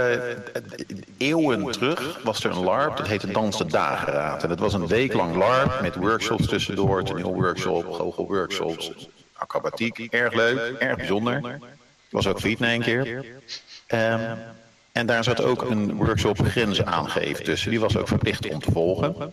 eeuwen 1.18 1.72
terug 1.72 2.20
was 2.22 2.44
er 2.44 2.50
een 2.50 2.64
LARP, 2.64 2.96
dat 2.96 3.06
heette 3.06 3.30
Dans 3.30 3.58
de 3.58 3.66
Dageraad. 3.66 4.42
En 4.42 4.48
dat 4.48 4.58
was 4.58 4.72
een 4.72 4.86
week 4.86 5.12
lang 5.12 5.36
LARP 5.36 5.80
met 5.80 5.94
workshops 5.94 6.46
tussendoor, 6.46 7.02
toneelworkshop, 7.02 7.92
goochelworkshops, 7.92 9.08
acrobatiek. 9.32 9.98
Erg 9.98 10.34
leuk, 10.34 10.76
erg 10.78 10.96
bijzonder. 10.96 11.58
Was 12.10 12.26
ook 12.26 12.40
failliet 12.40 12.58
na 12.58 12.74
een 12.74 12.82
keer. 12.82 13.24
Um, 13.88 14.38
en 14.92 15.06
daar 15.06 15.24
zat 15.24 15.42
ook 15.42 15.62
een 15.62 15.94
workshop 15.96 16.38
grenzen 16.38 16.86
aangeven 16.86 17.44
tussen. 17.44 17.70
Die 17.70 17.80
was 17.80 17.96
ook 17.96 18.08
verplicht 18.08 18.52
om 18.52 18.60
te 18.60 18.70
volgen. 18.70 19.32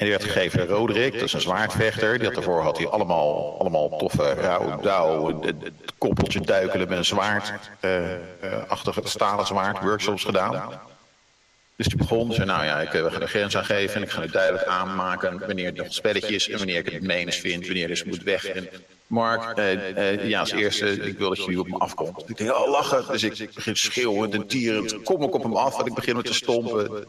En 0.00 0.06
die 0.06 0.14
werd 0.14 0.30
gegeven 0.30 0.66
Roderick, 0.66 1.12
dat 1.12 1.22
is 1.22 1.32
een 1.32 1.40
zwaardvechter. 1.40 2.18
Die 2.18 2.26
had 2.26 2.34
daarvoor 2.34 2.62
had 2.62 2.78
hij 2.78 2.86
allemaal, 2.86 3.56
allemaal 3.58 3.98
toffe 3.98 4.34
rauw, 4.34 5.40
het 5.40 5.56
koppeltje 5.98 6.40
duikelen 6.40 6.88
met 6.88 6.98
een 6.98 7.04
zwaard. 7.04 7.52
Uh, 7.80 8.00
uh, 8.00 8.16
achter 8.68 8.94
het 8.94 9.08
stalen 9.08 9.46
zwaard, 9.46 9.82
workshops 9.82 10.24
gedaan. 10.24 10.80
Dus 11.76 11.86
die 11.86 11.96
begon, 11.96 12.32
zei 12.32 12.46
nou 12.46 12.64
ja, 12.64 12.80
ik 12.80 12.92
uh, 12.92 13.12
ga 13.12 13.18
de 13.18 13.26
grens 13.26 13.56
aangeven 13.56 13.96
en 13.96 14.02
ik 14.02 14.10
ga 14.10 14.20
het 14.20 14.32
duidelijk 14.32 14.64
aanmaken 14.64 15.38
wanneer 15.38 15.66
het 15.66 15.76
nog 15.76 15.92
spelletjes 15.92 16.48
en 16.48 16.58
wanneer 16.58 16.86
ik 16.86 16.92
het 16.92 17.02
menens 17.02 17.36
vind, 17.36 17.66
wanneer 17.66 17.88
dus 17.88 18.04
moet 18.04 18.22
weg. 18.22 18.44
En 18.44 18.68
Mark, 19.06 19.60
ja, 20.22 20.40
als 20.40 20.52
eerste, 20.52 20.90
ik 20.90 21.18
wil 21.18 21.28
dat 21.28 21.44
je 21.44 21.60
op 21.60 21.68
me 21.68 21.78
afkomt. 21.78 22.28
Ik 22.30 22.36
denk, 22.36 22.54
oh, 22.54 22.70
lachen. 22.70 23.12
Dus 23.12 23.40
ik 23.40 23.54
begin 23.54 23.76
schreeuwend 23.76 24.34
en 24.34 24.46
tierend. 24.46 25.02
Kom 25.02 25.22
ook 25.22 25.34
op 25.34 25.42
hem 25.42 25.56
af, 25.56 25.80
en 25.80 25.86
ik 25.86 25.94
begin 25.94 26.16
met 26.16 26.24
te 26.24 26.34
stompen. 26.34 27.06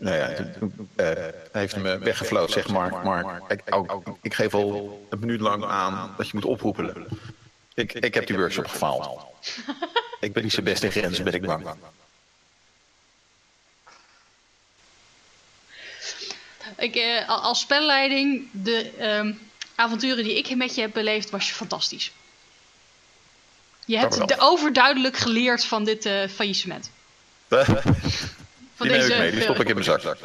Nou 0.00 0.16
ja, 0.16 0.34
toen 0.58 0.88
uh, 0.96 1.08
heeft 1.52 1.74
hij 1.74 1.82
me 1.82 1.98
weggefloten, 1.98 2.52
zegt 2.52 2.68
Mark. 2.68 3.02
Mark, 3.04 3.50
ik, 3.50 3.62
ik, 3.64 4.14
ik, 4.22 4.34
geef 4.34 4.54
al 4.54 5.06
een 5.10 5.18
minuut 5.18 5.40
lang 5.40 5.64
aan 5.64 6.14
dat 6.16 6.26
je 6.26 6.32
moet 6.34 6.44
oproepen. 6.44 7.06
Ik, 7.74 7.92
ik 7.92 8.14
heb 8.14 8.26
die 8.26 8.36
workshop 8.36 8.66
gefaald. 8.66 9.26
ik 10.20 10.32
ben 10.32 10.42
niet 10.42 10.52
zo 10.52 10.62
best 10.62 10.82
in 10.82 10.90
grenzen, 10.90 11.24
ben 11.24 11.32
ik 11.32 11.42
bang. 11.42 11.66
Ik, 16.76 16.94
eh, 16.94 17.28
als 17.28 17.60
spelleiding, 17.60 18.48
de 18.50 18.90
ehm, 18.98 19.32
avonturen 19.74 20.24
die 20.24 20.38
ik 20.38 20.56
met 20.56 20.74
je 20.74 20.80
heb 20.80 20.92
beleefd, 20.92 21.30
was 21.30 21.48
je 21.48 21.54
fantastisch. 21.54 22.12
Je 23.84 23.98
hebt 23.98 24.28
de 24.28 24.36
overduidelijk 24.38 25.16
geleerd 25.16 25.64
van 25.64 25.84
dit 25.84 26.06
uh, 26.06 26.28
faillissement. 26.28 26.90
van 28.80 28.88
die 28.88 28.98
deze, 28.98 29.18
mee, 29.18 29.30
die 29.30 29.40
stop 29.40 29.60
ik 29.60 29.68
in 29.68 29.74
mijn 29.74 29.84
zak. 29.84 30.16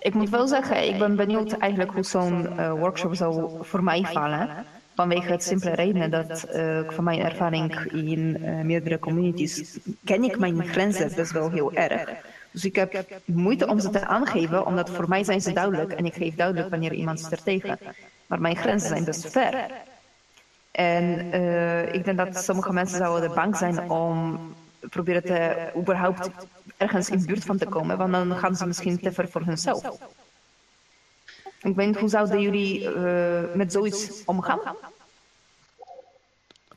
Ik 0.00 0.14
moet 0.14 0.30
wel 0.30 0.46
zeggen, 0.46 0.86
ik 0.88 0.98
ben 0.98 1.16
benieuwd 1.16 1.52
eigenlijk 1.52 1.92
hoe 1.92 2.04
zo'n 2.04 2.48
uh, 2.56 2.72
workshop 2.72 3.14
zou 3.14 3.50
voor 3.60 3.82
mij 3.82 4.02
vallen. 4.12 4.48
Vanwege 4.94 5.30
het 5.32 5.42
simpele 5.42 5.74
reden 5.74 6.10
dat 6.10 6.46
uh, 6.54 6.80
van 6.88 7.04
mijn 7.04 7.20
ervaring 7.20 7.92
in 7.92 8.40
meerdere 8.66 8.98
communities 8.98 9.78
ken 10.04 10.24
ik 10.24 10.38
mijn 10.38 10.68
grenzen 10.68 11.12
best 11.14 11.32
wel 11.32 11.50
heel 11.50 11.72
erg. 11.72 12.10
Dus 12.50 12.64
ik 12.64 12.76
heb 12.76 13.06
moeite 13.24 13.66
om 13.66 13.80
ze 13.80 13.90
te 13.90 14.06
aangeven, 14.06 14.66
omdat 14.66 14.90
voor 14.90 15.08
mij 15.08 15.24
zijn 15.24 15.40
ze 15.40 15.52
duidelijk 15.52 15.92
en 15.92 16.06
ik 16.06 16.14
geef 16.14 16.34
duidelijk 16.34 16.70
wanneer 16.70 16.92
iemand 16.92 17.18
is 17.20 17.30
er 17.30 17.42
tegen. 17.42 17.78
Maar 18.26 18.40
mijn 18.40 18.56
grenzen 18.56 18.88
zijn 18.88 19.04
best 19.04 19.30
ver. 19.30 19.54
En 20.70 21.04
uh, 21.34 21.94
ik 21.94 22.04
denk 22.04 22.16
dat 22.16 22.44
sommige 22.44 22.72
mensen 22.72 22.98
zouden 22.98 23.34
bang 23.34 23.56
zijn 23.56 23.90
om 23.90 24.38
proberen 24.80 25.24
te 25.24 25.70
überhaupt 25.76 26.30
ergens 26.76 27.10
in 27.10 27.24
buurt 27.26 27.44
van 27.44 27.58
te 27.58 27.66
komen, 27.66 27.98
want 27.98 28.12
dan 28.12 28.36
gaan 28.36 28.56
ze 28.56 28.66
misschien 28.66 29.00
te 29.00 29.12
ver 29.12 29.28
voor 29.28 29.42
hunzelf. 29.42 29.84
Ik 31.62 31.74
weet 31.74 31.86
niet, 31.86 31.98
hoe 31.98 32.08
zouden 32.08 32.40
jullie 32.40 32.82
uh, 32.82 33.40
met 33.54 33.72
zoiets 33.72 34.22
omgaan? 34.24 34.60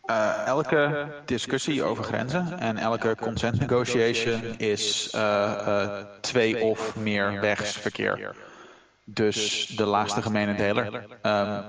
Uh, 0.05 0.45
elke 0.45 1.07
discussie 1.25 1.83
over 1.83 2.03
grenzen 2.03 2.59
en 2.59 2.77
elke 2.77 3.15
consent 3.21 3.59
negotiation 3.59 4.57
is 4.57 5.13
uh, 5.15 6.03
twee 6.21 6.63
of 6.63 6.95
meer 6.95 7.39
wegsverkeer. 7.39 8.35
Dus 9.03 9.65
de 9.65 9.85
laagste 9.85 10.21
gemene 10.21 10.55
deler. 10.55 11.07
Um, 11.23 11.63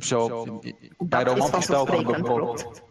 zo, 0.00 0.44
bij 0.98 1.24
ik 1.98 2.06
bijvoorbeeld 2.06 2.82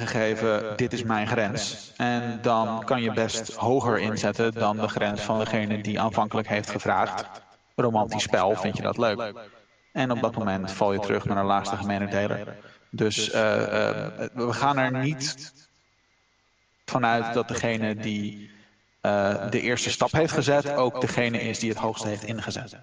gegeven, 0.00 0.76
dit 0.76 0.92
is 0.92 1.02
mijn 1.02 1.26
grens. 1.26 1.92
En 1.96 2.38
dan 2.42 2.84
kan 2.84 3.02
je 3.02 3.12
best 3.12 3.54
hoger 3.54 3.98
inzetten 3.98 4.52
dan 4.52 4.76
de 4.76 4.88
grens 4.88 5.20
van 5.20 5.38
degene 5.38 5.82
die 5.82 6.00
aanvankelijk 6.00 6.48
heeft 6.48 6.70
gevraagd. 6.70 7.24
Romantisch 7.74 8.22
spel, 8.22 8.54
vind 8.54 8.76
je 8.76 8.82
dat 8.82 8.98
leuk? 8.98 9.32
En 9.92 10.10
op 10.10 10.20
dat 10.20 10.36
moment 10.36 10.72
val 10.72 10.92
je 10.92 10.98
terug 10.98 11.24
naar 11.24 11.36
de 11.36 11.42
laagste 11.42 11.76
gemene 11.76 12.08
deler. 12.08 12.56
Dus 12.90 13.34
uh, 13.34 13.34
uh, 13.34 14.06
we 14.32 14.52
gaan 14.52 14.78
er 14.78 14.92
niet 14.92 15.52
vanuit 16.84 17.34
dat 17.34 17.48
degene 17.48 17.94
die 17.94 18.50
uh, 19.02 19.50
de 19.50 19.60
eerste 19.60 19.90
stap 19.90 20.12
heeft 20.12 20.32
gezet 20.32 20.74
ook 20.74 21.00
degene 21.00 21.40
is 21.40 21.58
die 21.58 21.68
het 21.68 21.78
hoogste 21.78 22.08
heeft 22.08 22.24
ingezet. 22.24 22.76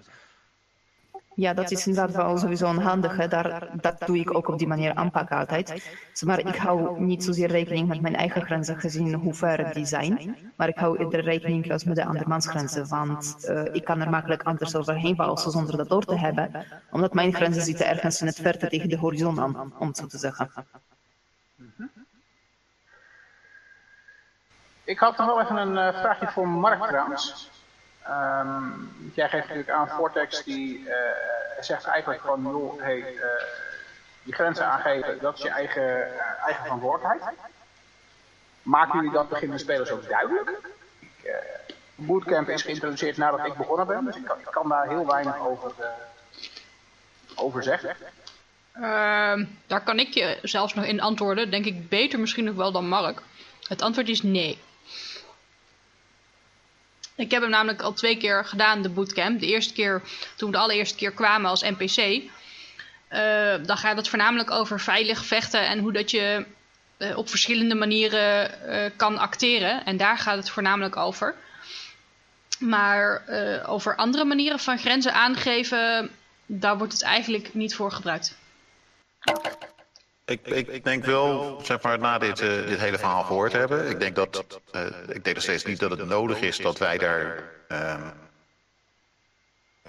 Ja, 1.34 1.54
dat 1.54 1.70
is 1.70 1.86
inderdaad 1.86 2.16
wel 2.16 2.38
sowieso 2.38 2.68
een 2.68 2.78
handige. 2.78 3.28
Daar, 3.28 3.68
dat 3.80 4.02
doe 4.06 4.18
ik 4.18 4.34
ook 4.34 4.48
op 4.48 4.58
die 4.58 4.66
manier 4.66 4.94
aanpakken 4.94 5.36
altijd. 5.36 5.96
Maar 6.24 6.38
ik 6.38 6.56
hou 6.56 7.00
niet 7.00 7.24
zozeer 7.24 7.48
rekening 7.48 7.88
met 7.88 8.00
mijn 8.00 8.16
eigen 8.16 8.42
grenzen 8.42 8.78
gezien 8.80 9.14
hoe 9.14 9.34
ver 9.34 9.74
die 9.74 9.86
zijn. 9.86 10.36
Maar 10.56 10.68
ik 10.68 10.76
hou 10.76 10.98
eerder 10.98 11.20
rekening 11.20 11.72
als 11.72 11.84
met 11.84 11.96
de 11.96 12.04
andermans 12.04 12.46
grenzen. 12.46 12.88
Want 12.88 13.36
uh, 13.48 13.74
ik 13.74 13.84
kan 13.84 14.00
er 14.00 14.10
makkelijk 14.10 14.42
anders 14.42 14.76
overheen 14.76 15.16
walsen 15.16 15.50
zonder 15.50 15.76
dat 15.76 15.88
door 15.88 16.04
te 16.04 16.18
hebben. 16.18 16.64
Omdat 16.90 17.14
mijn 17.14 17.34
grenzen 17.34 17.62
zitten 17.62 17.86
ergens 17.86 18.20
in 18.20 18.26
het 18.26 18.40
verte 18.40 18.68
tegen 18.68 18.88
de 18.88 18.98
horizon 18.98 19.40
aan, 19.40 19.72
om 19.78 19.86
het 19.86 19.96
zo 19.96 20.06
te 20.06 20.18
zeggen. 20.18 20.50
Ik 24.84 24.98
had 24.98 25.16
nog 25.16 25.26
wel 25.26 25.40
even 25.40 25.56
een 25.56 25.94
uh, 25.94 26.00
vraagje 26.00 26.28
voor 26.28 26.48
Mark 26.48 26.82
trouwens. 26.82 27.50
Um, 28.08 28.92
jij 29.14 29.28
geeft 29.28 29.42
natuurlijk 29.42 29.70
aan 29.70 29.88
Vortex 29.88 30.44
die 30.44 30.78
uh, 30.78 30.94
zegt 31.60 31.84
eigenlijk 31.84 32.22
van, 32.22 32.42
joh, 32.42 32.80
hey, 32.82 32.98
uh, 32.98 33.24
die 34.22 34.34
grenzen 34.34 34.66
aangeven, 34.66 35.18
dat 35.20 35.36
is 35.36 35.42
je 35.42 35.48
eigen, 35.48 35.82
uh, 35.82 36.44
eigen 36.44 36.62
verantwoordelijkheid. 36.62 37.38
Maken 38.62 38.96
jullie 38.96 39.12
dat 39.12 39.28
beginnen 39.28 39.58
spelers 39.58 39.90
ook 39.90 40.08
duidelijk? 40.08 40.50
Ik, 40.98 41.32
bootcamp 41.94 42.48
is 42.48 42.62
geïntroduceerd 42.62 43.16
nadat 43.16 43.46
ik 43.46 43.54
begonnen 43.54 43.86
ben, 43.86 44.04
dus 44.04 44.16
ik 44.16 44.24
kan, 44.24 44.38
ik 44.38 44.48
kan 44.50 44.68
daar 44.68 44.88
heel 44.88 45.06
weinig 45.06 45.38
over, 45.38 45.72
over 47.34 47.62
zeggen. 47.62 47.96
Ehm, 48.72 49.44
daar 49.66 49.82
kan 49.82 49.98
ik 49.98 50.14
je 50.14 50.38
zelfs 50.42 50.74
nog 50.74 50.84
in 50.84 51.00
antwoorden, 51.00 51.50
denk 51.50 51.64
ik 51.64 51.88
beter 51.88 52.20
misschien 52.20 52.44
nog 52.44 52.54
wel 52.54 52.72
dan 52.72 52.88
Mark. 52.88 53.22
Het 53.68 53.82
antwoord 53.82 54.08
is 54.08 54.22
nee. 54.22 54.58
Ik 57.16 57.30
heb 57.30 57.42
hem 57.42 57.50
namelijk 57.50 57.82
al 57.82 57.92
twee 57.92 58.16
keer 58.16 58.44
gedaan, 58.44 58.82
de 58.82 58.88
bootcamp. 58.88 59.40
De 59.40 59.46
eerste 59.46 59.72
keer, 59.72 60.02
toen 60.36 60.50
we 60.50 60.56
de 60.56 60.62
allereerste 60.62 60.96
keer 60.96 61.12
kwamen 61.12 61.50
als 61.50 61.62
NPC. 61.62 61.98
Uh, 61.98 63.66
dan 63.66 63.76
gaat 63.76 63.96
het 63.96 64.08
voornamelijk 64.08 64.50
over 64.50 64.80
veilig 64.80 65.24
vechten 65.24 65.66
en 65.66 65.78
hoe 65.78 65.92
dat 65.92 66.10
je 66.10 66.46
uh, 66.98 67.16
op 67.16 67.28
verschillende 67.28 67.74
manieren 67.74 68.50
uh, 68.66 68.90
kan 68.96 69.18
acteren. 69.18 69.84
En 69.84 69.96
daar 69.96 70.18
gaat 70.18 70.36
het 70.36 70.50
voornamelijk 70.50 70.96
over. 70.96 71.34
Maar 72.58 73.22
over 73.66 73.96
andere 73.96 74.24
manieren 74.24 74.58
van 74.58 74.78
grenzen 74.78 75.14
aangeven, 75.14 76.10
daar 76.46 76.78
wordt 76.78 76.92
het 76.92 77.02
eigenlijk 77.02 77.54
niet 77.54 77.74
voor 77.74 77.92
gebruikt. 77.92 78.36
Ik, 80.26 80.46
ik, 80.46 80.68
ik, 80.68 80.84
denk 80.84 81.04
wel, 81.04 81.60
zeg 81.62 81.82
maar, 81.82 81.98
na 81.98 82.18
dit, 82.18 82.40
uh, 82.40 82.66
dit 82.66 82.78
hele 82.78 82.98
verhaal 82.98 83.22
gehoord 83.22 83.52
hebben, 83.52 83.90
ik 83.90 84.00
denk 84.00 84.14
dat, 84.14 84.60
uh, 84.72 84.82
ik 85.08 85.24
denk 85.24 85.34
nog 85.34 85.42
steeds 85.42 85.64
niet 85.64 85.78
dat 85.78 85.90
het 85.90 86.06
nodig 86.06 86.40
is 86.40 86.56
dat 86.56 86.78
wij 86.78 86.98
daar 86.98 87.44
uh, 87.68 87.94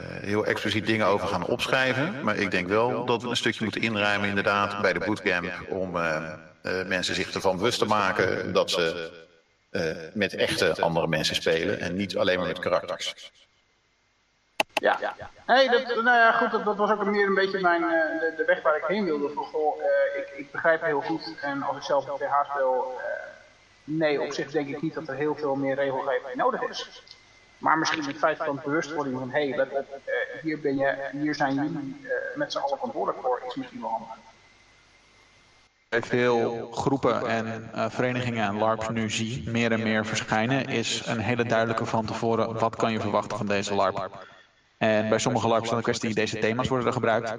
heel 0.02 0.46
expliciet 0.46 0.86
dingen 0.86 1.06
over 1.06 1.28
gaan 1.28 1.46
opschrijven. 1.46 2.24
Maar 2.24 2.36
ik 2.36 2.52
denk 2.52 2.68
wel 2.68 3.06
dat 3.06 3.22
we 3.22 3.30
een 3.30 3.38
stukje 3.38 3.64
moeten 3.64 3.82
inruimen 3.82 4.30
inderdaad 4.30 4.82
bij 4.82 4.94
de 4.94 5.00
bootcamp 5.00 5.52
om 5.70 5.92
mensen 6.88 7.16
zich 7.16 7.34
ervan 7.34 7.58
bewust 7.58 7.80
te 7.80 7.86
maken 7.86 8.54
dat 8.54 8.72
ze 8.72 9.12
met 10.14 10.34
echte 10.34 10.82
andere 10.82 11.08
mensen 11.08 11.36
spelen 11.36 11.80
en 11.80 11.96
niet 11.96 12.18
alleen 12.18 12.38
maar 12.38 12.48
met 12.48 12.60
karakters. 12.60 13.32
Ja, 14.82 15.16
hey, 15.46 15.68
dat, 15.68 15.88
nou 15.88 16.18
ja, 16.18 16.32
goed, 16.32 16.52
dat, 16.52 16.66
dat, 16.66 16.78
was 16.78 16.92
ook 16.92 17.06
meer 17.06 17.28
een 17.28 17.34
beetje 17.34 17.60
mijn, 17.60 17.82
uh, 17.82 17.90
de, 17.90 18.34
de, 18.38 18.46
weg 18.46 18.62
waar 18.62 18.78
ik 18.78 18.84
heen 18.88 19.06
wilde. 19.06 19.30
Van, 19.34 19.44
goh, 19.44 19.78
uh, 19.78 19.86
ik, 20.22 20.30
ik, 20.38 20.52
begrijp 20.52 20.82
heel 20.82 21.02
goed 21.02 21.36
en 21.42 21.64
als 21.64 21.78
ik 21.78 21.84
zelf 21.84 22.08
een 22.08 22.16
TH 22.16 22.50
speel, 22.50 22.94
uh, 22.98 23.04
nee, 23.84 24.22
op 24.22 24.32
zich 24.32 24.52
denk 24.52 24.68
ik 24.68 24.82
niet 24.82 24.94
dat 24.94 25.08
er 25.08 25.16
heel 25.16 25.36
veel 25.36 25.56
meer 25.56 25.76
regelgeving 25.76 26.36
nodig 26.36 26.62
is. 26.62 27.04
Maar 27.58 27.78
misschien 27.78 28.04
het 28.04 28.18
feit 28.18 28.38
van 28.38 28.62
bewustwording 28.64 29.20
van, 29.20 29.30
hé, 29.30 29.50
hey, 29.50 29.68
hier, 30.42 30.60
ben 30.60 30.78
je, 30.78 31.10
hier 31.12 31.36
zijn 31.36 31.54
jullie 31.54 32.06
met 32.36 32.52
z'n 32.52 32.58
allen 32.58 32.78
verantwoordelijk 32.78 33.24
voor, 33.26 33.42
is 33.48 33.56
misschien 33.56 33.82
wel 33.82 33.90
handig. 33.90 34.16
Veel 35.90 36.72
groepen 36.72 37.28
en 37.28 37.70
uh, 37.76 37.90
verenigingen 37.90 38.48
en 38.48 38.58
LARPs 38.58 38.90
nu 38.90 39.10
zie 39.10 39.50
meer 39.50 39.72
en 39.72 39.84
meer 39.84 40.06
verschijnen, 40.06 40.66
is 40.66 41.06
een 41.06 41.20
hele 41.20 41.46
duidelijke 41.46 41.86
van 41.86 42.06
tevoren 42.06 42.60
wat 42.60 42.76
kan 42.76 42.92
je 42.92 43.00
verwachten 43.00 43.38
van 43.38 43.48
deze 43.48 43.76
LARP. 43.76 44.34
En 44.78 45.10
bij 45.10 45.20
sommige 45.20 45.48
LARPs 45.48 45.70
dan 45.70 45.78
de 45.78 45.84
kwestie, 45.84 46.14
deze 46.14 46.40
thema's 46.40 46.68
worden 46.68 46.88
er 46.88 46.94
gebruikt. 46.94 47.34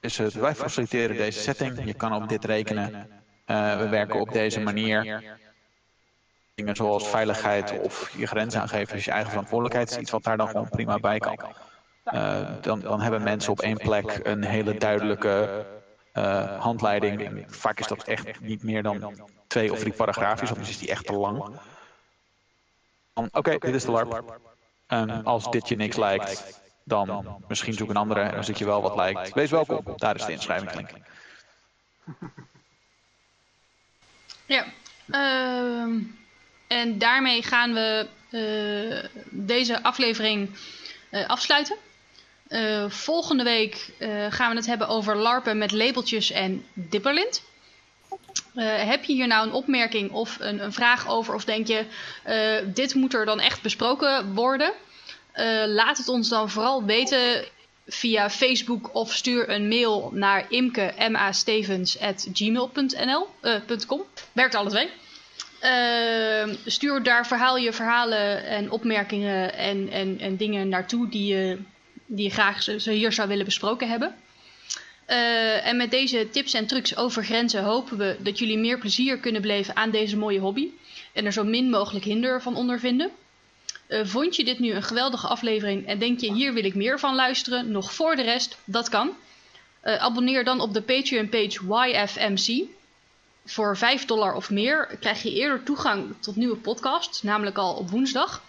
Dus 0.00 0.16
het, 0.16 0.34
wij 0.34 0.54
faciliteren 0.54 1.16
deze 1.16 1.40
setting, 1.40 1.84
je 1.84 1.94
kan 1.94 2.14
op 2.14 2.28
dit 2.28 2.44
rekenen. 2.44 2.92
Uh, 3.46 3.78
we 3.78 3.88
werken 3.88 4.20
op 4.20 4.32
deze 4.32 4.60
manier. 4.60 5.22
Dingen 6.54 6.76
zoals 6.76 7.08
veiligheid 7.08 7.78
of 7.78 8.14
je 8.16 8.26
grens 8.26 8.56
aangeven, 8.56 8.94
dus 8.94 9.04
je 9.04 9.10
eigen 9.10 9.30
verantwoordelijkheid 9.30 9.90
is 9.90 9.96
iets 9.96 10.10
wat 10.10 10.22
daar 10.22 10.36
dan 10.36 10.48
gewoon 10.48 10.68
prima 10.68 10.98
bij 10.98 11.18
kan. 11.18 11.38
Uh, 12.14 12.48
dan, 12.60 12.80
dan 12.80 13.00
hebben 13.00 13.22
mensen 13.22 13.52
op 13.52 13.60
één 13.60 13.76
plek 13.76 14.20
een 14.22 14.44
hele 14.44 14.78
duidelijke 14.78 15.66
uh, 16.14 16.60
handleiding. 16.60 17.24
En 17.24 17.44
vaak 17.46 17.80
is 17.80 17.86
dat 17.86 18.04
echt 18.04 18.40
niet 18.40 18.62
meer 18.62 18.82
dan 18.82 19.14
twee 19.46 19.72
of 19.72 19.78
drie 19.78 19.92
paragraafjes, 19.92 20.50
of 20.50 20.58
is 20.58 20.78
die 20.78 20.90
echt 20.90 21.06
te 21.06 21.12
lang. 21.12 21.38
Oké, 23.14 23.38
okay, 23.38 23.58
dit 23.58 23.74
is 23.74 23.84
de 23.84 23.90
LARP. 23.90 24.38
En 24.86 25.24
als 25.24 25.50
dit 25.50 25.68
je 25.68 25.76
niks 25.76 25.96
lijkt, 25.96 26.60
dan 26.84 27.36
misschien 27.48 27.74
zoek 27.74 27.90
een 27.90 27.96
andere. 27.96 28.20
En 28.20 28.36
als 28.36 28.46
dit 28.46 28.58
je 28.58 28.64
wel 28.64 28.82
wat 28.82 28.96
lijkt, 28.96 29.34
wees 29.34 29.50
welkom. 29.50 29.82
Daar 29.96 30.14
is 30.14 30.24
de 30.24 30.32
inschrijvingslink. 30.32 30.88
Ja, 34.46 34.64
uh, 35.06 36.02
en 36.66 36.98
daarmee 36.98 37.42
gaan 37.42 37.72
we 37.72 38.06
uh, 38.30 39.22
deze 39.30 39.82
aflevering 39.82 40.50
uh, 41.10 41.28
afsluiten. 41.28 41.76
Uh, 42.48 42.90
volgende 42.90 43.42
week 43.42 43.90
gaan 44.30 44.50
we 44.50 44.56
het 44.56 44.66
hebben 44.66 44.88
over 44.88 45.16
larpen 45.16 45.58
met 45.58 45.72
labeltjes 45.72 46.30
en 46.30 46.64
dipperlint. 46.72 47.42
Heb 48.64 49.04
je 49.04 49.12
hier 49.12 49.26
nou 49.26 49.46
een 49.46 49.52
opmerking 49.52 50.10
of 50.10 50.36
een, 50.40 50.64
een 50.64 50.72
vraag 50.72 51.08
over? 51.08 51.34
Of 51.34 51.44
denk 51.44 51.66
je, 51.66 51.84
dit 52.74 52.94
moet 52.94 53.14
er 53.14 53.24
dan 53.24 53.40
echt 53.40 53.62
besproken 53.62 54.34
worden? 54.34 54.72
laat 55.66 55.98
het 55.98 56.08
ons 56.08 56.28
dan 56.28 56.50
vooral 56.50 56.84
weten 56.84 57.44
via 57.86 58.30
Facebook 58.30 58.94
of 58.94 59.12
stuur 59.12 59.50
een 59.50 59.68
mail 59.68 60.10
naar 60.14 60.46
imke.mastevens.gmail.nl 60.48 63.26
uh, 63.42 63.56
.com. 63.86 64.02
Werkt 64.32 64.54
alle 64.54 64.70
twee. 64.70 64.90
Uh, 65.62 66.46
stuur 66.64 67.02
daar 67.02 67.26
verhaal 67.26 67.56
je 67.56 67.72
verhalen 67.72 68.44
en 68.44 68.70
opmerkingen 68.70 69.54
en, 69.54 69.90
en, 69.90 70.20
en 70.20 70.36
dingen 70.36 70.68
naartoe 70.68 71.08
die 71.08 71.34
je, 71.34 71.58
die 72.06 72.24
je 72.24 72.30
graag 72.30 72.62
ze 72.62 72.90
hier 72.90 73.12
zou 73.12 73.28
willen 73.28 73.44
besproken 73.44 73.88
hebben. 73.88 74.14
Uh, 75.08 75.66
en 75.66 75.76
met 75.76 75.90
deze 75.90 76.28
tips 76.30 76.52
en 76.52 76.66
trucs 76.66 76.96
over 76.96 77.24
grenzen 77.24 77.62
hopen 77.62 77.98
we 77.98 78.16
dat 78.18 78.38
jullie 78.38 78.58
meer 78.58 78.78
plezier 78.78 79.18
kunnen 79.18 79.42
beleven 79.42 79.76
aan 79.76 79.90
deze 79.90 80.16
mooie 80.16 80.40
hobby. 80.40 80.68
En 81.12 81.24
er 81.24 81.32
zo 81.32 81.44
min 81.44 81.70
mogelijk 81.70 82.04
hinder 82.04 82.42
van 82.42 82.56
ondervinden. 82.56 83.10
Uh, 83.88 84.00
vond 84.04 84.36
je 84.36 84.44
dit 84.44 84.58
nu 84.58 84.72
een 84.72 84.82
geweldige 84.82 85.26
aflevering 85.26 85.86
en 85.86 85.98
denk 85.98 86.20
je 86.20 86.32
hier 86.32 86.52
wil 86.54 86.64
ik 86.64 86.74
meer 86.74 86.98
van 86.98 87.14
luisteren, 87.14 87.70
nog 87.70 87.92
voor 87.92 88.16
de 88.16 88.22
rest? 88.22 88.58
Dat 88.64 88.88
kan. 88.88 89.16
Uh, 89.84 89.96
abonneer 89.96 90.44
dan 90.44 90.60
op 90.60 90.74
de 90.74 90.82
Patreon 90.82 91.28
page 91.28 91.88
YFMC. 91.88 92.64
Voor 93.44 93.76
5 93.76 94.04
dollar 94.04 94.34
of 94.34 94.50
meer 94.50 94.96
krijg 95.00 95.22
je 95.22 95.34
eerder 95.34 95.62
toegang 95.62 96.14
tot 96.20 96.36
nieuwe 96.36 96.56
podcasts, 96.56 97.22
namelijk 97.22 97.56
al 97.56 97.74
op 97.74 97.90
woensdag. 97.90 98.42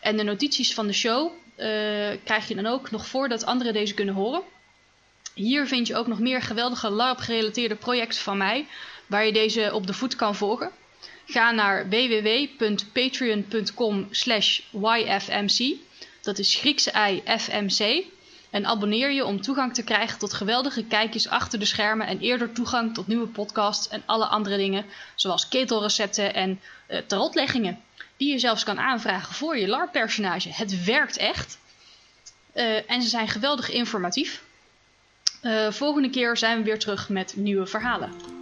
En 0.00 0.16
de 0.16 0.22
notities 0.22 0.74
van 0.74 0.86
de 0.86 0.92
show 0.92 1.32
krijg 2.24 2.48
je 2.48 2.54
dan 2.54 2.66
ook 2.66 2.90
nog 2.90 3.06
voordat 3.06 3.44
anderen 3.44 3.72
deze 3.72 3.94
kunnen 3.94 4.14
horen. 4.14 4.42
Hier 5.40 5.66
vind 5.66 5.86
je 5.86 5.96
ook 5.96 6.06
nog 6.06 6.18
meer 6.18 6.42
geweldige 6.42 6.90
LARP-gerelateerde 6.90 7.74
projecten 7.74 8.20
van 8.20 8.36
mij, 8.36 8.66
waar 9.06 9.26
je 9.26 9.32
deze 9.32 9.74
op 9.74 9.86
de 9.86 9.92
voet 9.92 10.16
kan 10.16 10.34
volgen. 10.34 10.70
Ga 11.26 11.50
naar 11.50 11.88
www.patreon.com 11.88 14.08
slash 14.10 14.60
yfmc, 14.72 15.76
dat 16.22 16.38
is 16.38 16.54
Griekse 16.54 16.90
ei 16.90 17.22
FMC, 17.38 18.04
en 18.50 18.66
abonneer 18.66 19.12
je 19.12 19.24
om 19.24 19.40
toegang 19.40 19.74
te 19.74 19.84
krijgen 19.84 20.18
tot 20.18 20.32
geweldige 20.32 20.84
kijkjes 20.84 21.28
achter 21.28 21.58
de 21.58 21.64
schermen 21.64 22.06
en 22.06 22.18
eerder 22.18 22.52
toegang 22.52 22.94
tot 22.94 23.06
nieuwe 23.06 23.26
podcasts 23.26 23.88
en 23.88 24.02
alle 24.06 24.26
andere 24.26 24.56
dingen, 24.56 24.84
zoals 25.14 25.48
ketelrecepten 25.48 26.34
en 26.34 26.60
uh, 26.88 26.98
tarotleggingen, 26.98 27.80
die 28.16 28.32
je 28.32 28.38
zelfs 28.38 28.64
kan 28.64 28.80
aanvragen 28.80 29.34
voor 29.34 29.58
je 29.58 29.68
LARP-personage. 29.68 30.48
Het 30.52 30.84
werkt 30.84 31.16
echt. 31.16 31.58
Uh, 32.54 32.90
en 32.90 33.02
ze 33.02 33.08
zijn 33.08 33.28
geweldig 33.28 33.70
informatief. 33.70 34.42
Uh, 35.42 35.70
volgende 35.70 36.10
keer 36.10 36.36
zijn 36.36 36.58
we 36.58 36.64
weer 36.64 36.78
terug 36.78 37.08
met 37.08 37.36
nieuwe 37.36 37.66
verhalen. 37.66 38.39